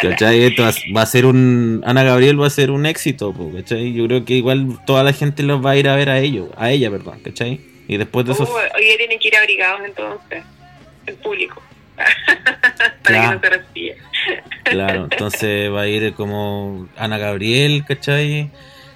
¿Cachai? 0.00 0.42
Esto 0.44 0.64
va- 0.94 1.02
a 1.02 1.06
ser 1.06 1.24
un. 1.26 1.82
Ana 1.86 2.02
Gabriel 2.02 2.40
va 2.40 2.46
a 2.48 2.50
ser 2.50 2.70
un 2.70 2.84
éxito, 2.86 3.32
¿cachai? 3.54 3.92
Yo 3.92 4.06
creo 4.06 4.24
que 4.24 4.34
igual 4.34 4.78
toda 4.86 5.02
la 5.04 5.12
gente 5.12 5.42
los 5.42 5.64
va 5.64 5.70
a 5.72 5.76
ir 5.76 5.88
a 5.88 5.96
ver 5.96 6.10
a 6.10 6.18
ellos, 6.18 6.48
a 6.56 6.70
ella, 6.70 6.90
perdón, 6.90 7.20
¿cachai? 7.24 7.60
Y 7.88 7.96
después 7.96 8.26
de. 8.26 8.32
Uh, 8.32 8.42
hoy 8.76 8.84
día 8.84 8.96
tienen 8.98 9.18
que 9.18 9.28
ir 9.28 9.36
abrigados 9.36 9.80
entonces, 9.84 10.42
el 11.06 11.14
público, 11.16 11.62
para 11.96 12.94
Claro. 13.02 13.28
que 13.28 13.34
no 13.34 13.40
se 13.40 13.50
respire. 13.50 13.96
Claro, 14.64 15.04
entonces 15.10 15.72
va 15.72 15.82
a 15.82 15.88
ir 15.88 16.14
como 16.14 16.88
Ana 16.96 17.18
Gabriel, 17.18 17.84
¿cachai? 17.86 18.50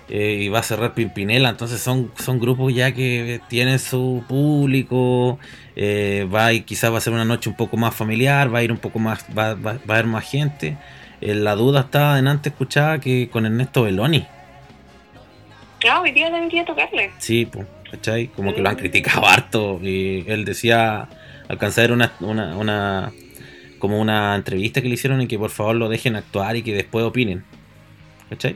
Eh, 0.08 0.38
y 0.42 0.48
va 0.48 0.60
a 0.60 0.62
cerrar 0.62 0.94
Pimpinela, 0.94 1.48
entonces 1.48 1.80
son, 1.80 2.12
son 2.22 2.38
grupos 2.38 2.72
ya 2.72 2.92
que 2.92 3.40
tienen 3.48 3.80
su 3.80 4.22
público, 4.28 5.40
eh, 5.74 6.28
va 6.32 6.52
y 6.52 6.60
quizás 6.60 6.92
va 6.92 6.98
a 6.98 7.00
ser 7.00 7.12
una 7.12 7.24
noche 7.24 7.50
un 7.50 7.56
poco 7.56 7.76
más 7.76 7.92
familiar, 7.92 8.54
va 8.54 8.60
a 8.60 8.62
ir 8.62 8.70
un 8.70 8.78
poco 8.78 9.00
más, 9.00 9.26
va, 9.36 9.54
va- 9.54 9.72
va 9.72 9.94
a 9.94 9.98
haber 9.98 10.06
más 10.06 10.24
gente. 10.30 10.76
Eh, 11.20 11.34
la 11.34 11.56
duda 11.56 11.80
estaba 11.80 12.12
adelante 12.12 12.50
escuchada 12.50 13.00
que 13.00 13.28
con 13.30 13.46
Ernesto 13.46 13.82
Beloni. 13.82 14.24
No, 15.84 16.02
hoy 16.02 16.12
día 16.12 16.30
debería 16.30 16.64
tocarle. 16.64 17.10
Sí, 17.18 17.46
pues, 17.46 17.66
¿cachai? 17.90 18.28
Como 18.28 18.54
que 18.54 18.60
lo 18.60 18.68
han 18.68 18.76
criticado 18.76 19.26
harto. 19.26 19.78
Y 19.82 20.24
él 20.28 20.44
decía, 20.44 21.08
alcanzé 21.48 21.80
a 21.80 21.84
ver 21.84 21.92
una, 21.92 22.12
una, 22.20 22.56
una, 22.56 23.12
como 23.78 24.00
una 24.00 24.34
entrevista 24.34 24.80
que 24.82 24.88
le 24.88 24.94
hicieron 24.94 25.20
y 25.20 25.26
que 25.28 25.38
por 25.38 25.50
favor 25.50 25.76
lo 25.76 25.88
dejen 25.88 26.16
actuar 26.16 26.56
y 26.56 26.62
que 26.62 26.72
después 26.74 27.04
opinen. 27.04 27.44
¿Cachai? 28.30 28.54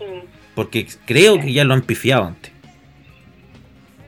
Mm, 0.00 0.26
Porque 0.54 0.86
creo 1.06 1.40
que 1.40 1.52
ya 1.52 1.64
lo 1.64 1.74
han 1.74 1.82
pifiado 1.82 2.24
antes. 2.26 2.52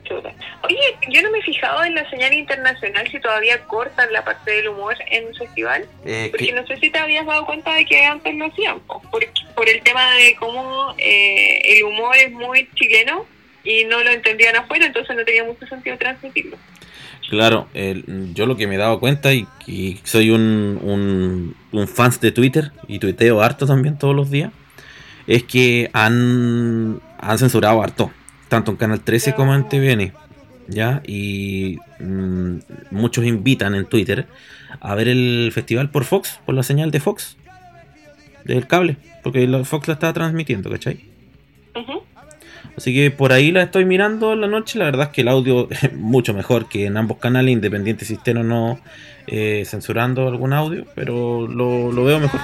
chuta. 0.03 0.33
Oye, 0.63 0.77
yo 1.09 1.21
no 1.21 1.31
me 1.31 1.39
he 1.39 1.41
fijado 1.41 1.83
en 1.83 1.95
la 1.95 2.07
señal 2.09 2.33
internacional 2.33 3.07
si 3.09 3.19
todavía 3.19 3.63
cortan 3.65 4.11
la 4.13 4.23
parte 4.23 4.51
del 4.51 4.67
humor 4.69 4.95
en 5.09 5.27
el 5.27 5.35
festival. 5.35 5.85
Eh, 6.05 6.27
Porque 6.31 6.47
que- 6.47 6.53
no 6.53 6.65
sé 6.67 6.77
si 6.77 6.89
te 6.89 6.99
habías 6.99 7.25
dado 7.25 7.45
cuenta 7.45 7.73
de 7.73 7.85
que 7.85 8.03
antes 8.05 8.33
lo 8.35 8.45
hacían, 8.45 8.79
po, 8.81 9.01
por, 9.11 9.23
por 9.55 9.67
el 9.69 9.81
tema 9.81 10.13
de 10.15 10.35
cómo 10.35 10.93
eh, 10.97 11.61
el 11.77 11.83
humor 11.83 12.15
es 12.17 12.31
muy 12.31 12.69
chileno 12.75 13.25
y 13.63 13.83
no 13.85 14.03
lo 14.03 14.11
entendían 14.11 14.55
afuera, 14.55 14.85
entonces 14.85 15.15
no 15.15 15.23
tenía 15.25 15.43
mucho 15.43 15.65
sentido 15.67 15.97
transmitirlo. 15.97 16.57
Claro, 17.29 17.67
el- 17.73 18.33
yo 18.33 18.45
lo 18.45 18.55
que 18.57 18.67
me 18.67 18.75
he 18.75 18.77
dado 18.77 18.99
cuenta 18.99 19.33
y, 19.33 19.47
y 19.67 19.99
soy 20.03 20.31
un, 20.31 20.79
un, 20.81 21.55
de 22.19 22.31
Twitter 22.31 22.71
y 22.87 22.99
tuiteo 22.99 23.41
harto 23.41 23.65
también 23.65 23.97
todos 23.97 24.15
los 24.15 24.29
días, 24.29 24.51
es 25.27 25.43
que 25.43 25.89
han, 25.93 26.99
han 27.19 27.37
censurado 27.37 27.81
harto, 27.81 28.11
tanto 28.49 28.71
en 28.71 28.77
Canal 28.77 29.01
13 29.01 29.33
como 29.33 29.55
en 29.55 29.67
TVN. 29.69 30.11
¿ya? 30.67 31.01
Y 31.05 31.77
mm, 31.99 32.55
muchos 32.91 33.25
invitan 33.25 33.75
en 33.75 33.85
Twitter 33.85 34.27
a 34.79 34.95
ver 34.95 35.07
el 35.07 35.51
festival 35.53 35.89
por 35.89 36.03
Fox, 36.05 36.39
por 36.45 36.55
la 36.55 36.63
señal 36.63 36.91
de 36.91 36.99
Fox, 36.99 37.37
del 38.45 38.67
cable, 38.67 38.97
porque 39.23 39.47
Fox 39.63 39.87
la 39.87 39.93
está 39.95 40.11
transmitiendo, 40.13 40.69
¿cachai? 40.69 40.99
Ujú. 41.75 42.01
Así 42.77 42.93
que 42.93 43.11
por 43.11 43.33
ahí 43.33 43.51
la 43.51 43.63
estoy 43.63 43.85
mirando 43.85 44.35
la 44.35 44.47
noche. 44.47 44.79
La 44.79 44.85
verdad 44.85 45.07
es 45.07 45.13
que 45.13 45.21
el 45.21 45.27
audio 45.27 45.67
es 45.71 45.93
mucho 45.93 46.33
mejor 46.33 46.67
que 46.67 46.85
en 46.85 46.97
ambos 46.97 47.17
canales, 47.17 47.51
independiente 47.53 48.05
si 48.05 48.13
estén 48.13 48.37
o 48.37 48.43
no 48.43 48.79
eh, 49.27 49.63
censurando 49.65 50.27
algún 50.27 50.53
audio, 50.53 50.85
pero 50.95 51.47
lo 51.47 52.03
veo 52.03 52.19
mejor. 52.19 52.39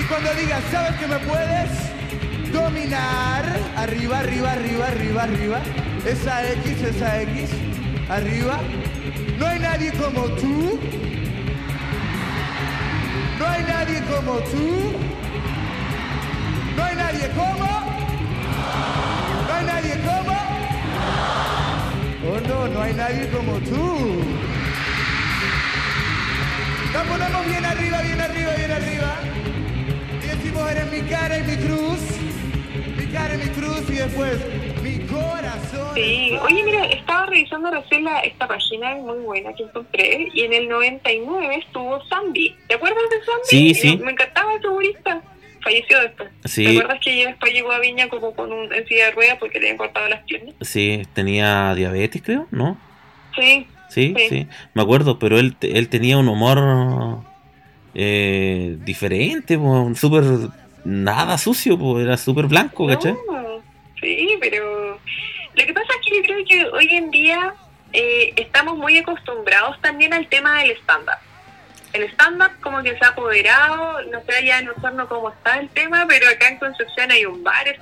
Y 0.00 0.04
cuando 0.08 0.30
digas, 0.34 0.62
¿sabes 0.70 0.98
que 0.98 1.06
me 1.06 1.18
puedes 1.18 1.86
dominar? 2.52 3.44
Arriba, 3.76 4.20
arriba, 4.20 4.52
arriba, 4.52 4.86
arriba, 4.88 5.22
arriba. 5.22 5.60
Esa 6.06 6.52
X, 6.52 6.82
esa 6.82 7.22
X. 7.22 7.50
Arriba. 8.08 8.60
No 9.38 9.46
hay 9.46 9.58
nadie 9.58 9.92
como 9.92 10.22
tú. 10.36 10.78
No 13.38 13.46
hay 13.46 13.62
nadie 13.64 14.02
como 14.02 14.38
tú. 14.50 14.92
No 16.76 16.84
hay 16.84 16.96
nadie 16.96 17.30
como. 17.30 17.66
No 19.46 19.54
hay 19.54 19.66
nadie 19.66 19.94
como. 20.08 20.36
Oh 22.28 22.40
no, 22.48 22.68
no 22.68 22.82
hay 22.82 22.94
nadie 22.94 23.28
como 23.28 23.58
tú. 23.60 24.22
Nos 26.92 27.06
ponemos 27.06 27.46
bien 27.46 27.64
arriba, 27.64 28.00
bien 28.02 28.20
arriba, 28.20 28.52
bien 28.56 28.72
arriba. 28.72 29.14
Y 30.22 30.26
decimos, 30.26 30.70
eres 30.70 30.90
mi 30.90 31.00
cara 31.02 31.38
y 31.38 31.42
mi 31.42 31.56
cruz. 31.56 32.15
Mi 33.12 33.48
cruz 33.50 33.88
y 33.88 33.94
después 33.94 34.38
mi 34.82 34.98
corazón. 35.06 35.94
Sí, 35.94 36.32
oye, 36.42 36.62
mira, 36.64 36.84
estaba 36.86 37.26
revisando 37.26 37.70
recién 37.70 38.04
la, 38.04 38.18
esta 38.20 38.48
página 38.48 38.96
muy 38.96 39.18
buena 39.20 39.52
que 39.54 39.62
encontré 39.62 40.28
y 40.34 40.42
en 40.42 40.52
el 40.52 40.68
99 40.68 41.56
estuvo 41.56 42.04
Sandy. 42.06 42.54
¿Te 42.68 42.74
acuerdas 42.74 43.02
de 43.10 43.24
Sandy? 43.24 43.74
Sí, 43.74 43.74
sí. 43.74 43.96
Me, 43.98 44.10
encantaba 44.10 44.54
ese 44.54 44.68
humorista. 44.68 45.22
Falleció 45.62 46.00
después. 46.00 46.28
Sí. 46.44 46.64
¿Te 46.64 46.70
acuerdas 46.78 47.00
que 47.02 47.12
ella 47.12 47.28
después 47.28 47.52
llegó 47.52 47.72
a 47.72 47.78
Viña 47.78 48.08
como 48.08 48.34
con 48.34 48.52
un 48.52 48.72
en 48.72 48.86
silla 48.86 49.06
de 49.06 49.10
ruedas 49.12 49.36
porque 49.38 49.60
le 49.60 49.66
habían 49.66 49.78
cortado 49.78 50.08
las 50.08 50.22
piernas? 50.24 50.54
Sí, 50.60 51.02
tenía 51.14 51.74
diabetes, 51.74 52.22
creo, 52.22 52.46
¿no? 52.50 52.76
Sí, 53.36 53.66
Sí, 53.88 54.14
sí, 54.16 54.28
Sí. 54.28 54.46
me 54.74 54.82
acuerdo, 54.82 55.18
pero 55.18 55.38
él, 55.38 55.56
él 55.60 55.88
tenía 55.88 56.18
un 56.18 56.28
humor 56.28 57.22
eh, 57.94 58.76
diferente, 58.84 59.58
súper 59.94 60.24
nada 60.86 61.36
sucio, 61.36 61.76
po, 61.76 61.98
era 61.98 62.16
súper 62.16 62.46
blanco, 62.46 62.86
¿cachai? 62.86 63.12
No, 63.12 63.62
sí, 64.00 64.38
pero 64.40 65.00
lo 65.54 65.66
que 65.66 65.72
pasa 65.72 65.88
es 65.94 66.08
que 66.08 66.16
yo 66.16 66.22
creo 66.22 66.44
que 66.46 66.76
hoy 66.76 66.88
en 66.94 67.10
día 67.10 67.54
eh, 67.92 68.32
estamos 68.36 68.76
muy 68.76 68.98
acostumbrados 68.98 69.80
también 69.80 70.12
al 70.12 70.28
tema 70.28 70.60
del 70.60 70.70
stand-up. 70.78 71.18
El 71.92 72.04
stand-up 72.10 72.52
como 72.60 72.82
que 72.82 72.96
se 72.96 73.04
ha 73.04 73.08
apoderado, 73.08 74.02
no 74.12 74.22
sé 74.24 74.36
allá 74.36 74.60
en 74.60 74.68
Osorno 74.68 75.08
cómo 75.08 75.30
está 75.30 75.58
el 75.58 75.68
tema, 75.70 76.06
pero 76.08 76.28
acá 76.28 76.48
en 76.48 76.58
Concepción 76.58 77.10
hay 77.10 77.26
un 77.26 77.42
bar. 77.42 77.64
Ya. 77.64 77.72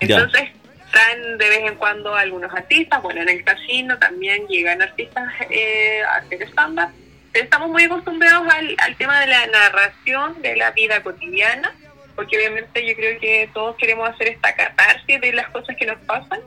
Entonces 0.00 0.50
traen 0.90 1.38
de 1.38 1.48
vez 1.48 1.60
en 1.70 1.76
cuando 1.76 2.14
algunos 2.16 2.52
artistas, 2.52 3.00
bueno, 3.02 3.22
en 3.22 3.28
el 3.28 3.44
casino 3.44 3.98
también 3.98 4.46
llegan 4.48 4.82
artistas 4.82 5.24
eh, 5.50 6.02
a 6.02 6.16
hacer 6.16 6.42
stand-up. 6.48 6.88
Estamos 7.32 7.68
muy 7.68 7.84
acostumbrados 7.84 8.52
al, 8.52 8.74
al 8.78 8.96
tema 8.96 9.20
de 9.20 9.26
la 9.28 9.46
narración 9.46 10.42
de 10.42 10.56
la 10.56 10.72
vida 10.72 11.02
cotidiana, 11.02 11.72
porque 12.14 12.36
obviamente 12.36 12.86
yo 12.86 12.94
creo 12.94 13.18
que 13.20 13.50
todos 13.52 13.76
queremos 13.76 14.08
hacer 14.08 14.28
esta 14.28 14.54
catarsis 14.54 15.20
de 15.20 15.32
las 15.32 15.48
cosas 15.50 15.76
que 15.76 15.86
nos 15.86 15.98
pasan, 16.00 16.40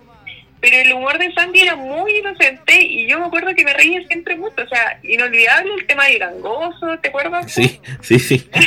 pero 0.65 0.77
el 0.77 0.93
humor 0.93 1.19
de 1.19 1.31
Sandy 1.31 1.59
era 1.59 1.75
muy 1.75 2.17
inocente 2.17 2.81
y 2.81 3.07
yo 3.07 3.19
me 3.19 3.25
acuerdo 3.25 3.53
que 3.55 3.63
me 3.63 3.71
reía 3.71 4.01
siempre 4.07 4.35
mucho, 4.35 4.63
o 4.65 4.67
sea, 4.67 4.99
inolvidable 5.03 5.75
el 5.75 5.85
tema 5.85 6.05
del 6.05 6.17
gangoso, 6.17 6.97
¿te 7.03 7.09
acuerdas? 7.09 7.51
Sí, 7.51 7.79
sí, 8.01 8.17
sí. 8.17 8.49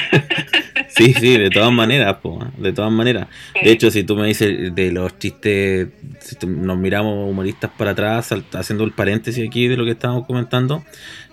Sí, 0.91 1.13
sí, 1.13 1.37
de 1.37 1.51
todas 1.51 1.73
maneras, 1.73 2.17
po, 2.23 2.39
de 2.57 2.73
todas 2.73 2.91
maneras. 2.91 3.29
De 3.63 3.71
hecho, 3.71 3.91
si 3.91 4.05
tú 4.05 4.17
me 4.17 4.27
dices 4.27 4.75
de 4.75 4.91
los 4.91 5.19
chistes, 5.19 5.89
si 6.21 6.47
nos 6.47 6.79
miramos 6.79 7.29
humoristas 7.31 7.71
para 7.77 7.91
atrás, 7.91 8.33
haciendo 8.55 8.85
el 8.85 8.93
paréntesis 8.93 9.47
aquí 9.47 9.69
de 9.69 9.77
lo 9.77 9.85
que 9.85 9.91
estábamos 9.91 10.27
comentando, 10.27 10.85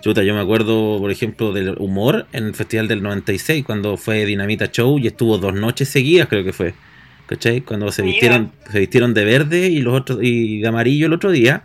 chuta, 0.02 0.22
yo 0.24 0.34
me 0.34 0.40
acuerdo, 0.40 0.98
por 0.98 1.10
ejemplo, 1.10 1.52
del 1.52 1.76
humor 1.78 2.26
en 2.32 2.44
el 2.44 2.54
Festival 2.54 2.86
del 2.86 3.02
96, 3.02 3.64
cuando 3.64 3.96
fue 3.96 4.26
Dinamita 4.26 4.66
Show 4.66 4.98
y 4.98 5.06
estuvo 5.06 5.38
dos 5.38 5.54
noches 5.54 5.88
seguidas, 5.88 6.28
creo 6.28 6.44
que 6.44 6.52
fue. 6.52 6.74
¿Cachai? 7.26 7.60
Cuando 7.62 7.90
se 7.90 8.02
vistieron, 8.02 8.52
se 8.70 8.78
vistieron 8.78 9.12
de 9.12 9.24
verde 9.24 9.68
y 9.68 9.80
los 9.80 9.94
otros 9.94 10.20
y 10.22 10.60
de 10.60 10.68
amarillo 10.68 11.06
el 11.06 11.12
otro 11.12 11.30
día 11.32 11.64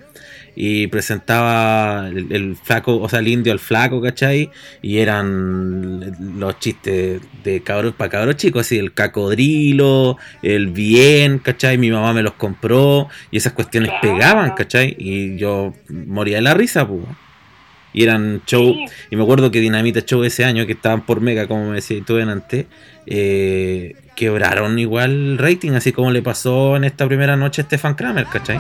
y 0.56 0.88
presentaba 0.88 2.10
el, 2.10 2.28
el 2.32 2.56
flaco, 2.56 2.98
o 3.00 3.08
sea, 3.08 3.20
el 3.20 3.28
indio 3.28 3.54
al 3.54 3.60
flaco, 3.60 4.02
¿cachai? 4.02 4.50
Y 4.82 4.98
eran 4.98 6.14
los 6.40 6.60
chistes 6.60 7.22
de 7.44 7.62
cabros 7.62 7.94
para 7.94 8.10
cabros 8.10 8.36
chicos, 8.38 8.62
así 8.66 8.78
el 8.78 8.92
cacodrilo, 8.94 10.18
el 10.42 10.68
bien, 10.68 11.40
¿cachai? 11.40 11.78
Mi 11.78 11.90
mamá 11.92 12.12
me 12.14 12.24
los 12.24 12.34
compró 12.34 13.08
y 13.30 13.38
esas 13.38 13.54
cuestiones 13.54 13.92
Claro. 14.02 14.02
pegaban, 14.18 14.52
¿cachai? 14.56 14.96
Y 15.00 15.38
yo 15.38 15.74
moría 15.90 16.38
de 16.38 16.42
la 16.42 16.54
risa, 16.54 16.88
pues. 16.88 17.02
Y 17.94 18.04
eran 18.04 18.42
show, 18.46 18.74
Sí. 18.74 18.86
y 19.12 19.16
me 19.18 19.24
acuerdo 19.24 19.52
que 19.52 19.60
Dinamita 19.60 20.02
Show 20.02 20.24
ese 20.24 20.46
año, 20.46 20.66
que 20.66 20.72
estaban 20.74 21.06
por 21.06 21.20
mega, 21.22 21.48
como 21.48 21.70
me 21.70 21.76
decía 21.76 22.02
tú 22.06 22.18
antes, 22.18 22.66
eh, 23.06 23.96
quebraron 24.16 24.80
igual 24.80 25.12
el 25.12 25.38
rating, 25.38 25.72
así 25.72 25.92
como 25.92 26.12
le 26.12 26.22
pasó 26.22 26.76
en 26.76 26.84
esta 26.84 27.08
primera 27.08 27.36
noche 27.36 27.62
a 27.62 27.66
Stefan 27.66 27.96
Kramer, 27.96 28.26
¿cachai? 28.28 28.60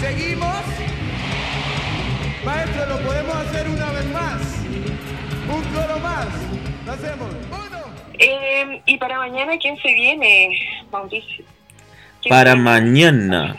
Seguimos. 0.00 0.56
Maestro, 2.44 2.86
lo 2.86 2.98
podemos 3.00 3.36
hacer 3.36 3.68
una 3.68 3.90
vez 3.92 4.06
más. 4.12 4.40
Un 5.48 5.62
coro 5.74 5.98
más. 6.00 6.26
Lo 6.84 6.92
hacemos. 6.92 7.28
Uno. 7.50 7.78
Eh, 8.18 8.82
y 8.86 8.98
para 8.98 9.18
mañana, 9.18 9.52
¿quién 9.60 9.76
se 9.78 9.92
viene, 9.94 10.58
Mauricio? 10.92 11.44
¿Quién 12.22 12.30
Para 12.30 12.52
viene 12.54 12.64
mañana. 12.70 13.56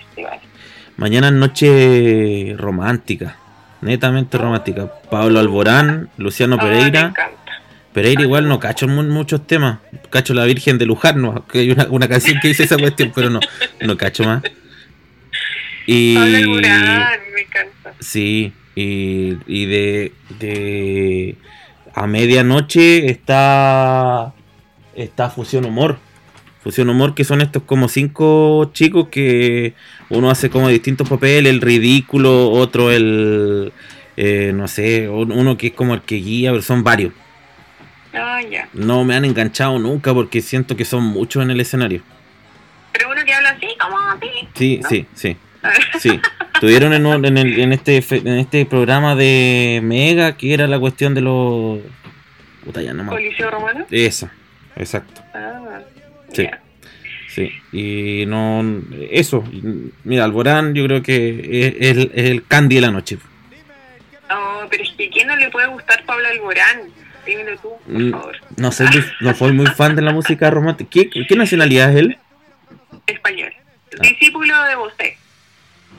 Mañana 0.95 1.27
es 1.27 1.33
noche 1.33 2.55
romántica, 2.57 3.37
netamente 3.81 4.37
romántica. 4.37 4.91
Pablo 5.11 5.39
Alborán, 5.39 6.09
Luciano 6.17 6.57
Ah, 6.59 6.63
me 6.63 6.69
Pereira. 6.71 6.99
encanta. 7.01 7.33
Pereira 7.93 8.21
igual 8.23 8.47
no 8.47 8.59
cacho 8.59 8.87
mu- 8.87 9.03
muchos 9.03 9.45
temas. 9.45 9.79
Cacho 10.09 10.33
la 10.33 10.45
Virgen 10.45 10.77
de 10.79 10.85
Luján, 10.87 11.21
no, 11.21 11.45
que 11.45 11.59
hay 11.59 11.71
una, 11.71 11.85
una 11.89 12.07
canción 12.07 12.39
que 12.41 12.47
dice 12.47 12.63
esa 12.63 12.77
cuestión, 12.77 13.11
pero 13.13 13.29
no, 13.29 13.39
no 13.81 13.97
cacho 13.97 14.23
más. 14.23 14.41
Y 15.87 16.15
me 17.33 17.41
encanta. 17.41 17.93
sí, 17.99 18.53
y, 18.75 19.37
y 19.47 19.65
de, 19.65 20.11
de 20.39 21.35
a 21.95 22.05
medianoche 22.07 23.09
está 23.09 24.33
está 24.95 25.29
Fusión 25.29 25.65
Humor. 25.65 25.97
Fusión 26.61 26.89
Humor, 26.89 27.15
que 27.15 27.23
son 27.23 27.41
estos 27.41 27.63
como 27.63 27.87
cinco 27.87 28.69
chicos 28.73 29.07
que 29.09 29.73
uno 30.09 30.29
hace 30.29 30.49
como 30.49 30.67
distintos 30.67 31.07
papeles, 31.07 31.51
el 31.53 31.61
ridículo, 31.61 32.49
otro 32.51 32.91
el, 32.91 33.71
eh, 34.17 34.51
no 34.53 34.67
sé, 34.67 35.07
un- 35.07 35.31
uno 35.31 35.57
que 35.57 35.67
es 35.67 35.73
como 35.73 35.93
el 35.93 36.01
que 36.01 36.15
guía, 36.15 36.51
pero 36.51 36.61
son 36.61 36.83
varios. 36.83 37.13
Ah, 38.13 38.41
ya. 38.41 38.67
No 38.73 39.05
me 39.05 39.15
han 39.15 39.23
enganchado 39.23 39.79
nunca 39.79 40.13
porque 40.13 40.41
siento 40.41 40.75
que 40.75 40.83
son 40.83 41.03
muchos 41.03 41.41
en 41.43 41.51
el 41.51 41.61
escenario. 41.61 42.01
Pero 42.91 43.11
uno 43.11 43.23
que 43.23 43.33
habla 43.33 43.51
así, 43.51 43.67
como 43.79 43.97
así. 43.99 44.27
Sí, 44.55 44.79
¿no? 44.81 44.89
sí, 44.89 45.05
sí. 45.13 45.37
Sí, 45.99 46.19
tuvieron 46.61 46.93
en, 46.93 47.05
el- 47.37 47.59
en 47.59 47.73
este 47.73 48.03
en 48.11 48.27
este 48.39 48.65
programa 48.65 49.15
de 49.15 49.79
Mega 49.83 50.37
que 50.37 50.53
era 50.53 50.67
la 50.67 50.79
cuestión 50.79 51.13
de 51.15 51.21
los 51.21 51.79
puta 52.63 52.81
ya 52.81 52.93
no 52.93 53.03
me. 53.03 53.09
Coliseo 53.11 53.49
Romano. 53.51 53.85
Eso, 53.91 54.29
exacto. 54.75 55.21
Ah, 55.33 55.79
Sí. 56.33 56.47
Sí, 57.29 57.51
y 57.71 58.25
no. 58.25 58.81
Eso, 59.11 59.43
mira, 60.03 60.23
Alborán 60.25 60.73
yo 60.73 60.83
creo 60.85 61.03
que 61.03 61.39
es, 61.67 61.75
es 61.79 61.97
el, 61.97 62.11
es 62.15 62.29
el 62.31 62.45
candy 62.47 62.75
de 62.75 62.81
la 62.81 62.91
noche. 62.91 63.17
No, 64.27 64.67
pero 64.69 64.83
es 64.83 64.89
que 64.97 65.09
¿quién 65.09 65.27
no 65.27 65.35
le 65.35 65.49
puede 65.51 65.67
gustar 65.67 66.03
Pablo 66.05 66.27
Alborán? 66.27 66.81
Dímelo 67.25 67.55
tú, 67.57 67.69
por 67.85 67.93
Mm, 67.93 68.11
favor. 68.11 68.37
No 68.57 68.71
sé, 68.71 68.85
no 69.21 69.35
soy 69.35 69.51
muy 69.53 69.67
fan 69.67 69.95
de 69.95 70.01
la 70.01 70.13
música 70.13 70.49
romántica. 70.49 70.89
¿Qué, 70.91 71.09
qué 71.27 71.35
nacionalidad 71.35 71.91
es 71.91 71.97
él? 71.97 72.17
Español. 73.07 73.53
Ah. 73.93 73.97
Discípulo 74.01 74.63
de 74.63 74.75
Bosé. 74.75 75.17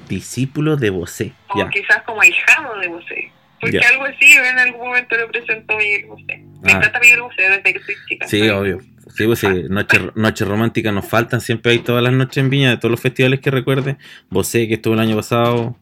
Discípulo 0.08 0.76
de 0.76 0.90
Bosé. 0.90 1.32
O 1.48 1.58
Ya. 1.58 1.68
quizás 1.70 2.02
como 2.04 2.20
ahijado 2.20 2.78
de 2.78 2.88
Bosé. 2.88 3.32
Porque 3.60 3.80
Ya. 3.80 3.88
algo 3.88 4.04
así 4.04 4.32
en 4.32 4.58
algún 4.58 4.86
momento 4.88 5.16
lo 5.16 5.28
presentó 5.28 5.76
Miguel 5.76 6.06
Bosé. 6.06 6.38
Me 6.62 6.72
Ah. 6.72 6.76
encanta 6.76 7.00
Miguel 7.00 7.22
Bosé 7.22 7.42
desde 7.42 7.62
que 7.72 7.80
soy 7.80 7.94
chica. 8.08 8.28
Sí, 8.28 8.48
obvio. 8.48 8.80
Sí, 9.16 9.26
pues 9.26 9.38
sí, 9.40 9.48
noches 9.68 10.02
noche 10.14 10.44
románticas 10.44 10.92
nos 10.92 11.08
faltan, 11.08 11.40
siempre 11.40 11.72
hay 11.72 11.78
todas 11.80 12.02
las 12.02 12.12
noches 12.12 12.36
en 12.38 12.50
Viña, 12.50 12.70
de 12.70 12.76
todos 12.76 12.90
los 12.90 13.00
festivales 13.00 13.40
que 13.40 13.50
recuerde. 13.50 13.96
Bosé, 14.28 14.68
que 14.68 14.74
estuvo 14.74 14.94
el 14.94 15.00
año 15.00 15.16
pasado, 15.16 15.76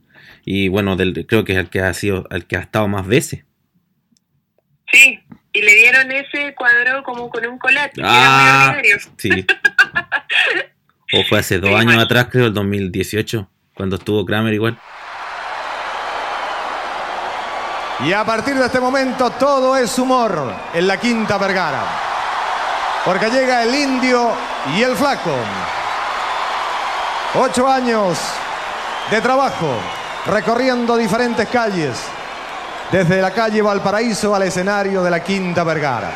y 0.45 0.69
bueno, 0.69 0.97
del, 0.97 1.27
creo 1.27 1.45
que 1.45 1.53
es 1.53 1.59
el 1.59 1.69
que 1.69 1.81
ha 1.81 1.93
sido, 1.93 2.27
el 2.31 2.47
que 2.47 2.57
ha 2.57 2.61
estado 2.61 2.87
más 2.89 3.07
veces. 3.07 3.45
Sí, 4.93 5.19
y 5.53 5.61
le 5.63 5.75
dieron 5.75 6.11
ese 6.13 6.55
cuadro 6.55 7.03
como 7.03 7.29
con 7.29 7.45
un 7.47 7.59
collage. 7.59 7.91
que 7.95 8.03
Ah, 8.05 8.71
era 8.71 8.81
muy 8.81 8.93
ordinario. 8.93 9.13
sí. 9.19 9.47
O 11.13 11.23
fue 11.29 11.39
hace 11.39 11.59
dos 11.59 11.69
Sí, 11.71 11.75
años 11.77 11.85
bueno. 11.87 12.01
atrás, 12.03 12.27
creo, 12.31 12.47
el 12.47 12.55
2018, 12.55 13.49
cuando 13.77 13.97
estuvo 13.97 14.25
Kramer 14.25 14.55
igual. 14.55 14.79
Y 18.01 18.13
a 18.13 18.25
partir 18.25 18.57
de 18.57 18.67
este 18.67 18.81
momento 18.81 19.31
todo 19.31 19.77
es 19.77 19.99
humor 19.99 20.53
en 20.73 20.87
la 20.87 20.99
Quinta 20.99 21.39
Vergara. 21.39 21.83
Porque 23.05 23.31
llega 23.31 23.63
el 23.63 23.75
indio 23.75 24.31
y 24.75 24.83
el 24.83 24.97
flaco. 24.97 25.33
Ocho 27.35 27.69
años 27.69 28.19
de 29.11 29.21
trabajo 29.21 29.79
recorriendo 30.27 30.97
diferentes 30.97 31.49
calles. 31.49 32.03
Desde 32.91 33.21
la 33.21 33.33
calle 33.33 33.63
Valparaíso 33.63 34.35
al 34.35 34.43
escenario 34.43 35.03
de 35.03 35.11
la 35.11 35.21
Quinta 35.23 35.65
Vergara. 35.65 36.11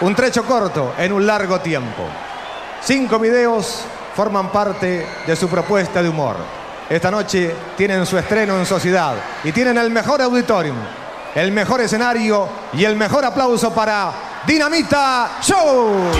Un 0.00 0.14
trecho 0.14 0.44
corto 0.44 0.94
en 0.98 1.12
un 1.12 1.26
largo 1.26 1.60
tiempo. 1.60 2.04
Cinco 2.80 3.18
videos 3.18 3.84
forman 4.20 4.52
parte 4.52 5.06
de 5.26 5.34
su 5.34 5.48
propuesta 5.48 6.02
de 6.02 6.08
humor. 6.10 6.36
Esta 6.90 7.10
noche 7.10 7.56
tienen 7.74 8.04
su 8.04 8.18
estreno 8.18 8.58
en 8.58 8.66
Sociedad 8.66 9.14
y 9.42 9.50
tienen 9.50 9.78
el 9.78 9.88
mejor 9.88 10.20
auditorium, 10.20 10.76
el 11.34 11.50
mejor 11.52 11.80
escenario 11.80 12.46
y 12.74 12.84
el 12.84 12.96
mejor 12.96 13.24
aplauso 13.24 13.72
para 13.72 14.12
Dinamita 14.46 15.38
Show. 15.40 16.10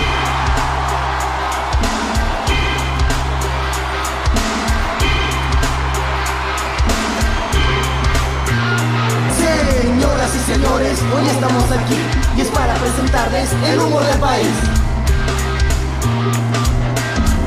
Señoras 9.37 10.35
y 10.35 10.51
señores, 10.51 10.99
hoy 11.15 11.27
estamos 11.27 11.71
aquí 11.71 11.99
y 12.35 12.41
es 12.41 12.47
para 12.47 12.73
presentarles 12.73 13.49
el 13.63 13.79
humor 13.79 14.03
del 14.03 14.17
país. 14.17 14.70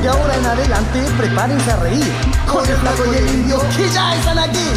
De 0.05 0.11
ahora 0.11 0.35
en 0.35 0.45
adelante, 0.45 1.03
prepárense 1.17 1.71
a 1.71 1.77
reír 1.77 2.13
con 2.45 2.63
el 2.63 2.75
flaco 2.75 3.11
y 3.11 3.17
el 3.17 3.27
indio 3.27 3.59
que 3.75 3.89
ya 3.89 4.13
están 4.13 4.37
aquí. 4.37 4.69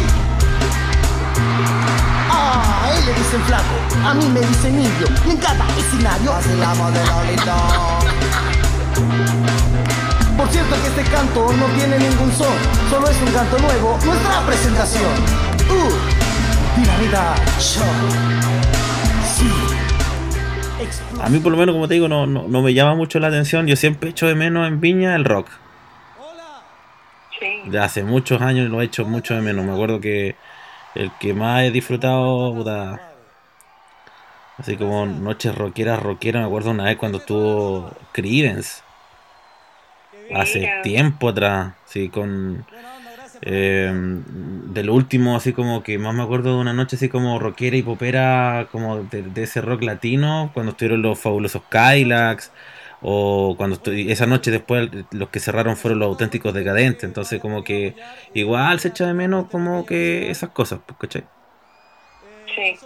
Ah, 2.31 2.81
a 2.83 2.91
él 2.95 3.05
le 3.05 3.13
dicen 3.13 3.43
flaco, 3.43 4.09
a 4.09 4.15
mí 4.15 4.25
me 4.25 4.41
dicen 4.41 4.81
indio 4.81 5.07
y 5.27 5.31
en 5.33 5.37
cada 5.37 5.67
escenario 5.77 6.33
vacilamos 6.33 6.95
de 6.95 7.05
Lolito. 7.05 7.57
Por 10.39 10.49
cierto 10.49 10.75
que 10.81 10.89
este 10.89 11.05
canto 11.11 11.53
no 11.53 11.67
tiene 11.77 11.99
ningún 11.99 12.33
son, 12.33 12.57
solo 12.89 13.07
es 13.11 13.21
un 13.21 13.31
canto 13.31 13.59
nuevo, 13.59 13.99
nuestra 14.07 14.47
presentación. 14.47 15.13
Uh, 15.69 16.81
Dinamita 16.81 17.35
Show. 17.61 18.58
A 21.21 21.29
mí 21.29 21.39
por 21.39 21.53
lo 21.53 21.59
menos, 21.59 21.75
como 21.75 21.89
te 21.89 21.95
digo, 21.95 22.09
no, 22.09 22.27
no, 22.27 22.47
no 22.49 22.63
me 22.63 22.75
llama 22.75 22.95
mucho 22.95 23.19
la 23.19 23.29
atención. 23.29 23.67
Yo 23.67 23.77
siempre 23.77 24.11
echo 24.11 24.27
de 24.27 24.35
menos 24.35 24.67
en 24.67 24.81
Viña 24.81 25.15
el 25.15 25.25
rock. 25.25 25.49
Sí. 27.39 27.71
De 27.71 27.79
hace 27.79 28.03
muchos 28.03 28.43
años 28.43 28.69
lo 28.69 28.81
he 28.81 28.85
hecho 28.85 29.05
mucho 29.05 29.35
de 29.35 29.43
menos. 29.43 29.65
Me 29.65 29.73
acuerdo 29.73 30.01
que 30.01 30.37
el 30.95 31.13
que 31.21 31.35
más 31.35 31.63
he 31.63 31.71
disfrutado, 31.71 32.55
puta, 32.55 33.01
así 34.59 34.77
como 34.77 35.07
noches 35.07 35.55
rockeras, 35.55 36.03
rockeras, 36.03 36.43
me 36.43 36.47
acuerdo 36.47 36.71
una 36.71 36.85
vez 36.85 36.97
cuando 36.97 37.19
estuvo 37.19 37.93
Creedence. 38.13 38.83
Hace 40.35 40.81
tiempo 40.83 41.31
atrás, 41.31 41.75
sí, 41.87 42.09
con... 42.11 42.67
eh, 43.43 43.91
de 43.95 44.83
lo 44.85 44.95
último, 44.95 45.37
así 45.37 45.53
como 45.53 45.83
que 45.83 45.99
más 45.99 46.15
me 46.15 46.23
acuerdo 46.23 46.55
de 46.55 46.61
una 46.61 46.73
noche 46.73 46.97
así 46.97 47.09
como 47.09 47.39
rockera 47.39 47.77
y 47.77 47.83
popera, 47.83 48.69
como 48.71 49.05
de, 49.05 49.31
ese 49.43 49.61
rock 49.61 49.83
latino, 49.83 50.51
cuando 50.55 50.71
estuvieron 50.73 51.03
los 51.03 51.21
fabulosos 51.21 51.65
Kylax, 51.69 52.53
o 53.01 53.55
cuando 53.57 53.77
estu- 53.77 54.11
esa 54.11 54.27
noche 54.27 54.51
después 54.51 54.91
los 55.11 55.31
que 55.31 55.41
cerraron 55.41 55.77
fueron 55.77 56.01
los 56.01 56.07
auténticos 56.09 56.55
decadentes, 56.55 57.05
entonces 57.05 57.41
como 57.41 57.65
que 57.65 57.97
igual 58.33 58.81
se 58.81 58.89
echa 58.89 59.07
de 59.07 59.15
menos 59.15 59.49
como 59.51 59.87
que 59.87 60.31
esas 60.31 60.51
cosas, 60.51 60.81
pues, 60.87 60.99
¿cachai? 60.99 61.29
Sí. 62.55 62.81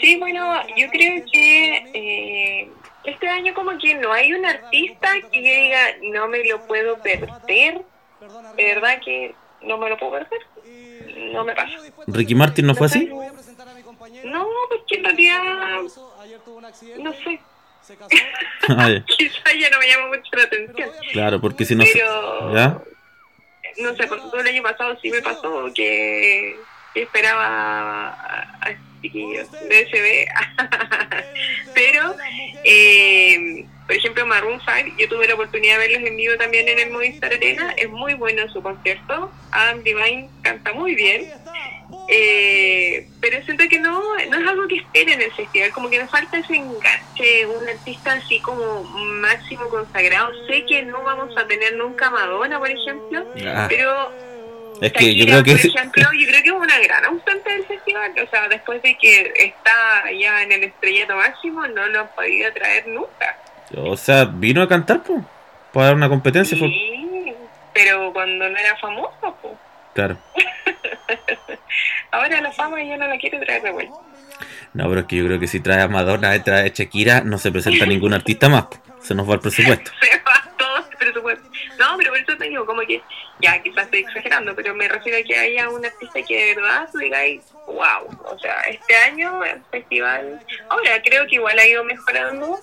Sí, 0.00 0.18
bueno, 0.18 0.42
yo 0.76 0.90
creo 0.90 1.22
que 1.32 1.90
eh, 1.94 2.80
este 3.04 3.28
año 3.28 3.54
como 3.54 3.72
que 3.78 3.94
no 3.96 4.12
hay 4.12 4.32
un 4.32 4.46
artista 4.46 5.08
que 5.32 5.40
diga 5.40 5.78
no 6.12 6.28
me 6.28 6.44
lo 6.48 6.66
puedo 6.66 7.00
perder. 7.02 7.86
De 8.56 8.64
verdad 8.66 9.00
que 9.04 9.39
no 9.62 9.78
me 9.78 9.88
lo 9.90 9.98
puedo 9.98 10.12
perder. 10.12 10.40
No 11.32 11.44
me 11.44 11.54
pasa. 11.54 11.68
Ricky 12.06 12.34
Martin 12.34 12.66
no 12.66 12.74
fue 12.74 12.86
así. 12.86 13.06
No, 14.24 14.46
porque 14.68 14.94
en 14.96 15.04
realidad, 15.04 15.42
no 16.98 17.12
sé, 17.12 17.40
Ah, 18.68 18.88
ya. 18.90 19.04
quizás 19.04 19.54
ya 19.58 19.70
no 19.70 19.78
me 19.78 19.88
llama 19.88 20.08
mucho 20.08 20.30
la 20.36 20.42
atención. 20.44 20.90
claro, 21.12 21.40
porque 21.40 21.64
si 21.64 21.74
no 21.74 21.84
se- 21.84 21.92
Pero, 21.94 22.54
¿Ya? 22.54 22.78
no 23.78 23.94
sé, 23.96 24.06
por 24.06 24.18
ejemplo, 24.18 24.40
el 24.40 24.46
año 24.48 24.62
pasado 24.62 24.98
sí 25.00 25.10
me 25.10 25.22
pasó 25.22 25.66
que, 25.74 26.56
que 26.94 27.02
esperaba 27.02 27.46
a, 27.46 28.68
a 28.68 28.76
chiquillos 29.02 29.50
de 29.52 29.80
SB. 29.88 30.28
Pero, 31.74 32.14
eh, 32.64 33.66
por 33.90 33.96
ejemplo, 33.96 34.24
Maroon 34.24 34.60
5, 34.60 34.94
yo 34.98 35.08
tuve 35.08 35.26
la 35.26 35.34
oportunidad 35.34 35.80
de 35.80 35.88
verlos 35.88 36.08
en 36.08 36.16
vivo 36.16 36.36
también 36.36 36.68
en 36.68 36.78
el 36.78 36.90
Movistar 36.92 37.34
Arena. 37.34 37.74
Es 37.76 37.90
muy 37.90 38.14
bueno 38.14 38.48
su 38.52 38.62
concierto. 38.62 39.32
Adam 39.50 39.82
Divine 39.82 40.28
canta 40.42 40.72
muy 40.72 40.94
bien. 40.94 41.28
Eh, 42.08 43.08
pero 43.20 43.42
siento 43.42 43.64
que 43.68 43.80
no, 43.80 44.00
no 44.00 44.38
es 44.38 44.46
algo 44.48 44.68
que 44.68 44.76
espere 44.76 45.14
en 45.14 45.22
el 45.22 45.32
festival, 45.32 45.72
como 45.72 45.90
que 45.90 45.98
me 45.98 46.06
falta 46.06 46.38
ese 46.38 46.54
enganche, 46.54 47.46
un 47.46 47.68
artista 47.68 48.12
así 48.12 48.38
como 48.38 48.84
máximo 48.84 49.68
consagrado. 49.68 50.30
Sé 50.46 50.64
que 50.66 50.84
no 50.84 51.02
vamos 51.02 51.36
a 51.36 51.44
tener 51.48 51.74
nunca 51.74 52.10
Madonna, 52.10 52.60
por 52.60 52.70
ejemplo, 52.70 53.26
Ah, 53.44 53.66
pero 53.68 54.12
es 54.80 54.92
que 54.92 55.16
yo 55.16 55.24
creo 55.26 55.42
que 55.42 55.50
por 55.50 55.66
ejemplo, 55.66 56.02
yo 56.16 56.28
creo 56.28 56.42
que 56.44 56.48
es 56.48 56.54
una 56.54 56.78
gran 56.78 57.04
ausente 57.06 57.50
del 57.50 57.66
festival. 57.66 58.12
O 58.24 58.30
sea, 58.30 58.48
después 58.48 58.80
de 58.82 58.96
que 58.96 59.32
está 59.34 60.12
ya 60.16 60.44
en 60.44 60.52
el 60.52 60.62
estrellato 60.62 61.16
máximo, 61.16 61.66
no 61.66 61.88
lo 61.88 62.00
han 62.02 62.14
podido 62.14 62.52
traer 62.52 62.86
nunca. 62.86 63.36
O 63.76 63.96
sea, 63.96 64.24
vino 64.24 64.62
a 64.62 64.68
cantar, 64.68 65.02
pues, 65.02 65.22
para 65.72 65.86
dar 65.86 65.94
una 65.94 66.08
competencia, 66.08 66.56
fue 66.58 66.68
Sí, 66.68 67.34
pero 67.72 68.12
cuando 68.12 68.48
no 68.48 68.56
era 68.58 68.76
famoso, 68.76 69.36
pues. 69.40 69.54
claro. 69.94 70.16
Ahora 72.12 72.40
la 72.40 72.50
fama 72.52 72.82
ya 72.82 72.96
no 72.96 73.06
la 73.06 73.18
quiere 73.18 73.38
traer 73.38 73.62
de 73.62 73.70
vuelta. 73.70 73.94
No, 74.72 74.88
pero 74.88 75.00
es 75.00 75.06
que 75.06 75.16
yo 75.16 75.26
creo 75.26 75.40
que 75.40 75.46
si 75.46 75.60
trae 75.60 75.80
a 75.82 75.88
Madonna, 75.88 76.34
eh, 76.34 76.40
trae 76.40 76.66
a 76.66 76.72
Shakira, 76.72 77.22
no 77.22 77.38
se 77.38 77.50
presenta 77.50 77.86
ningún 77.86 78.14
artista 78.14 78.48
más, 78.48 78.66
se 79.00 79.14
nos 79.14 79.28
va 79.28 79.34
el 79.34 79.40
presupuesto. 79.40 79.90
Se 80.00 80.16
va 80.18 80.52
todo 80.56 80.76
el 80.90 80.96
presupuesto. 80.96 81.48
No, 81.78 81.96
pero 81.96 82.10
por 82.10 82.18
eso 82.18 82.36
te 82.36 82.48
digo, 82.48 82.66
como 82.66 82.82
que, 82.82 83.02
ya 83.40 83.60
quizás 83.62 83.84
estoy 83.84 84.00
exagerando, 84.00 84.54
pero 84.54 84.74
me 84.74 84.86
refiero 84.86 85.18
a 85.18 85.22
que 85.22 85.36
haya 85.36 85.68
un 85.70 85.84
artista 85.84 86.20
que 86.22 86.46
de 86.46 86.54
verdad 86.54 86.88
tú 86.92 86.98
digáis, 86.98 87.42
wow, 87.66 88.06
o 88.24 88.38
sea, 88.38 88.60
este 88.68 88.96
año 88.96 89.42
el 89.44 89.62
festival, 89.70 90.40
ahora 90.68 91.02
creo 91.02 91.26
que 91.26 91.36
igual 91.36 91.58
ha 91.58 91.66
ido 91.66 91.82
mejorando 91.84 92.58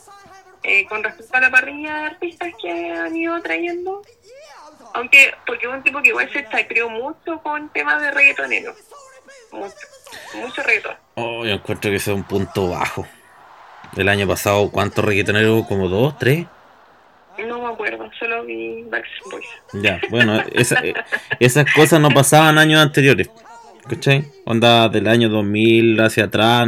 eh, 0.68 0.86
con 0.88 1.04
respecto 1.04 1.38
a 1.38 1.42
la 1.42 1.50
parrilla 1.50 1.96
de 1.96 2.06
artistas 2.08 2.50
que 2.62 2.92
han 2.92 3.16
ido 3.16 3.42
trayendo. 3.42 4.02
Aunque, 4.94 5.34
porque 5.46 5.66
es 5.68 5.74
un 5.74 5.82
tipo 5.84 6.02
que 6.02 6.10
igual 6.10 6.30
se 6.32 6.46
creó 6.68 6.90
mucho 6.90 7.40
con 7.42 7.70
temas 7.70 8.02
de 8.02 8.12
reggaetonero. 8.12 8.74
Mucho, 9.52 9.74
mucho 10.36 10.64
reggaetón. 10.64 10.96
Oh, 11.16 11.46
yo 11.46 11.54
encuentro 11.54 11.90
que 11.90 11.98
ese 11.98 12.12
es 12.12 12.18
un 12.18 12.24
punto 12.24 12.70
bajo. 12.70 13.08
El 13.96 14.10
año 14.10 14.28
pasado, 14.28 14.70
¿cuántos 14.72 15.04
reggaetoneros? 15.06 15.66
¿Como 15.68 15.88
dos, 15.88 16.18
tres? 16.20 16.46
No 17.48 17.62
me 17.62 17.68
acuerdo, 17.74 18.10
solo 18.20 18.44
vi 18.46 18.84
Backstreet 18.84 19.32
Boys. 19.32 19.48
Ya, 19.84 20.02
bueno, 20.10 20.42
esa- 20.54 20.80
eh, 20.84 20.96
esas 21.40 21.72
cosas 21.74 22.00
no 22.02 22.10
pasaban 22.10 22.58
años 22.58 22.82
anteriores. 22.82 23.30
¿Cachai? 23.88 24.26
Onda 24.46 24.90
del 24.90 25.08
año 25.08 25.30
2000 25.30 26.00
hacia 26.02 26.26
atrás. 26.26 26.68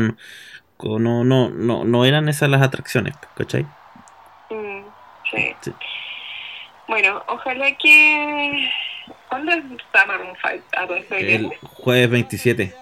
No, 0.82 1.24
no, 1.26 1.50
no, 1.50 1.84
no 1.84 2.06
eran 2.06 2.30
esas 2.30 2.50
las 2.50 2.62
atracciones, 2.62 3.14
¿cachai? 3.36 3.66
Sí. 5.32 5.52
Sí. 5.62 5.72
Bueno, 6.88 7.24
ojalá 7.28 7.76
que... 7.78 8.70
¿Cuándo 9.30 9.52
está 9.52 10.06
Maroon 10.06 10.34
5? 10.42 10.64
¿A 10.76 11.18
El 11.18 11.50
jueves 11.62 12.10
27. 12.10 12.74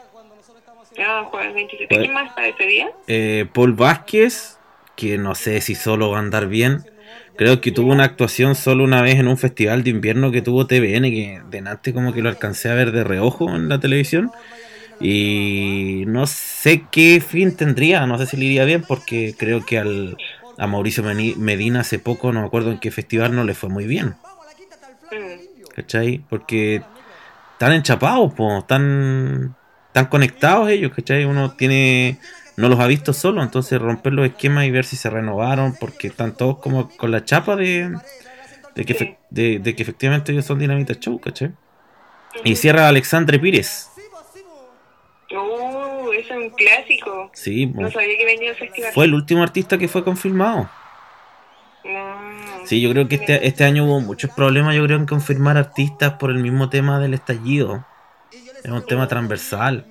Ah, 0.99 1.25
jueves 1.29 1.53
27. 1.53 1.87
Jueves- 1.87 2.03
¿Quién 2.07 2.13
más 2.13 2.29
está 2.29 2.47
ese 2.47 2.63
día? 2.65 2.89
Eh, 3.07 3.45
Paul 3.53 3.73
Vázquez, 3.73 4.57
que 4.95 5.17
no 5.17 5.35
sé 5.35 5.61
si 5.61 5.75
solo 5.75 6.09
va 6.11 6.17
a 6.17 6.21
andar 6.21 6.47
bien. 6.47 6.83
Creo 7.35 7.61
que 7.61 7.71
tuvo 7.71 7.91
una 7.91 8.05
actuación 8.05 8.55
solo 8.55 8.83
una 8.83 9.01
vez 9.01 9.15
en 9.19 9.27
un 9.27 9.37
festival 9.37 9.83
de 9.83 9.91
invierno 9.91 10.31
que 10.31 10.41
tuvo 10.41 10.65
TVN, 10.65 11.11
que 11.11 11.41
delante 11.49 11.93
como 11.93 12.11
que 12.13 12.21
lo 12.23 12.29
alcancé 12.29 12.69
a 12.69 12.73
ver 12.73 12.91
de 12.91 13.03
reojo 13.03 13.55
en 13.55 13.69
la 13.69 13.79
televisión. 13.79 14.31
Y 14.99 16.05
no 16.07 16.25
sé 16.25 16.85
qué 16.91 17.21
fin 17.21 17.55
tendría, 17.55 18.07
no 18.07 18.17
sé 18.17 18.25
si 18.25 18.37
le 18.37 18.45
iría 18.45 18.65
bien, 18.65 18.81
porque 18.81 19.35
creo 19.37 19.63
que 19.63 19.77
al, 19.77 20.17
a 20.57 20.67
Mauricio 20.67 21.03
Medina 21.03 21.81
hace 21.81 21.99
poco, 21.99 22.31
no 22.31 22.41
me 22.41 22.47
acuerdo 22.47 22.71
en 22.71 22.79
qué 22.79 22.91
festival, 22.91 23.35
no 23.35 23.43
le 23.43 23.53
fue 23.53 23.69
muy 23.69 23.85
bien. 23.85 24.15
¿cachai? 25.77 26.23
Porque 26.27 26.81
están 27.53 27.71
enchapados, 27.73 28.33
po, 28.33 28.57
están, 28.57 29.55
conectados 30.09 30.69
ellos, 30.69 30.91
¿cachai? 30.91 31.25
Uno 31.25 31.51
tiene, 31.51 32.17
no 32.55 32.67
los 32.67 32.79
ha 32.79 32.87
visto 32.87 33.13
solo, 33.13 33.43
entonces 33.43 33.79
romper 33.79 34.13
los 34.13 34.25
esquemas 34.25 34.65
y 34.65 34.71
ver 34.71 34.85
si 34.85 34.95
se 34.95 35.11
renovaron, 35.11 35.75
porque 35.79 36.07
están 36.07 36.33
todos 36.33 36.57
como 36.57 36.89
con 36.97 37.11
la 37.11 37.23
chapa 37.23 37.55
de, 37.55 37.95
de, 38.75 38.85
que, 38.85 39.17
de 39.29 39.75
que 39.75 39.83
efectivamente 39.83 40.31
ellos 40.31 40.45
son 40.45 40.57
Dinamita 40.57 40.95
Show, 40.95 41.19
¿cachai? 41.19 41.51
Y 42.43 42.55
cierra 42.55 42.87
Alexandre 42.87 43.37
Pires, 43.37 43.91
Uh, 45.29 45.66
eso 46.17 46.33
es 46.33 46.39
un 46.39 46.49
clásico. 46.51 47.31
sí. 47.33 47.67
No 47.67 47.91
sabía 47.91 48.17
que 48.17 48.25
venía 48.25 48.49
el 48.51 48.55
festival. 48.55 48.91
fue 48.93 49.05
el 49.05 49.13
último 49.13 49.43
artista 49.43 49.77
que 49.77 49.87
fue 49.87 50.03
confirmado. 50.03 50.69
No. 51.83 52.65
Sí, 52.65 52.81
yo 52.81 52.91
creo 52.91 53.07
que 53.07 53.15
este, 53.15 53.47
este 53.47 53.63
año 53.63 53.85
hubo 53.85 54.01
muchos 54.01 54.31
problemas, 54.31 54.75
yo 54.75 54.83
creo, 54.83 54.97
en 54.97 55.05
confirmar 55.05 55.57
artistas 55.57 56.13
por 56.13 56.31
el 56.31 56.39
mismo 56.39 56.69
tema 56.69 56.99
del 56.99 57.13
estallido. 57.13 57.85
Es 58.63 58.69
un 58.69 58.85
tema 58.85 59.07
transversal. 59.07 59.85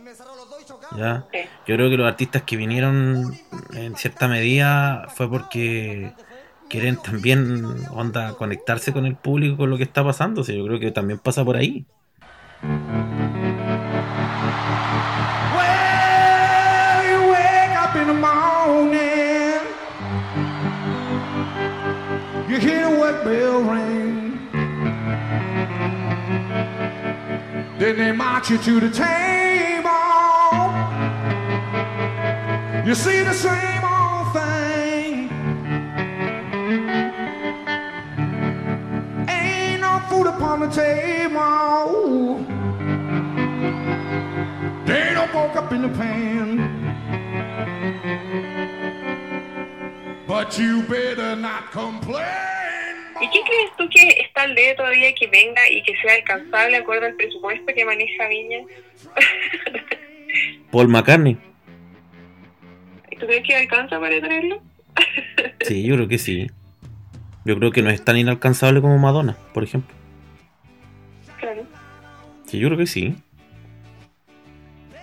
¿ya? 0.97 1.25
Sí. 1.33 1.39
Yo 1.67 1.75
creo 1.77 1.89
que 1.91 1.97
los 1.97 2.07
artistas 2.07 2.43
que 2.43 2.57
vinieron 2.57 3.35
en 3.73 3.97
cierta 3.97 4.29
medida 4.29 5.07
fue 5.15 5.29
porque 5.29 6.13
quieren 6.69 6.97
también 6.97 7.65
onda 7.91 8.35
conectarse 8.35 8.93
con 8.93 9.07
el 9.07 9.17
público 9.17 9.57
con 9.57 9.71
lo 9.71 9.77
que 9.77 9.85
está 9.85 10.05
pasando. 10.05 10.43
O 10.43 10.45
sea, 10.45 10.55
yo 10.55 10.65
creo 10.67 10.79
que 10.79 10.91
también 10.91 11.19
pasa 11.19 11.45
por 11.45 11.57
ahí. 11.57 11.87
Then 27.97 28.09
they 28.09 28.13
march 28.13 28.51
you 28.51 28.59
to 28.59 28.81
the 28.81 28.91
table. 28.91 29.91
You 32.87 32.95
see 32.95 33.23
the 33.23 33.33
same 33.33 33.85
old 33.85 34.35
thing. 34.35 35.31
Ain't 39.31 39.81
no 39.81 39.99
food 40.11 40.27
upon 40.27 40.61
the 40.61 40.69
table. 40.69 42.45
They 44.85 45.15
don't 45.15 45.33
walk 45.33 45.57
up 45.57 45.73
in 45.73 45.81
the 45.81 45.89
pan. 45.89 46.59
But 50.27 50.59
you 50.59 50.83
better 50.83 51.35
not 51.35 51.71
complain. 51.71 52.47
¿Y 53.21 53.31
qué 53.31 53.41
crees 53.47 53.77
tú 53.79 53.89
que 53.89 54.09
está 54.21 54.43
al 54.43 54.55
dedo 54.55 54.77
todavía 54.77 55.15
que 55.15 55.27
venga 55.27 55.69
y 55.71 55.83
que 55.83 55.97
sea 55.97 56.15
alcanzable 56.15 56.77
acorde 56.77 57.07
al 57.07 57.15
presupuesto 57.15 57.73
que 57.75 57.85
maneja 57.85 58.29
Viña? 58.29 58.59
Paul 60.71 60.89
McCartney. 60.89 61.37
¿Tú 63.19 63.27
crees 63.27 63.47
que 63.47 63.57
alcanza 63.57 63.99
para 63.99 64.21
traerlo? 64.21 64.63
Sí, 65.61 65.83
yo 65.83 65.97
creo 65.97 66.07
que 66.07 66.19
sí. 66.19 66.47
Yo 67.45 67.57
creo 67.59 67.73
que 67.73 67.83
no 67.83 67.91
es 67.91 68.05
tan 68.05 68.17
inalcanzable 68.17 68.81
como 68.81 68.99
Madonna, 68.99 69.37
por 69.53 69.65
ejemplo. 69.65 69.93
Claro. 71.41 71.67
Sí, 72.47 72.59
yo 72.61 72.69
creo 72.69 72.79
que 72.79 72.87
sí. 72.87 73.17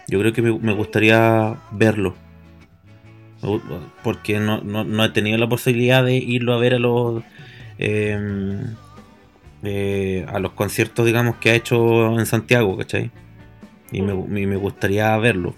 Yo 0.07 0.20
creo 0.20 0.32
que 0.32 0.41
me, 0.41 0.57
me 0.57 0.74
gustaría 0.74 1.57
verlo. 1.72 2.16
Porque 4.03 4.39
no, 4.39 4.61
no, 4.61 4.86
no 4.86 5.03
he 5.03 5.09
tenido 5.09 5.38
la 5.38 5.49
posibilidad 5.49 6.03
de 6.03 6.16
irlo 6.16 6.53
a 6.53 6.59
ver 6.59 6.76
a 6.76 6.80
los 6.80 7.24
eh, 7.84 8.64
eh, 9.64 10.26
a 10.28 10.40
los 10.40 10.54
conciertos, 10.54 11.06
digamos, 11.06 11.36
que 11.38 11.52
ha 11.52 11.56
hecho 11.56 12.18
en 12.20 12.26
Santiago, 12.26 12.78
¿cachai? 12.78 13.12
Y 13.92 14.02
me, 14.02 14.14
y 14.42 14.46
me 14.48 14.56
gustaría 14.56 15.16
verlo. 15.18 15.54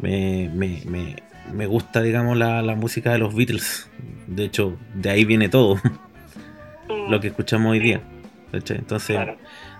Me, 0.00 0.50
me, 0.54 0.82
me, 0.86 1.16
me 1.52 1.66
gusta, 1.66 2.02
digamos, 2.02 2.36
la, 2.36 2.62
la 2.62 2.74
música 2.74 3.12
de 3.12 3.18
los 3.18 3.34
Beatles. 3.34 3.90
De 4.26 4.44
hecho, 4.44 4.76
de 4.94 5.10
ahí 5.10 5.24
viene 5.24 5.48
todo 5.48 5.76
Mm, 6.88 7.10
lo 7.10 7.20
que 7.20 7.26
escuchamos 7.28 7.72
hoy 7.72 7.80
día. 7.80 8.00
¿cachai? 8.52 8.76
Entonces, 8.78 9.16
Claro. 9.16 9.36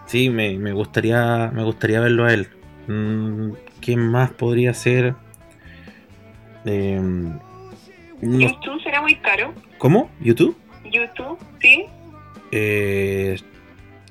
sí, 0.06 0.28
me, 0.28 0.58
me 0.58 0.72
gustaría 0.72 1.52
me 1.54 1.62
gustaría 1.62 2.00
verlo 2.00 2.24
a 2.24 2.34
él. 2.34 2.48
Mm, 2.88 3.52
¿Quién 3.80 4.00
más 4.00 4.30
podría 4.32 4.74
ser? 4.74 5.14
Eh, 6.64 7.00
no- 8.20 8.80
será 8.82 9.00
muy 9.02 9.14
caro. 9.16 9.54
¿Cómo? 9.78 10.10
¿YouTube? 10.20 10.56
YouTube, 10.84 11.38
sí. 11.60 11.84
Eh, 12.52 13.36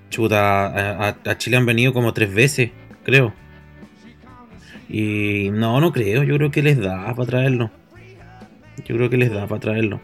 chuta, 0.09 0.67
a, 0.67 1.09
a- 1.09 1.17
a 1.25 1.37
Chile 1.37 1.57
han 1.57 1.65
venido 1.65 1.93
como 1.93 2.13
tres 2.13 2.33
veces, 2.33 2.71
creo. 3.03 3.33
Y 4.89 5.49
no, 5.51 5.79
no 5.81 5.91
creo, 5.91 6.23
yo 6.23 6.35
creo 6.37 6.51
que 6.51 6.61
les 6.61 6.77
da 6.79 7.13
para 7.15 7.25
traerlo. 7.27 7.71
Yo 8.85 8.95
creo 8.95 9.09
que 9.09 9.17
les 9.17 9.31
da 9.31 9.47
para 9.47 9.59
traerlo. 9.61 9.99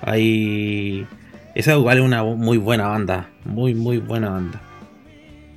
Hay... 0.00 1.06
Esa 1.54 1.74
igual 1.74 1.98
es 1.98 2.04
una 2.04 2.24
muy 2.24 2.56
buena 2.56 2.88
banda, 2.88 3.28
muy, 3.44 3.74
muy 3.74 3.98
buena 3.98 4.30
banda. 4.30 4.62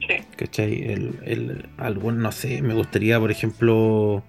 Sí. 0.01 0.15
¿Cachai? 0.35 0.81
El, 0.91 1.15
el, 1.23 1.69
algún, 1.77 2.21
no 2.21 2.33
sé, 2.33 2.61
me 2.61 2.73
gustaría, 2.73 3.17
por 3.17 3.31
ejemplo, 3.31 4.21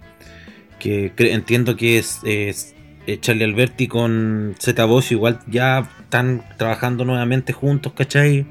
que 0.78 1.12
cre- 1.16 1.32
entiendo 1.32 1.76
que 1.76 1.98
es, 1.98 2.20
es- 2.24 2.75
eh, 3.06 3.18
Charlie 3.20 3.44
Alberti 3.44 3.88
con 3.88 4.54
Z 4.58 4.84
Voz 4.84 5.12
igual 5.12 5.40
ya 5.46 5.88
están 6.00 6.42
trabajando 6.56 7.04
nuevamente 7.04 7.52
juntos, 7.52 7.92
¿cachai? 7.94 8.46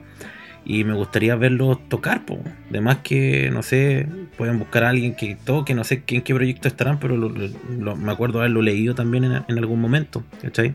Y 0.65 0.83
me 0.83 0.93
gustaría 0.93 1.35
verlos 1.35 1.87
tocar, 1.89 2.25
po. 2.25 2.39
Además 2.69 2.97
que, 3.03 3.51
no 3.51 3.61
sé, 3.61 4.07
pueden 4.37 4.57
buscar 4.57 4.83
a 4.83 4.89
alguien 4.89 5.15
que 5.15 5.35
toque, 5.35 5.75
no 5.75 5.83
sé 5.83 6.03
en 6.07 6.21
qué 6.23 6.33
proyecto 6.33 6.67
estarán, 6.67 6.99
pero 6.99 7.15
me 7.17 8.11
acuerdo 8.11 8.39
haberlo 8.39 8.63
leído 8.63 8.95
también 8.95 9.25
en, 9.25 9.57
algún 9.59 9.79
momento, 9.79 10.23
¿cachai? 10.41 10.73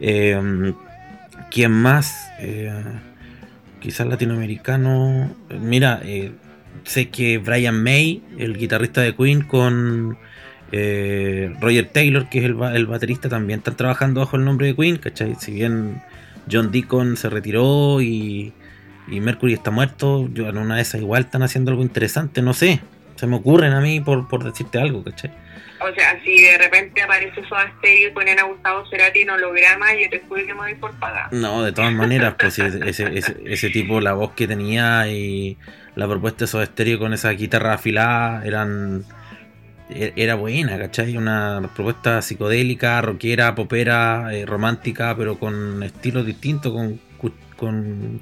Eh, 0.00 0.72
¿Quién 1.52 1.70
más? 1.70 2.30
Eh, 2.38 2.72
quizás 3.78 4.06
latinoamericano. 4.06 5.30
Mira, 5.60 6.00
eh, 6.02 6.32
sé 6.84 7.10
que 7.10 7.36
Brian 7.36 7.82
May, 7.82 8.22
el 8.38 8.56
guitarrista 8.56 9.02
de 9.02 9.14
Queen, 9.14 9.42
con 9.42 10.16
eh, 10.72 11.54
Roger 11.60 11.86
Taylor, 11.86 12.28
que 12.28 12.38
es 12.38 12.44
el, 12.44 12.60
el 12.74 12.86
baterista, 12.86 13.28
también 13.28 13.58
están 13.60 13.76
trabajando 13.76 14.20
bajo 14.20 14.36
el 14.36 14.44
nombre 14.44 14.68
de 14.68 14.74
Queen, 14.74 14.96
¿cachai? 14.96 15.36
Si 15.38 15.52
bien 15.52 16.02
John 16.50 16.72
Deacon 16.72 17.16
se 17.16 17.28
retiró 17.28 18.00
y, 18.00 18.52
y 19.06 19.20
Mercury 19.20 19.52
está 19.52 19.70
muerto, 19.70 20.28
yo 20.32 20.48
en 20.48 20.58
una 20.58 20.76
de 20.76 20.82
esas 20.82 21.00
igual 21.00 21.24
están 21.24 21.42
haciendo 21.42 21.70
algo 21.70 21.82
interesante, 21.82 22.42
no 22.42 22.54
sé. 22.54 22.80
Se 23.16 23.26
me 23.26 23.36
ocurren 23.36 23.72
a 23.72 23.80
mí 23.80 24.00
por, 24.00 24.26
por 24.28 24.42
decirte 24.42 24.80
algo, 24.80 25.04
¿cachai? 25.04 25.30
O 25.80 25.94
sea, 25.94 26.20
si 26.24 26.40
de 26.40 26.58
repente 26.58 27.02
aparece 27.02 27.42
Soda 27.48 27.70
Stereo 27.78 28.08
y 28.08 28.12
ponen 28.12 28.38
a 28.38 28.44
Gustavo 28.44 28.84
Cerati 28.88 29.20
en 29.20 29.30
holograma, 29.30 29.92
yo 29.94 30.08
te 30.10 30.20
juro 30.20 30.46
que 30.46 30.54
me 30.54 30.60
voy 30.60 30.74
por 30.76 30.92
pagar. 30.94 31.32
No, 31.32 31.62
de 31.62 31.72
todas 31.72 31.92
maneras, 31.92 32.34
pues 32.38 32.58
ese, 32.58 32.88
ese, 32.88 33.36
ese 33.44 33.70
tipo, 33.70 34.00
la 34.00 34.12
voz 34.12 34.32
que 34.32 34.46
tenía 34.46 35.08
y 35.08 35.58
la 35.96 36.08
propuesta 36.08 36.44
de 36.44 36.46
Soda 36.46 36.66
Stereo 36.66 36.98
con 36.98 37.12
esa 37.12 37.30
guitarra 37.30 37.74
afilada 37.74 38.44
eran 38.46 39.04
era 40.16 40.34
buena, 40.34 40.78
¿cachai? 40.78 41.16
Una 41.16 41.70
propuesta 41.74 42.20
psicodélica, 42.22 43.00
rockera, 43.00 43.54
popera, 43.54 44.32
eh, 44.34 44.46
romántica, 44.46 45.14
pero 45.16 45.38
con 45.38 45.82
estilos 45.82 46.26
distintos, 46.26 46.72
con, 46.72 47.00
con 47.56 48.20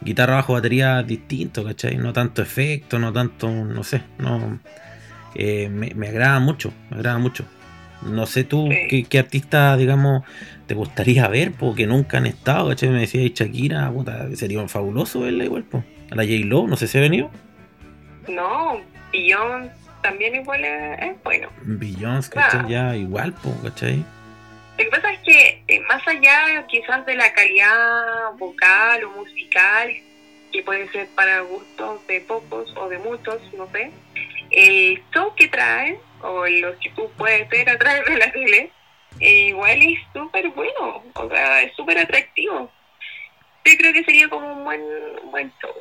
guitarra 0.00 0.34
bajo 0.36 0.52
batería 0.54 1.02
distinto, 1.02 1.64
¿cachai? 1.64 1.96
No 1.96 2.12
tanto 2.12 2.42
efecto, 2.42 2.98
no 2.98 3.12
tanto, 3.12 3.48
no 3.50 3.82
sé, 3.82 4.02
no... 4.18 4.60
eh, 5.34 5.68
me, 5.68 5.92
me 5.94 6.08
agrada 6.08 6.38
mucho, 6.40 6.72
me 6.90 6.96
agrada 6.96 7.18
mucho. 7.18 7.44
No 8.06 8.26
sé 8.26 8.44
tú 8.44 8.68
Sí. 8.70 8.76
qué, 8.90 9.04
qué 9.04 9.18
artista, 9.18 9.76
digamos, 9.78 10.24
te 10.66 10.74
gustaría 10.74 11.26
ver, 11.28 11.52
porque 11.52 11.86
nunca 11.86 12.18
han 12.18 12.26
estado, 12.26 12.68
¿cachai? 12.68 12.90
Me 12.90 13.00
decía 13.00 13.22
Shakira, 13.34 13.90
puta, 13.90 14.28
sería 14.36 14.66
fabuloso 14.68 15.20
verla 15.20 15.44
igual, 15.44 15.64
po. 15.64 15.82
A 16.10 16.14
la 16.14 16.22
J-Lo, 16.24 16.66
no 16.66 16.76
sé 16.76 16.86
si 16.86 16.98
ha 16.98 17.00
venido. 17.00 17.30
No, 18.28 18.78
Billón 19.12 19.70
también 20.04 20.34
igual 20.34 20.62
es, 20.62 21.02
es 21.02 21.22
bueno. 21.22 21.48
Beyoncé, 21.62 22.30
¿cachai? 22.30 22.68
Ya 22.68 22.94
igual, 22.94 23.32
po, 23.32 23.50
¿cachai? 23.62 24.04
Lo 24.76 24.84
que 24.84 24.90
pasa 24.90 25.12
es 25.12 25.20
que 25.20 25.64
eh, 25.66 25.80
más 25.88 26.06
allá 26.06 26.66
quizás 26.68 27.06
de 27.06 27.14
la 27.14 27.32
calidad 27.32 28.32
vocal 28.38 29.04
o 29.04 29.10
musical, 29.12 29.90
que 30.52 30.62
puede 30.62 30.88
ser 30.90 31.08
para 31.14 31.40
gustos 31.40 32.06
de 32.06 32.20
pocos 32.20 32.70
o 32.76 32.88
de 32.90 32.98
muchos, 32.98 33.40
no 33.54 33.66
sé, 33.72 33.90
el 34.50 35.02
show 35.12 35.34
que 35.34 35.48
traen 35.48 35.96
o 36.20 36.46
lo 36.46 36.78
que 36.78 36.90
tú 36.90 37.10
puedes 37.16 37.48
ver 37.48 37.70
a 37.70 37.78
través 37.78 38.04
de 38.04 38.18
la 38.18 38.30
tele, 38.30 38.70
eh, 39.20 39.46
igual 39.48 39.80
es 39.80 39.98
súper 40.12 40.50
bueno, 40.50 41.02
o 41.14 41.28
sea, 41.30 41.62
es 41.62 41.74
súper 41.74 41.98
atractivo. 41.98 42.70
Yo 43.64 43.72
creo 43.78 43.92
que 43.92 44.04
sería 44.04 44.28
como 44.28 44.52
un 44.52 44.64
buen, 44.64 44.82
un 45.22 45.30
buen 45.30 45.52
show. 45.60 45.72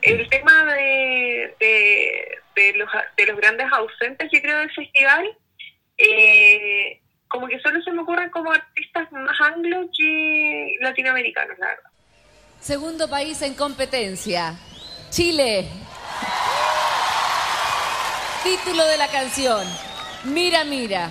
El 0.00 0.28
tema 0.28 0.64
de, 0.74 1.54
de, 1.58 2.38
de 2.54 2.72
los, 2.74 2.88
de 3.16 3.26
los 3.26 3.36
grandes 3.36 3.66
ausentes, 3.72 4.30
yo 4.32 4.40
creo, 4.40 4.58
del 4.58 4.72
festival, 4.72 5.36
eh, 5.98 7.00
como 7.28 7.48
que 7.48 7.58
solo 7.60 7.82
se 7.82 7.90
me 7.90 8.02
ocurren 8.02 8.30
como 8.30 8.52
artistas 8.52 9.10
más 9.12 9.40
anglo 9.40 9.88
que 9.96 10.76
latinoamericanos, 10.80 11.58
la 11.58 11.66
verdad. 11.66 11.90
Segundo 12.60 13.10
país 13.10 13.42
en 13.42 13.54
competencia, 13.54 14.54
Chile. 15.10 15.66
Título 18.44 18.84
de 18.86 18.96
la 18.98 19.08
canción, 19.08 19.66
Mira, 20.24 20.62
mira. 20.64 21.10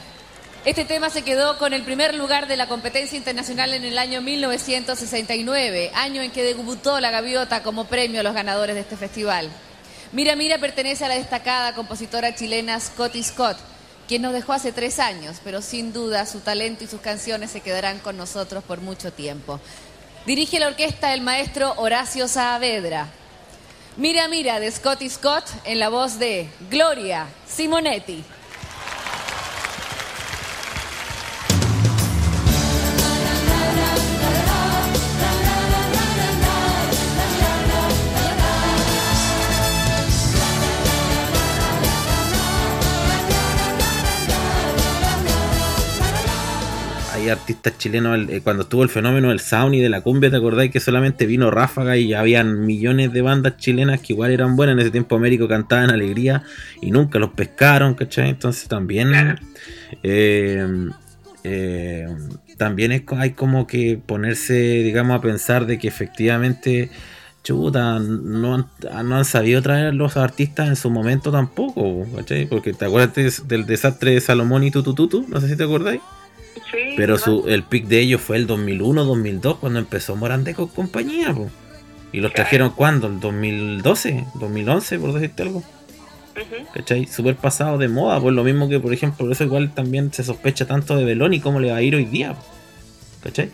Este 0.64 0.86
tema 0.86 1.10
se 1.10 1.24
quedó 1.24 1.58
con 1.58 1.74
el 1.74 1.82
primer 1.82 2.14
lugar 2.14 2.48
de 2.48 2.56
la 2.56 2.68
competencia 2.68 3.18
internacional 3.18 3.74
en 3.74 3.84
el 3.84 3.98
año 3.98 4.22
1969, 4.22 5.90
año 5.96 6.22
en 6.22 6.30
que 6.30 6.44
debutó 6.44 7.00
la 7.00 7.10
gaviota 7.10 7.64
como 7.64 7.86
premio 7.86 8.20
a 8.20 8.24
los 8.24 8.36
ganadores 8.36 8.76
de 8.76 8.82
este 8.82 8.96
festival. 8.96 9.50
Mira, 10.12 10.36
mira 10.36 10.60
pertenece 10.60 11.04
a 11.04 11.08
la 11.08 11.16
destacada 11.16 11.74
compositora 11.74 12.36
chilena 12.36 12.80
Scotty 12.80 13.24
Scott, 13.24 13.58
quien 14.08 14.22
nos 14.22 14.34
dejó 14.34 14.54
hace 14.54 14.72
tres 14.72 15.00
años, 15.00 15.38
pero 15.44 15.64
sin 15.64 15.94
duda 15.94 16.28
su 16.28 16.42
talento 16.42 16.84
y 16.84 16.88
sus 16.88 17.02
canciones 17.02 17.50
se 17.50 17.62
quedarán 17.62 17.98
con 17.98 18.16
nosotros 18.16 18.64
por 18.64 18.82
mucho 18.82 19.12
tiempo. 19.12 19.60
Dirige 20.28 20.60
la 20.60 20.68
orquesta 20.68 21.16
el 21.16 21.22
maestro 21.22 21.74
Horacio 21.78 22.28
Saavedra. 22.28 23.08
Mira, 23.98 24.28
mira 24.28 24.60
de 24.60 24.70
Scotty 24.70 25.10
Scott 25.10 25.46
en 25.64 25.80
la 25.80 25.90
voz 25.90 26.20
de 26.20 26.48
Gloria 26.70 27.26
Simonetti. 27.48 28.24
Artistas 47.32 47.78
chilenos, 47.78 48.16
el- 48.16 48.30
eh, 48.30 48.42
cuando 48.42 48.64
estuvo 48.64 48.84
el 48.84 48.90
fenómeno 48.90 49.30
del 49.30 49.40
sound 49.40 49.76
y 49.76 49.80
de 49.80 49.90
la 49.90 50.02
cumbia, 50.02 50.30
¿te 50.30 50.38
acordáis 50.38 50.72
que 50.72 50.80
solamente 50.80 51.26
vino 51.26 51.52
Ráfaga 51.52 51.98
y 51.98 52.14
habían 52.14 52.66
millones 52.66 53.12
de 53.14 53.22
bandas 53.22 53.58
chilenas 53.58 54.02
que 54.02 54.14
igual 54.14 54.32
eran 54.32 54.56
buenas? 54.56 54.74
En 54.74 54.80
ese 54.80 54.92
tiempo 54.92 55.16
Américo 55.16 55.48
cantaba 55.48 55.84
en 55.84 55.92
alegría 55.92 56.44
y 56.82 56.92
nunca 56.92 57.20
los 57.20 57.32
pescaron, 57.32 57.94
¿cachai? 57.96 58.30
Entonces 58.30 58.68
también... 58.68 59.14
eh, 60.04 60.90
eh, 61.44 62.08
también 62.58 62.92
es 62.92 63.02
hay 63.18 63.32
como 63.32 63.66
que 63.66 64.00
ponerse, 64.06 64.54
digamos, 64.54 65.18
a 65.18 65.22
pensar 65.22 65.66
de 65.66 65.80
que 65.80 65.88
efectivamente, 65.88 66.92
chuta, 67.44 67.98
no 68.00 68.54
han, 68.56 68.68
no 69.08 69.18
han 69.18 69.26
sabido 69.26 69.62
traer 69.64 69.96
los 69.96 70.16
artistas 70.16 70.70
en 70.70 70.76
su 70.76 70.92
momento 70.92 71.32
tampoco, 71.32 72.06
¿cachai? 72.16 72.46
Porque 72.46 72.74
te 72.74 72.86
acuerdas 72.86 73.48
del 73.48 73.66
desastre 73.66 74.12
de 74.12 74.22
Salomón 74.22 74.64
y 74.64 74.70
Tutututu, 74.72 75.26
no 75.28 75.42
sé 75.42 75.50
si 75.50 75.56
te 75.56 75.64
acordáis. 75.64 76.02
Sí, 76.56 76.94
Pero 76.98 77.18
su, 77.18 77.46
el 77.48 77.64
pic 77.64 77.86
de 77.86 78.00
ellos 78.00 78.22
fue 78.22 78.38
el 78.38 78.48
2001, 78.48 79.04
2002, 79.06 79.58
cuando 79.58 79.80
empezó 79.80 80.16
Morandé 80.16 80.54
con 80.54 80.68
compañía, 80.68 81.34
po. 81.34 81.50
Y 82.14 82.20
los 82.20 82.34
trajeron 82.34 82.72
cuando, 82.72 83.08
el 83.08 83.20
2012, 83.20 84.26
2011, 84.36 85.00
por 85.00 85.14
decirte 85.14 85.44
algo. 85.44 85.64
¿Cachai? 86.74 87.06
Súper 87.08 87.36
pasado 87.36 87.78
de 87.78 87.88
moda, 87.88 88.20
pues 88.20 88.34
lo 88.36 88.44
mismo 88.44 88.68
que, 88.68 88.80
por 88.80 88.94
ejemplo, 88.94 89.26
por 89.26 89.32
eso 89.32 89.44
igual 89.44 89.74
también 89.74 90.12
se 90.14 90.24
sospecha 90.24 90.66
tanto 90.66 90.96
de 90.96 91.06
Belón 91.06 91.34
y 91.34 91.40
cómo 91.40 91.60
le 91.60 91.72
va 91.72 91.78
a 91.78 91.82
ir 91.82 91.96
hoy 91.96 92.06
día. 92.06 92.34
po. 92.34 92.44
¿Cachai? 93.24 93.50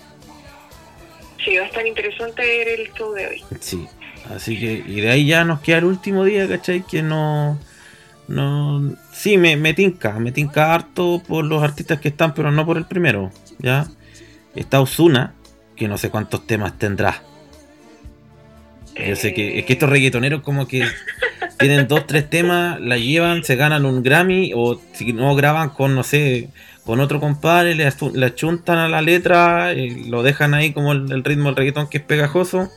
Sí, 1.43 1.55
va 1.55 1.63
a 1.63 1.67
estar 1.67 1.85
interesante 1.85 2.41
ver 2.41 2.79
el 2.79 2.93
show 2.93 3.13
de 3.13 3.27
hoy. 3.27 3.43
Sí. 3.59 3.87
Así 4.33 4.59
que, 4.59 4.83
y 4.85 5.01
de 5.01 5.09
ahí 5.09 5.25
ya 5.25 5.45
nos 5.45 5.61
queda 5.61 5.77
el 5.77 5.85
último 5.85 6.25
día, 6.25 6.47
¿cachai? 6.47 6.81
Que 6.81 7.01
no. 7.01 7.57
No. 8.27 8.95
Sí, 9.11 9.37
me, 9.37 9.55
me 9.55 9.73
tinca, 9.73 10.19
me 10.19 10.31
tinca 10.31 10.73
harto 10.73 11.21
por 11.25 11.45
los 11.45 11.63
artistas 11.63 11.99
que 11.99 12.09
están, 12.09 12.33
pero 12.33 12.51
no 12.51 12.65
por 12.65 12.77
el 12.77 12.85
primero, 12.85 13.31
¿ya? 13.59 13.87
Está 14.55 14.81
Osuna, 14.81 15.33
que 15.75 15.87
no 15.87 15.97
sé 15.97 16.09
cuántos 16.09 16.45
temas 16.45 16.77
tendrá. 16.77 17.21
Yo 18.95 19.15
sé 19.15 19.33
que 19.33 19.59
es 19.59 19.65
que 19.65 19.73
estos 19.73 19.89
reggaetoneros 19.89 20.41
como 20.41 20.67
que 20.67 20.83
tienen 21.59 21.87
dos, 21.87 22.07
tres 22.07 22.29
temas, 22.29 22.81
la 22.81 22.97
llevan, 22.97 23.43
se 23.43 23.55
ganan 23.55 23.85
un 23.85 24.01
Grammy 24.01 24.51
o 24.55 24.81
si 24.93 25.13
no 25.13 25.35
graban 25.35 25.69
con, 25.69 25.93
no 25.93 26.03
sé, 26.03 26.49
con 26.83 26.99
otro 26.99 27.19
compadre, 27.19 27.75
le, 27.75 27.87
le 28.13 28.25
achuntan 28.25 28.77
a 28.79 28.87
la 28.87 29.01
letra, 29.01 29.71
eh, 29.73 30.03
lo 30.07 30.23
dejan 30.23 30.53
ahí 30.53 30.73
como 30.73 30.93
el, 30.93 31.11
el 31.11 31.23
ritmo 31.23 31.45
del 31.45 31.55
reggaetón 31.55 31.89
que 31.89 31.99
es 31.99 32.03
pegajoso 32.03 32.71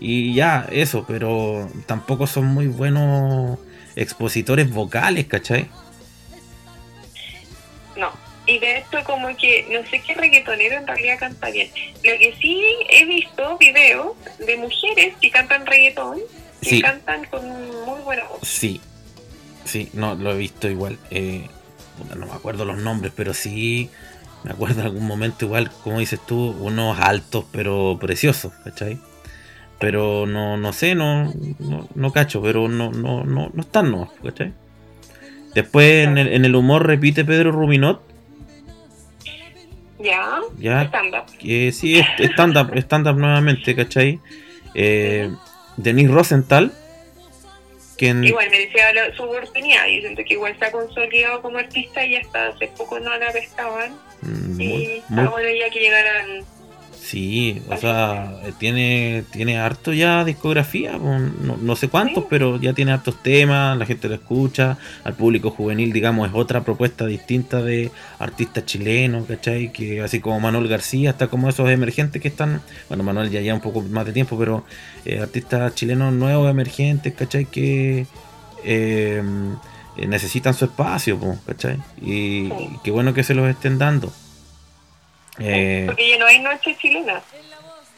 y 0.00 0.34
ya, 0.34 0.66
eso, 0.70 1.04
pero 1.08 1.70
tampoco 1.86 2.26
son 2.26 2.46
muy 2.46 2.66
buenos 2.66 3.58
expositores 3.96 4.70
vocales, 4.70 5.26
¿cachai? 5.26 5.68
No. 7.96 8.10
Y 8.46 8.58
de 8.58 8.78
esto 8.78 8.98
como 9.04 9.34
que 9.36 9.66
no 9.70 9.88
sé 9.88 10.00
qué 10.02 10.14
reggaetonero 10.14 10.76
en 10.76 10.86
realidad 10.86 11.18
canta 11.18 11.48
bien. 11.50 11.70
Lo 12.02 12.18
que 12.18 12.34
sí 12.40 12.62
he 12.90 13.04
visto 13.06 13.56
videos 13.58 14.12
de 14.38 14.56
mujeres 14.58 15.14
que 15.20 15.30
cantan 15.30 15.64
reggaetón, 15.64 16.18
que 16.60 16.68
Sí. 16.70 16.82
cantan 16.82 17.24
con 17.26 17.46
muy 17.86 18.00
buena 18.02 18.24
voz. 18.24 18.40
Sí, 18.42 18.80
sí, 19.64 19.88
no, 19.94 20.14
lo 20.14 20.32
he 20.32 20.36
visto 20.36 20.68
igual. 20.68 20.98
eh, 21.10 21.48
no 22.16 22.26
me 22.26 22.32
acuerdo 22.32 22.64
los 22.64 22.76
nombres, 22.78 23.12
pero 23.16 23.32
sí 23.32 23.88
me 24.42 24.50
acuerdo 24.50 24.80
en 24.80 24.86
algún 24.88 25.06
momento 25.06 25.44
igual, 25.46 25.70
como 25.82 26.00
dices 26.00 26.18
tú, 26.26 26.50
unos 26.60 26.98
altos 26.98 27.44
pero 27.52 27.96
preciosos, 28.00 28.52
¿cachai? 28.64 28.98
Pero 29.84 30.24
no, 30.24 30.56
no 30.56 30.72
sé, 30.72 30.94
no, 30.94 31.30
no, 31.58 31.86
no 31.94 32.10
cacho, 32.10 32.40
pero 32.40 32.68
no, 32.68 32.90
no, 32.90 33.22
no, 33.22 33.50
no 33.52 33.60
están, 33.60 33.90
no, 33.90 34.10
¿cachai? 34.22 34.54
Después 35.54 36.06
en 36.06 36.16
el, 36.16 36.28
en 36.32 36.46
el 36.46 36.56
humor 36.56 36.86
repite 36.86 37.22
Pedro 37.22 37.52
Rubinot, 37.52 38.00
Ya, 39.98 40.40
ya, 40.58 40.82
stand-up. 40.84 41.24
sí, 41.38 42.00
stand-up, 42.18 42.74
stand-up 42.78 43.16
nuevamente, 43.18 43.76
¿cachai? 43.76 44.20
Eh, 44.74 45.30
Denise 45.76 46.10
Rosenthal, 46.12 46.72
quien... 47.98 48.24
Igual 48.24 48.48
merecía 48.50 48.90
la- 48.94 49.14
su 49.14 49.22
oportunidad. 49.24 49.86
Yo 49.86 50.00
siento 50.00 50.22
que 50.26 50.32
igual 50.34 50.56
se 50.58 50.64
ha 50.64 50.72
consolidado 50.72 51.42
como 51.42 51.58
artista 51.58 52.06
y 52.06 52.16
hasta 52.16 52.48
hace 52.48 52.68
poco 52.76 52.98
no 53.00 53.14
la 53.18 53.30
pescaban. 53.32 53.92
mm, 54.22 54.60
Y 54.60 54.66
muy- 54.68 54.84
está 54.84 55.14
muy 55.14 55.26
bueno 55.28 55.48
ya 55.60 55.70
que 55.70 55.78
llegaran. 55.80 56.26
Sí, 57.06 57.60
o 57.68 57.76
sea, 57.76 58.32
tiene, 58.58 59.24
tiene 59.30 59.58
harto 59.58 59.92
ya 59.92 60.24
discografía, 60.24 60.92
no, 60.96 61.18
no 61.60 61.76
sé 61.76 61.88
cuántos, 61.88 62.24
Sí. 62.24 62.28
pero 62.30 62.58
ya 62.58 62.72
tiene 62.72 62.92
hartos 62.92 63.22
temas, 63.22 63.76
la 63.76 63.84
gente 63.84 64.08
lo 64.08 64.14
escucha, 64.14 64.78
al 65.04 65.12
público 65.12 65.50
juvenil, 65.50 65.92
digamos, 65.92 66.26
es 66.30 66.34
otra 66.34 66.64
propuesta 66.64 67.04
distinta 67.04 67.60
de 67.60 67.90
artistas 68.18 68.64
chilenos, 68.64 69.26
¿cachai? 69.26 69.70
Que 69.70 70.00
así 70.00 70.20
como 70.20 70.40
Manuel 70.40 70.66
García, 70.66 71.10
está 71.10 71.26
como 71.26 71.50
esos 71.50 71.68
emergentes 71.68 72.22
que 72.22 72.28
están, 72.28 72.62
bueno, 72.88 73.04
Manuel 73.04 73.28
ya 73.30 73.42
lleva 73.42 73.56
un 73.56 73.60
poco 73.60 73.82
más 73.82 74.06
de 74.06 74.12
tiempo, 74.14 74.38
pero 74.38 74.64
eh, 75.04 75.20
artistas 75.20 75.74
chilenos 75.74 76.10
nuevos, 76.14 76.50
emergentes, 76.50 77.12
¿cachai? 77.12 77.44
Que 77.44 78.06
eh, 78.64 79.22
necesitan 80.08 80.54
su 80.54 80.64
espacio, 80.64 81.18
¿cachai? 81.46 81.76
Y, 82.00 82.48
Sí. 82.48 82.52
y 82.76 82.78
qué 82.82 82.90
bueno 82.90 83.12
que 83.12 83.22
se 83.24 83.34
los 83.34 83.46
estén 83.48 83.76
dando. 83.78 84.10
Eh, 85.38 85.84
Porque 85.86 86.08
ya 86.10 86.18
no 86.18 86.26
hay 86.26 86.38
noche 86.40 86.76
chilena. 86.80 87.20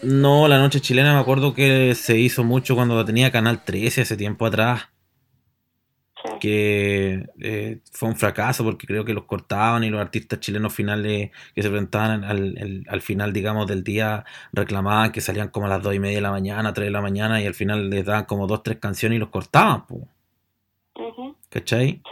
no, 0.02 0.48
la 0.48 0.58
noche 0.58 0.80
chilena 0.80 1.14
me 1.14 1.20
acuerdo 1.20 1.52
que 1.54 1.94
se 1.94 2.18
hizo 2.18 2.44
mucho 2.44 2.74
cuando 2.74 3.04
tenía 3.04 3.30
Canal 3.30 3.64
13 3.64 4.02
hace 4.02 4.16
tiempo 4.16 4.46
atrás. 4.46 4.88
Que 6.40 7.24
eh, 7.40 7.78
fue 7.92 8.08
un 8.08 8.16
fracaso 8.16 8.64
porque 8.64 8.86
creo 8.86 9.04
que 9.04 9.14
los 9.14 9.24
cortaban 9.24 9.84
y 9.84 9.90
los 9.90 10.00
artistas 10.00 10.40
chilenos 10.40 10.74
finales 10.74 11.30
que 11.54 11.62
se 11.62 11.68
presentaban 11.70 12.24
al, 12.24 12.56
al- 12.60 12.84
al 12.88 13.00
final, 13.00 13.32
digamos, 13.32 13.66
del 13.68 13.84
día 13.84 14.24
reclamaban 14.52 15.12
que 15.12 15.20
salían 15.20 15.48
como 15.50 15.66
a 15.66 15.68
las 15.68 15.82
2 15.82 15.94
y 15.94 15.98
media 16.00 16.16
de 16.16 16.22
la 16.22 16.30
mañana, 16.32 16.72
3 16.72 16.86
de 16.86 16.90
la 16.90 17.00
mañana 17.00 17.40
y 17.40 17.46
al 17.46 17.54
final 17.54 17.90
les 17.90 18.04
daban 18.04 18.24
como 18.24 18.46
dos, 18.48 18.62
tres 18.64 18.78
canciones 18.78 19.16
y 19.16 19.20
los 19.20 19.28
cortaban, 19.28 19.86
po. 19.86 20.08
¿cachai? 21.48 22.02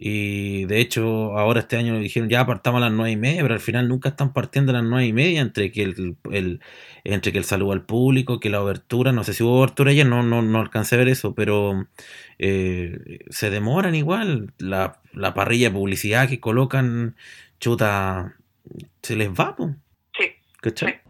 Y 0.00 0.64
de 0.66 0.78
hecho, 0.80 1.36
ahora 1.36 1.58
este 1.60 1.76
año 1.76 1.98
dijeron 1.98 2.28
ya 2.28 2.46
partamos 2.46 2.78
a 2.80 2.84
las 2.84 2.92
nueve 2.92 3.10
y 3.10 3.16
media, 3.16 3.42
pero 3.42 3.54
al 3.54 3.60
final 3.60 3.88
nunca 3.88 4.10
están 4.10 4.32
partiendo 4.32 4.70
a 4.70 4.74
las 4.76 4.84
nueve 4.84 5.06
y 5.06 5.12
media 5.12 5.40
entre 5.40 5.72
que 5.72 5.82
el, 5.82 6.16
el- 6.30 6.60
entre 7.02 7.32
que 7.32 7.38
el 7.38 7.44
saludo 7.44 7.72
al 7.72 7.82
público, 7.84 8.38
que 8.38 8.48
la 8.48 8.62
obertura, 8.62 9.10
no 9.10 9.24
sé 9.24 9.32
si 9.34 9.42
hubo 9.42 9.58
obertura 9.58 9.90
ayer, 9.90 10.06
no, 10.06 10.22
no, 10.22 10.40
no 10.40 10.60
alcancé 10.60 10.94
a 10.94 10.98
ver 10.98 11.08
eso, 11.08 11.34
pero 11.34 11.88
eh, 12.38 13.18
se 13.30 13.50
demoran 13.50 13.96
igual. 13.96 14.52
La, 14.58 15.00
la 15.12 15.34
parrilla 15.34 15.68
de 15.70 15.74
publicidad 15.74 16.28
que 16.28 16.38
colocan, 16.38 17.16
chuta, 17.58 18.36
se 19.02 19.16
les 19.16 19.30
va, 19.30 19.56
po, 19.56 19.74
Sí. 20.16 20.26
¿cachai? 20.60 20.92
Sí. 20.92 21.07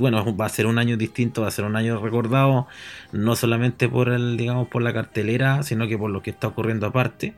Bueno, 0.00 0.36
va 0.36 0.46
a 0.46 0.48
ser 0.48 0.66
un 0.66 0.78
año 0.78 0.96
distinto, 0.96 1.42
va 1.42 1.48
a 1.48 1.52
ser 1.52 1.64
un 1.64 1.76
año 1.76 2.00
recordado, 2.00 2.66
no 3.12 3.36
solamente 3.36 3.88
por 3.88 4.08
el, 4.08 4.36
digamos, 4.36 4.68
por 4.68 4.82
la 4.82 4.92
cartelera, 4.92 5.62
sino 5.62 5.86
que 5.86 5.96
por 5.96 6.10
lo 6.10 6.22
que 6.22 6.30
está 6.30 6.48
ocurriendo 6.48 6.86
aparte. 6.86 7.34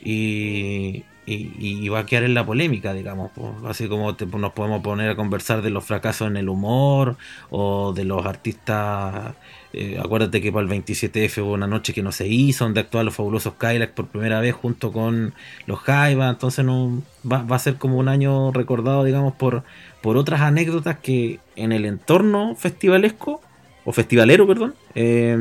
Y, 0.00 1.04
y- 1.34 1.84
y 1.84 1.88
va 1.88 2.00
a 2.00 2.06
quedar 2.06 2.24
en 2.24 2.34
la 2.34 2.44
polémica, 2.46 2.92
digamos. 2.94 3.30
Así 3.66 3.88
como 3.88 4.14
te- 4.16 4.26
nos 4.26 4.52
podemos 4.52 4.82
poner 4.82 5.10
a 5.10 5.16
conversar 5.16 5.62
de 5.62 5.70
los 5.70 5.84
fracasos 5.84 6.28
en 6.28 6.36
el 6.36 6.48
humor 6.48 7.16
o 7.50 7.92
de 7.92 8.04
los 8.04 8.24
artistas. 8.26 9.34
eh, 9.74 10.00
acuérdate 10.02 10.40
que 10.40 10.50
para 10.50 10.62
el 10.62 10.68
27F 10.68 11.42
hubo 11.42 11.52
una 11.52 11.66
noche 11.66 11.92
que 11.92 12.02
no 12.02 12.10
se 12.10 12.26
hizo, 12.26 12.64
donde 12.64 12.80
actuaban 12.80 13.04
los 13.04 13.14
fabulosos 13.14 13.52
Kylax 13.58 13.92
por 13.92 14.06
primera 14.06 14.40
vez 14.40 14.54
junto 14.54 14.90
con 14.92 15.34
los 15.66 15.78
Jaiba. 15.80 16.30
Entonces 16.30 16.64
no, 16.64 17.02
va, 17.30 17.42
va 17.42 17.56
a 17.56 17.58
ser 17.58 17.76
como 17.76 17.98
un 17.98 18.08
año 18.08 18.50
recordado, 18.50 19.04
digamos, 19.04 19.34
por, 19.34 19.64
por 20.00 20.16
otras 20.16 20.40
anécdotas 20.40 20.96
que 21.00 21.38
en 21.54 21.72
el 21.72 21.84
entorno 21.84 22.54
festivalesco, 22.56 23.42
o 23.84 23.92
festivalero, 23.92 24.46
perdón, 24.46 24.74
eh, 24.94 25.36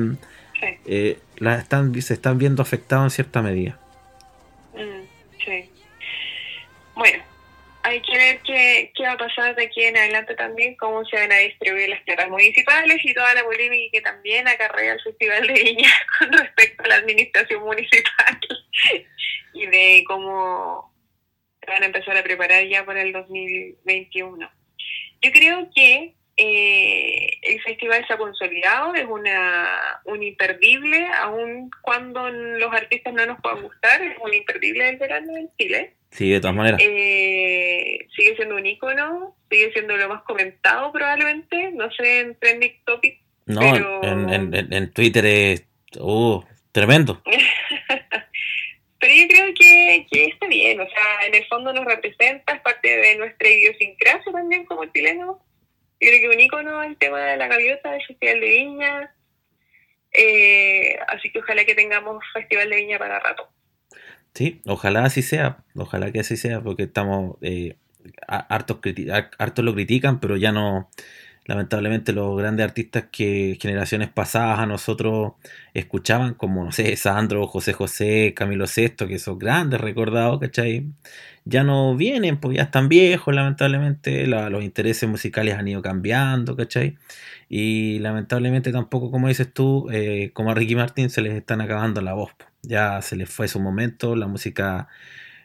Sí. 0.60 0.66
eh, 0.88 1.20
las 1.38 1.62
están, 1.62 2.00
se 2.02 2.14
están 2.14 2.38
viendo 2.38 2.62
afectados 2.62 3.06
en 3.06 3.10
cierta 3.12 3.42
medida. 3.42 3.80
Mm, 4.74 5.06
sí. 5.46 5.70
Bueno, 6.98 7.24
hay 7.84 8.02
que 8.02 8.18
ver 8.18 8.42
qué, 8.42 8.92
qué 8.96 9.04
va 9.04 9.12
a 9.12 9.18
pasar 9.18 9.56
de 9.56 9.66
aquí 9.66 9.84
en 9.84 9.96
adelante 9.96 10.34
también, 10.36 10.76
cómo 10.76 11.06
se 11.06 11.16
van 11.16 11.32
a 11.32 11.38
distribuir 11.38 11.90
las 11.90 12.04
tierras 12.04 12.28
municipales 12.28 12.98
y 13.04 13.14
toda 13.14 13.36
la 13.36 13.44
polémica 13.44 13.92
que 13.92 14.02
también 14.02 14.48
acarrea 14.48 14.94
el 14.94 15.02
Festival 15.02 15.46
de 15.46 15.54
Viña 15.54 15.90
con 16.20 16.34
respecto 16.34 16.84
a 16.84 16.88
la 16.88 16.96
administración 16.96 17.64
municipal 17.64 18.40
y 19.54 19.68
de 19.68 20.04
cómo 20.08 20.92
van 21.68 21.84
a 21.84 21.86
empezar 21.86 22.18
a 22.18 22.24
preparar 22.24 22.68
ya 22.68 22.84
para 22.84 23.04
el 23.04 23.14
2021. 23.14 24.52
Yo 25.22 25.32
creo 25.32 25.70
que 25.76 26.16
eh, 26.36 26.87
festival 27.68 28.06
se 28.08 28.14
ha 28.14 28.18
consolidado, 28.18 28.96
es 28.96 29.06
una 29.06 30.02
un 30.06 30.24
imperdible, 30.24 31.08
aun 31.22 31.70
cuando 31.82 32.30
los 32.30 32.74
artistas 32.74 33.14
no 33.14 33.26
nos 33.26 33.40
puedan 33.42 33.62
gustar, 33.62 34.02
es 34.02 34.18
un 34.24 34.34
imperdible 34.34 34.86
del 34.86 34.98
verano 34.98 35.36
en 35.38 35.50
Chile. 35.58 35.94
Sí, 36.12 36.30
de 36.32 36.40
todas 36.40 36.56
maneras. 36.56 36.80
Eh, 36.84 38.08
sigue 38.16 38.36
siendo 38.38 38.56
un 38.56 38.66
icono, 38.66 39.36
sigue 39.52 39.72
siendo 39.74 39.96
lo 39.98 40.10
más 40.10 40.24
comentado 40.24 40.92
probablemente, 40.92 41.72
no 41.74 41.92
sé, 41.92 42.20
en 42.22 42.36
Trending 42.40 42.74
Topic. 42.86 43.20
no, 43.46 43.60
pero- 43.74 44.04
en- 44.04 44.54
en- 44.54 44.74
en 44.74 44.94
Twitter 44.94 45.26
es 45.26 45.66
uh, 46.00 46.42
tremendo. 46.72 47.22
Pero 49.00 49.14
yo 49.14 49.28
creo 49.28 49.46
que, 49.54 50.08
que 50.12 50.26
está 50.26 50.48
bien, 50.48 50.80
o 50.82 50.86
sea, 50.90 51.28
en 51.28 51.36
el 51.36 51.46
fondo 51.46 51.72
nos 51.72 51.86
representa, 51.86 52.54
es 52.54 52.62
parte 52.62 52.98
de 52.98 53.16
nuestra 53.18 53.48
idiosincrasia 53.48 54.32
también 54.32 54.66
como 54.66 54.86
chilenos. 54.86 55.38
Yo 56.00 56.10
creo 56.10 56.22
que 56.22 56.36
un 56.36 56.42
ícono 56.42 56.84
el 56.84 56.98
tema 56.98 57.20
de 57.22 57.38
la 57.38 57.48
gaviota 57.48 57.92
del 57.92 58.06
Festival 58.06 58.40
de 58.40 58.48
Viña. 58.48 59.16
Eh, 60.12 60.98
así 61.08 61.32
que 61.32 61.40
ojalá 61.40 61.66
que 61.66 61.76
tengamos 61.76 62.24
Festival 62.34 62.70
de 62.70 62.76
Viña 62.76 63.00
para 63.00 63.20
rato. 63.20 63.50
Sí, 64.34 64.62
ojalá 64.66 65.04
así 65.04 65.24
sea, 65.24 65.64
ojalá 65.76 66.12
que 66.12 66.20
así 66.20 66.38
sea, 66.38 66.62
porque 66.62 66.84
estamos, 66.84 67.38
eh, 67.42 67.76
hartos, 68.28 68.80
hartos 69.40 69.66
lo 69.66 69.74
critican, 69.74 70.20
pero 70.20 70.38
ya 70.38 70.52
no, 70.52 70.90
lamentablemente 71.48 72.14
los 72.14 72.38
grandes 72.38 72.66
artistas 72.66 73.06
que 73.12 73.58
generaciones 73.62 74.10
pasadas 74.10 74.60
a 74.60 74.66
nosotros 74.68 75.34
escuchaban, 75.74 76.34
como, 76.36 76.64
no 76.66 76.72
sé, 76.72 76.96
Sandro, 76.98 77.48
José 77.48 77.74
José, 77.74 78.34
Camilo 78.36 78.68
Sesto, 78.68 79.08
que 79.08 79.20
son 79.20 79.40
grandes 79.40 79.82
recordados, 79.82 80.40
¿cachai? 80.40 80.88
Ya 81.46 81.64
no 81.64 81.96
vienen, 81.96 82.40
pues 82.40 82.58
ya 82.58 82.64
están 82.64 82.90
viejos, 82.90 83.34
lamentablemente, 83.34 84.28
la- 84.28 84.50
los 84.50 84.64
intereses 84.64 85.08
musicales 85.10 85.56
han 85.56 85.68
ido 85.68 85.82
cambiando, 85.82 86.56
¿cachai? 86.58 86.98
Y 87.50 88.00
lamentablemente 88.00 88.72
tampoco, 88.72 89.12
como 89.12 89.28
dices 89.30 89.52
tú, 89.54 89.88
eh, 89.92 90.32
como 90.34 90.52
a 90.52 90.54
Ricky 90.56 90.76
Martin 90.76 91.10
se 91.10 91.22
les 91.22 91.34
están 91.34 91.62
acabando 91.62 92.02
la 92.02 92.14
voz. 92.14 92.34
po. 92.34 92.46
Ya 92.64 93.02
se 93.02 93.16
les 93.16 93.30
fue 93.30 93.48
su 93.48 93.60
momento, 93.60 94.16
la 94.16 94.28
música 94.28 94.88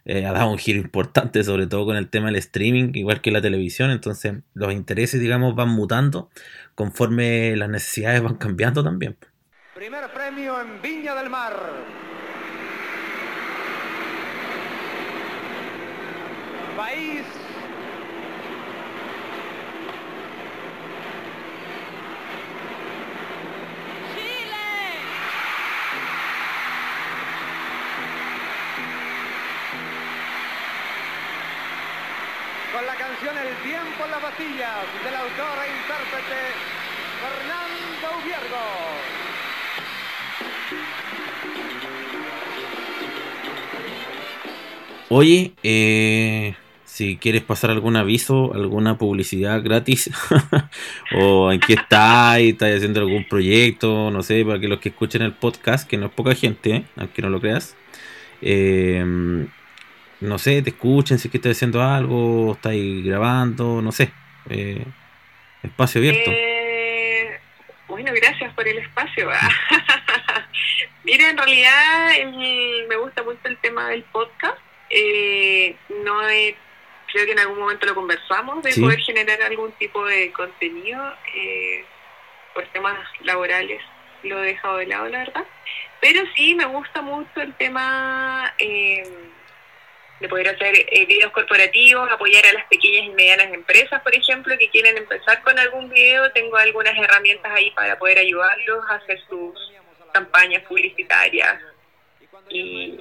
eh, 0.05 0.27
ha 0.27 0.33
dado 0.33 0.51
un 0.51 0.59
giro 0.59 0.79
importante, 0.79 1.45
sobre 1.45 1.67
todo 1.67 1.85
con 1.85 1.97
el 1.97 2.09
tema 2.09 2.27
del 2.27 2.37
streaming, 2.37 2.93
igual 2.95 3.21
que 3.21 3.31
la 3.31 3.41
televisión. 3.41 3.91
Entonces 3.91 4.35
los 4.55 4.73
intereses, 4.73 5.21
digamos, 5.21 5.55
van 5.55 5.69
mutando 5.69 6.31
conforme 6.75 7.57
las 7.57 7.69
necesidades 7.69 8.23
van 8.23 8.37
cambiando 8.37 8.83
también. 8.83 9.17
Primer 9.75 10.13
premio 10.13 10.61
en 10.61 10.81
Viña 10.83 11.15
del 11.15 11.31
Mar. 11.31 11.53
País. 16.77 17.42
Tiempo 34.37 34.53
en 34.53 34.59
las 34.59 34.75
pastillas 34.77 35.05
del 35.05 35.15
autor 35.15 35.59
e 35.59 35.69
intérprete 35.81 36.41
Fernando 37.21 38.07
Ubiergo. 38.23 38.65
Oye, 45.09 45.53
eh, 45.63 46.55
si 46.85 47.17
quieres 47.17 47.43
pasar 47.43 47.71
algún 47.71 47.97
aviso, 47.97 48.55
alguna 48.55 48.97
publicidad 48.97 49.63
gratis, 49.63 50.11
o 51.19 51.53
en 51.53 51.61
qué 51.61 51.75
estás, 51.75 52.39
estás 52.39 52.77
haciendo 52.77 53.01
algún 53.01 53.27
proyecto, 53.29 54.11
no 54.11 54.23
sé, 54.23 54.45
para 54.45 54.59
que 54.59 54.69
los 54.69 54.81
que 54.81 54.89
escuchen 54.91 55.23
el 55.23 55.33
podcast, 55.33 55.89
que 55.89 55.99
no 55.99 56.07
es 56.07 56.13
poca 56.13 56.35
gente, 56.35 56.77
¿eh? 56.77 56.85
aunque 56.97 57.23
no 57.23 57.29
lo 57.29 57.41
creas, 57.41 57.77
eh, 58.41 59.05
no 60.21 60.39
sé, 60.39 60.63
te 60.63 60.71
escuchen 60.71 61.19
si 61.19 61.29
es 61.29 61.33
que 61.33 61.39
estás 61.39 61.57
haciendo 61.57 61.83
algo, 61.83 62.53
estás 62.53 62.75
grabando, 63.05 63.83
no 63.83 63.93
sé, 63.93 64.13
eh, 64.51 64.85
espacio 65.63 66.01
abierto. 66.01 66.31
Eh, 66.33 67.39
bueno, 67.89 68.13
gracias 68.15 68.53
por 68.55 68.67
el 68.69 68.79
espacio. 68.79 69.31
Mira, 71.05 71.29
en 71.31 71.37
realidad 71.37 72.15
el- 72.17 72.87
me 72.89 72.97
gusta 72.97 73.23
mucho 73.23 73.41
el 73.45 73.57
tema 73.59 73.89
del 73.89 74.03
podcast. 74.05 74.59
Eh, 74.91 75.75
no 76.05 76.29
he- 76.29 76.57
creo 77.13 77.27
que 77.27 77.33
en 77.33 77.39
algún 77.41 77.59
momento 77.59 77.87
lo 77.87 77.95
conversamos 77.95 78.63
de 78.63 78.73
Sí. 78.73 78.81
poder 78.81 79.01
generar 79.01 79.43
algún 79.43 79.73
tipo 79.73 80.05
de 80.07 80.33
contenido 80.33 81.15
eh, 81.35 81.85
por 82.55 82.67
temas 82.69 82.99
laborales. 83.21 83.83
Lo 84.23 84.43
he 84.43 84.47
dejado 84.49 84.77
de 84.79 84.87
lado, 84.87 85.09
la 85.09 85.19
verdad. 85.19 85.45
Pero 86.01 86.23
sí 86.37 86.55
me 86.55 86.65
gusta 86.67 87.03
mucho 87.03 87.41
el 87.41 87.55
tema 87.55 88.53
eh, 88.59 89.03
de 90.23 90.29
poder 90.29 90.49
hacer 90.49 90.75
eh, 90.91 91.05
videos 91.07 91.33
corporativos, 91.33 92.11
apoyar 92.11 92.47
a 92.47 92.53
las 92.55 92.65
pequeñas 92.69 93.05
y 93.07 93.11
medianas 93.11 93.53
empresas, 93.53 94.01
por 94.03 94.15
ejemplo, 94.15 94.57
que 94.57 94.71
quieren 94.71 94.97
empezar 94.97 95.43
con 95.43 95.59
algún 95.59 95.91
video. 95.91 96.31
Tengo 96.33 96.57
algunas 96.57 96.97
herramientas 96.97 97.53
ahí 97.53 97.71
para 97.73 97.99
poder 97.99 98.19
ayudarlos 98.19 98.85
a 98.89 98.95
hacer 98.95 99.21
sus 99.29 99.55
campañas 100.13 100.63
publicitarias. 100.63 101.61
Y 102.49 102.97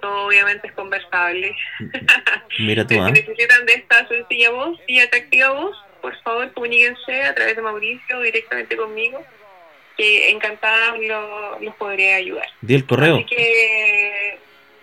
todo 0.00 0.26
obviamente 0.26 0.66
es 0.68 0.72
conversable. 0.74 1.56
Mira 2.58 2.86
tú, 2.86 2.94
Si 2.94 3.00
¿ah? 3.00 3.10
necesitan 3.10 3.66
de 3.66 3.74
esta 3.74 4.06
sencilla 4.08 4.50
voz 4.50 4.78
y 4.86 5.00
atractiva 5.00 5.50
voz, 5.52 5.76
por 6.00 6.16
favor 6.22 6.52
comuníquense 6.52 7.22
a 7.22 7.34
través 7.34 7.56
de 7.56 7.62
Mauricio 7.62 8.20
directamente 8.20 8.76
conmigo, 8.76 9.24
que 9.96 10.30
encantada 10.30 10.96
lo- 10.96 11.58
los 11.60 11.74
podría 11.76 12.16
ayudar. 12.16 12.46
Di 12.60 12.74
el 12.74 12.86
correo. 12.86 13.16
Así 13.16 13.24
que, 13.26 14.38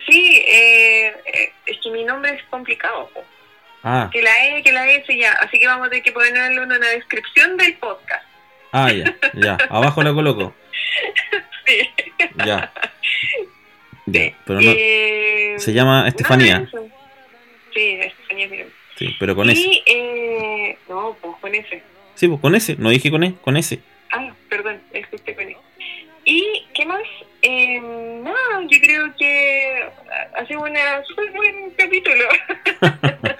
sí, 0.07 0.43
eh, 0.47 1.13
eh, 1.25 1.53
es 1.65 1.77
que 1.81 1.89
mi 1.91 2.03
nombre 2.03 2.33
es 2.35 2.43
complicado. 2.49 3.09
po. 3.13 3.23
Ah, 3.83 4.09
Que 4.13 4.21
la 4.21 4.47
E, 4.47 4.61
que 4.63 4.71
la 4.71 4.87
S 4.89 5.15
ya. 5.17 5.33
Así 5.33 5.59
que 5.59 5.65
vamos 5.67 5.87
a 5.87 5.89
tener 5.89 6.03
que 6.03 6.11
ponerlo 6.11 6.63
en 6.63 6.71
una 6.71 6.87
descripción 6.89 7.57
del 7.57 7.75
podcast. 7.77 8.23
ah, 8.73 8.91
ya, 8.91 9.15
ya, 9.33 9.57
abajo 9.69 10.03
la 10.03 10.13
coloco. 10.13 10.53
Sí. 11.65 11.89
Ya. 12.43 12.73
Ya, 14.07 14.33
pero 14.45 14.59
no, 14.61 14.71
Eh, 14.75 15.55
se 15.57 15.73
llama 15.73 16.07
Estefanía. 16.07 16.59
no. 16.59 16.67
Sí, 17.73 17.99
Estefanía 18.01 18.47
Mirón. 18.47 18.67
Sí, 18.97 19.15
pero 19.19 19.35
con. 19.35 19.49
Y, 19.49 19.83
eh, 19.85 20.77
no, 20.89 21.15
pues 21.21 21.35
con 21.39 21.53
ese. 21.55 21.83
Sí, 22.15 22.27
pues 22.27 22.41
con 22.41 22.55
ese, 22.55 22.75
no 22.77 22.89
dije 22.89 23.09
con 23.11 23.23
E, 23.23 23.35
con 23.41 23.57
ese. 23.57 23.79
Ah, 24.11 24.33
perdón, 24.49 24.81
escuché 24.91 25.33
con 25.35 25.47
él. 25.47 25.55
¿Y 26.31 26.63
qué 26.73 26.85
más? 26.85 27.01
Eh, 27.41 27.81
no, 27.81 28.61
yo 28.61 28.77
creo 28.81 29.13
que 29.17 29.83
ha 30.33 30.45
sido 30.45 30.61
un 30.61 30.69
súper 31.05 31.31
buen 31.33 31.71
capítulo. 31.77 32.23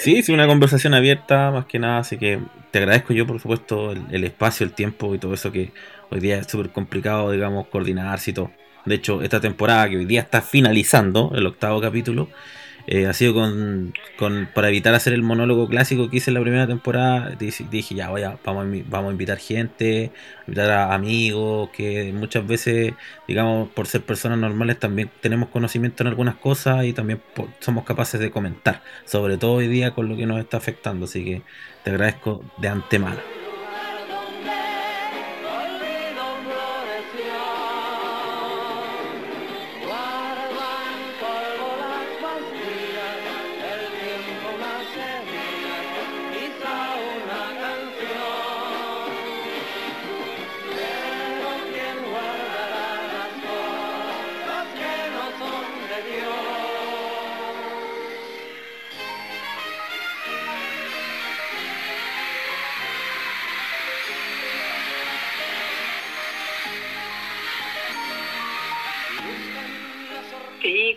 Sí, 0.00 0.22
sí, 0.22 0.32
una 0.32 0.46
conversación 0.46 0.92
abierta 0.92 1.50
más 1.50 1.64
que 1.66 1.78
nada, 1.78 1.98
así 1.98 2.18
que 2.18 2.40
te 2.70 2.78
agradezco 2.78 3.14
yo, 3.14 3.26
por 3.26 3.40
supuesto, 3.40 3.92
el, 3.92 4.02
el 4.10 4.24
espacio, 4.24 4.66
el 4.66 4.72
tiempo 4.72 5.14
y 5.14 5.18
todo 5.18 5.32
eso 5.32 5.52
que 5.52 5.70
hoy 6.10 6.20
día 6.20 6.36
es 6.38 6.48
súper 6.48 6.70
complicado, 6.70 7.30
digamos, 7.30 7.68
coordinarse 7.68 8.32
y 8.32 8.34
todo. 8.34 8.50
De 8.84 8.96
hecho, 8.96 9.22
esta 9.22 9.40
temporada 9.40 9.88
que 9.88 9.96
hoy 9.96 10.04
día 10.04 10.20
está 10.20 10.42
finalizando, 10.42 11.32
el 11.34 11.46
octavo 11.46 11.80
capítulo, 11.80 12.28
eh, 12.86 13.06
ha 13.06 13.12
sido 13.12 13.34
con, 13.34 13.94
con- 14.18 14.48
para 14.54 14.68
evitar 14.68 14.94
hacer 14.94 15.12
el 15.12 15.22
monólogo 15.22 15.68
clásico 15.68 16.10
que 16.10 16.18
hice 16.18 16.30
en 16.30 16.34
la 16.34 16.40
primera 16.42 16.66
temporada. 16.66 17.30
Dije, 17.38 17.94
ya, 17.94 18.10
vaya, 18.10 18.38
vamos 18.44 18.66
a, 18.66 18.82
vamos 18.88 19.08
a 19.10 19.12
invitar 19.12 19.38
gente, 19.38 20.12
invitar 20.46 20.70
a 20.70 20.94
amigos, 20.94 21.70
que 21.70 22.12
muchas 22.12 22.46
veces, 22.46 22.94
digamos, 23.28 23.68
por 23.70 23.86
ser 23.86 24.02
personas 24.04 24.38
normales 24.38 24.78
también 24.78 25.10
tenemos 25.20 25.48
conocimiento 25.48 26.02
en 26.02 26.08
algunas 26.08 26.36
cosas 26.36 26.84
y 26.84 26.92
también 26.92 27.22
somos 27.60 27.84
capaces 27.84 28.20
de 28.20 28.30
comentar, 28.30 28.82
sobre 29.04 29.38
todo 29.38 29.54
hoy 29.54 29.68
día 29.68 29.92
con 29.94 30.08
lo 30.08 30.16
que 30.16 30.26
nos 30.26 30.38
está 30.40 30.56
afectando. 30.58 31.04
Así 31.06 31.24
que 31.24 31.42
te 31.82 31.90
agradezco 31.90 32.44
de 32.56 32.68
antemano. 32.68 33.43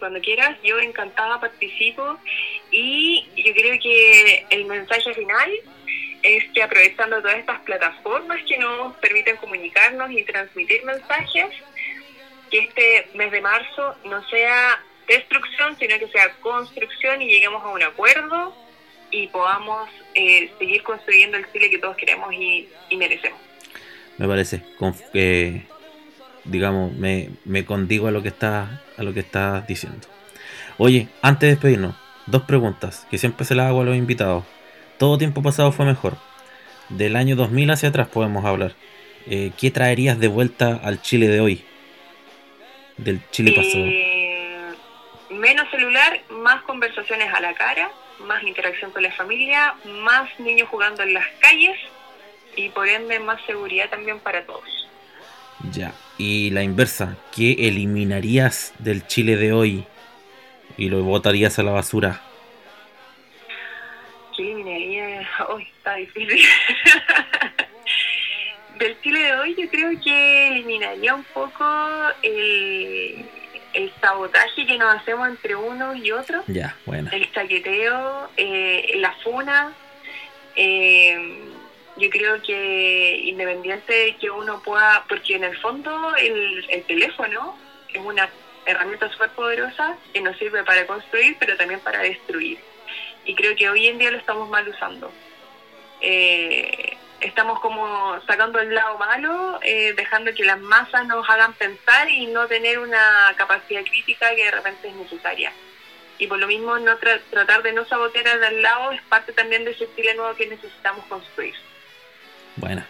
Cuando 0.07 0.21
quieras, 0.21 0.57
yo 0.63 0.79
encantada 0.79 1.37
participo 1.41 2.17
y 2.71 3.27
yo 3.35 3.53
creo 3.53 3.77
que 3.77 4.45
el 4.51 4.63
mensaje 4.63 5.13
final 5.13 5.51
es 6.23 6.45
que 6.53 6.63
aprovechando 6.63 7.21
todas 7.21 7.37
estas 7.37 7.59
plataformas 7.61 8.41
que 8.47 8.57
nos 8.57 8.95
permiten 8.97 9.35
comunicarnos 9.35 10.09
y 10.11 10.23
transmitir 10.23 10.81
mensajes, 10.85 11.47
que 12.49 12.59
este 12.59 13.09
mes 13.15 13.31
de 13.31 13.41
marzo 13.41 13.97
no 14.05 14.25
sea 14.29 14.81
destrucción, 15.09 15.77
sino 15.77 15.99
que 15.99 16.07
sea 16.07 16.31
construcción 16.39 17.21
y 17.21 17.27
lleguemos 17.27 17.61
a 17.61 17.67
un 17.67 17.83
acuerdo 17.83 18.55
y 19.11 19.27
podamos 19.27 19.89
eh, 20.15 20.49
seguir 20.57 20.83
construyendo 20.83 21.35
el 21.35 21.51
Chile 21.51 21.69
que 21.69 21.79
todos 21.79 21.97
queremos 21.97 22.33
y, 22.33 22.69
y 22.89 22.95
merecemos. 22.95 23.41
me 24.17 24.25
parece 24.25 24.61
conf- 24.79 25.11
que 25.11 25.63
digamos 26.47 26.93
me, 26.93 27.29
me 27.45 27.65
condigo 27.65 28.07
a 28.07 28.11
lo 28.11 28.21
que 28.21 28.29
está 28.29 28.81
a 28.97 29.03
lo 29.03 29.13
que 29.13 29.21
estás 29.21 29.65
diciendo. 29.67 30.07
Oye 30.77 31.07
antes 31.21 31.47
de 31.47 31.55
despedirnos 31.55 31.95
dos 32.25 32.43
preguntas 32.43 33.07
que 33.09 33.17
siempre 33.17 33.45
se 33.45 33.55
las 33.55 33.67
hago 33.67 33.81
a 33.81 33.85
los 33.85 33.95
invitados. 33.95 34.43
Todo 34.97 35.17
tiempo 35.17 35.41
pasado 35.43 35.71
fue 35.71 35.85
mejor. 35.85 36.17
Del 36.89 37.15
año 37.15 37.35
2000 37.35 37.71
hacia 37.71 37.89
atrás 37.89 38.07
podemos 38.07 38.45
hablar. 38.45 38.73
Eh, 39.27 39.51
¿qué 39.57 39.71
traerías 39.71 40.19
de 40.19 40.29
vuelta 40.29 40.79
al 40.81 41.01
Chile 41.01 41.27
de 41.27 41.41
hoy 41.41 41.65
del 42.97 43.21
Chile 43.31 43.53
pasado. 43.55 43.85
Eh, 43.85 44.73
menos 45.29 45.69
celular, 45.69 46.19
más 46.29 46.61
conversaciones 46.63 47.31
a 47.33 47.39
la 47.39 47.53
cara, 47.53 47.91
más 48.19 48.43
interacción 48.43 48.91
con 48.91 49.03
la 49.03 49.11
familia, 49.11 49.75
más 50.01 50.27
niños 50.39 50.67
jugando 50.69 51.03
en 51.03 51.13
las 51.13 51.25
calles 51.39 51.77
y 52.55 52.69
por 52.69 52.87
ende 52.87 53.19
más 53.19 53.39
seguridad 53.45 53.89
también 53.89 54.19
para 54.19 54.45
todos. 54.45 54.87
ya 55.71 55.93
y 56.17 56.49
la 56.51 56.63
inversa 56.63 57.17
¿qué 57.35 57.51
eliminarías 57.67 58.73
del 58.79 59.05
Chile 59.07 59.35
de 59.37 59.53
hoy 59.53 59.83
y 60.77 60.89
lo 60.89 61.01
botarías 61.03 61.57
a 61.59 61.63
la 61.63 61.71
basura 61.71 62.21
¿Qué 64.35 64.43
eliminaría? 64.51 65.27
Hoy 65.49 65.63
está 65.77 65.95
difícil. 65.95 66.39
Del 68.77 68.95
Chile 69.01 69.19
de 69.19 69.33
hoy 69.33 69.55
yo 69.57 69.67
creo 69.71 69.89
que 70.03 70.47
eliminaría 70.49 71.15
un 71.15 71.23
poco 71.33 71.65
el, 72.21 73.25
el 73.73 73.91
sabotaje 73.99 74.67
que 74.67 74.77
nos 74.77 74.95
hacemos 74.95 75.27
entre 75.29 75.55
unos 75.55 75.97
y 75.97 76.11
otros. 76.11 76.43
ya 76.45 76.75
bueno 76.85 77.09
el 77.11 77.31
chaqueteo, 77.31 78.29
eh, 78.37 78.91
la 78.97 79.11
funa. 79.23 79.73
eh, 80.55 81.17
yo 81.97 82.09
creo 82.09 82.41
que 82.41 83.19
independiente 83.23 83.93
de 83.93 84.15
que 84.17 84.29
uno 84.29 84.61
pueda, 84.61 85.03
porque 85.09 85.35
en 85.35 85.43
el 85.43 85.57
fondo 85.57 86.15
el, 86.15 86.65
el 86.69 86.83
teléfono 86.83 87.57
es 87.93 87.99
una 87.99 88.29
herramienta 88.65 89.09
súper 89.11 89.29
poderosa 89.31 89.97
que 90.13 90.21
nos 90.21 90.37
sirve 90.37 90.63
para 90.63 90.85
construir, 90.85 91.37
pero 91.39 91.55
también 91.57 91.79
para 91.79 91.99
destruir. 91.99 92.59
Y 93.25 93.35
creo 93.35 93.55
que 93.55 93.69
hoy 93.69 93.87
en 93.87 93.97
día 93.97 94.11
lo 94.11 94.17
estamos 94.17 94.49
mal 94.49 94.67
usando. 94.67 95.11
Eh, 96.01 96.95
estamos 97.19 97.59
como 97.59 98.19
sacando 98.27 98.59
el 98.59 98.73
lado 98.75 98.97
malo, 98.97 99.59
eh, 99.63 99.93
dejando 99.97 100.33
que 100.33 100.43
las 100.43 100.59
masas 100.59 101.07
nos 101.07 101.27
hagan 101.29 101.53
pensar 101.53 102.09
y 102.09 102.27
no 102.27 102.47
tener 102.47 102.77
una 102.79 103.33
capacidad 103.35 103.83
crítica 103.83 104.35
que 104.35 104.45
de 104.45 104.51
repente 104.51 104.87
es 104.89 104.95
necesaria 104.95 105.51
y 106.19 106.25
por 106.27 106.39
lo 106.39 106.47
mismo 106.47 106.79
no 106.79 106.97
tra- 106.99 107.21
tratar 107.29 107.61
de 107.61 107.73
no 107.73 107.85
sabotear 107.85 108.27
al 108.27 108.61
lado 108.61 108.91
es 108.91 109.01
parte 109.03 109.33
también 109.33 109.63
de 109.65 109.71
ese 109.71 109.87
Chile 109.95 110.15
nuevo 110.15 110.35
que 110.35 110.47
necesitamos 110.47 111.05
construir. 111.05 111.53
Bueno, 112.57 112.83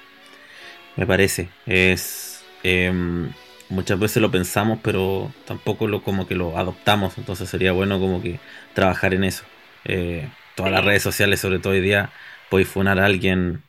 me 0.95 1.06
parece. 1.06 1.49
Es 1.65 2.45
em, 2.64 3.31
muchas 3.69 3.99
veces 3.99 4.22
lo 4.22 4.31
pensamos, 4.31 4.80
pero 4.81 5.31
tampoco 5.45 5.88
lo 5.88 6.02
como 6.03 6.27
que 6.27 6.35
lo 6.35 6.57
adoptamos. 6.57 7.18
Entonces 7.18 7.49
sería 7.49 7.72
bueno 7.72 7.99
como 7.99 8.22
que 8.22 8.39
trabajar 8.73 9.14
en 9.14 9.23
eso. 9.23 9.45
Eh, 9.85 10.27
todas 10.56 10.72
las 10.72 10.84
redes 10.84 11.03
sociales, 11.03 11.39
sobre 11.39 11.60
todo 11.60 11.73
hoy 11.73 11.81
día, 11.81 12.11
podéis 12.49 12.69
funar 12.69 12.99
a 12.99 13.06
alguien 13.06 13.64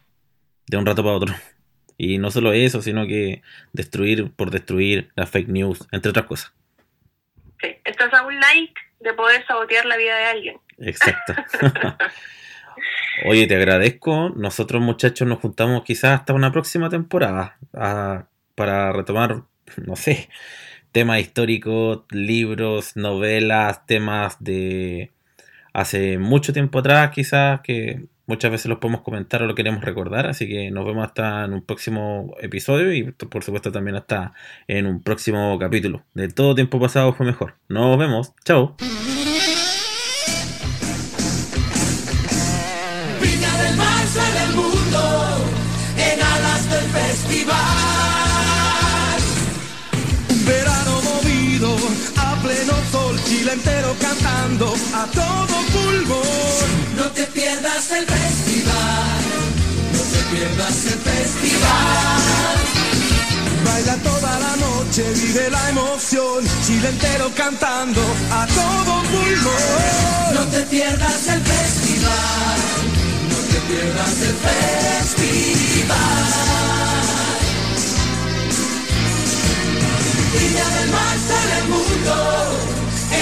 de 0.67 0.77
un 0.77 0.87
rato 0.87 1.03
para 1.03 1.17
otro. 1.17 1.35
Y 2.01 2.19
no 2.19 2.31
solo 2.31 2.53
eso, 2.53 2.81
sino 2.81 3.09
que 3.09 3.43
destruir 3.73 4.31
por 4.31 4.53
destruir 4.53 5.11
las 5.17 5.29
fake 5.31 5.49
news, 5.49 5.89
entre 5.91 6.11
otras 6.11 6.27
cosas. 6.27 6.53
Sí, 7.61 7.75
estás 7.85 8.15
a 8.15 8.25
un 8.25 8.39
like 8.39 8.73
de 9.01 9.15
poder 9.15 9.45
sabotear 9.49 9.85
la 9.85 9.97
vida 9.97 10.17
de 10.17 10.25
alguien. 10.27 10.61
Exacto. 10.79 11.35
Oye, 13.27 13.47
te 13.47 13.57
agradezco. 13.57 14.31
Nosotros 14.31 14.83
muchachos 14.83 15.27
nos 15.27 15.39
juntamos 15.39 15.83
quizás 15.85 16.21
hasta 16.21 16.33
una 16.33 16.53
próxima 16.53 16.89
temporada 16.89 17.59
para 18.55 18.93
retomar, 18.93 19.43
no 19.85 19.97
sé, 19.97 20.29
temas 20.93 21.21
históricos, 21.21 22.05
libros, 22.11 22.97
novelas, 22.97 23.87
temas 23.87 24.37
de 24.41 25.13
hace 25.73 26.19
mucho 26.19 26.53
tiempo 26.53 26.81
atrás 26.81 27.11
quizás 27.11 27.61
que 27.61 28.09
muchas 28.27 28.51
veces 28.51 28.67
los 28.67 28.79
podemos 28.79 29.03
comentar 29.03 29.43
o 29.43 29.47
lo 29.47 29.55
queremos 29.55 29.83
recordar. 29.83 30.27
Así 30.27 30.47
que 30.47 30.71
nos 30.71 30.87
vemos 30.87 31.07
hasta 31.07 31.45
en 31.45 31.55
un 31.55 31.63
próximo 31.63 32.35
episodio 32.41 32.93
y 32.93 33.11
por 33.13 33.43
supuesto 33.43 33.73
también 33.73 33.97
hasta 33.97 34.33
en 34.69 34.87
un 34.87 35.03
próximo 35.03 35.59
capítulo. 35.59 36.05
De 36.15 36.29
todo 36.29 36.55
tiempo 36.55 36.79
pasado 36.79 37.13
fue 37.15 37.27
mejor. 37.27 37.55
Nos 37.69 37.99
vemos. 37.99 38.33
Chao. 38.45 38.77
Todo 55.13 55.55
pulmón. 55.73 56.97
No 56.97 57.05
te 57.11 57.25
pierdas 57.25 57.91
el 57.93 58.07
festival. 58.07 59.21
No 59.93 60.01
te 60.13 60.21
pierdas 60.35 60.85
el 60.87 60.99
festival. 61.11 62.57
Baila 63.65 63.97
toda 63.97 64.39
la 64.39 64.57
noche, 64.57 65.05
vive 65.15 65.51
la 65.51 65.69
emoción, 65.71 66.45
Chile 66.67 66.89
entero 66.89 67.31
cantando 67.37 68.01
a 68.31 68.47
todo 68.47 69.03
pulmón. 69.11 70.35
No 70.35 70.45
te 70.47 70.63
pierdas 70.63 71.27
el 71.29 71.41
festival. 71.43 72.59
No 73.31 73.37
te 73.51 73.59
pierdas 73.69 74.23
el 74.29 74.37
festival. 74.47 75.89
Viña 80.33 80.69
del 80.77 80.91
Mar 80.91 81.17
sale 81.29 81.59
el 81.59 81.69
mundo 81.69 82.78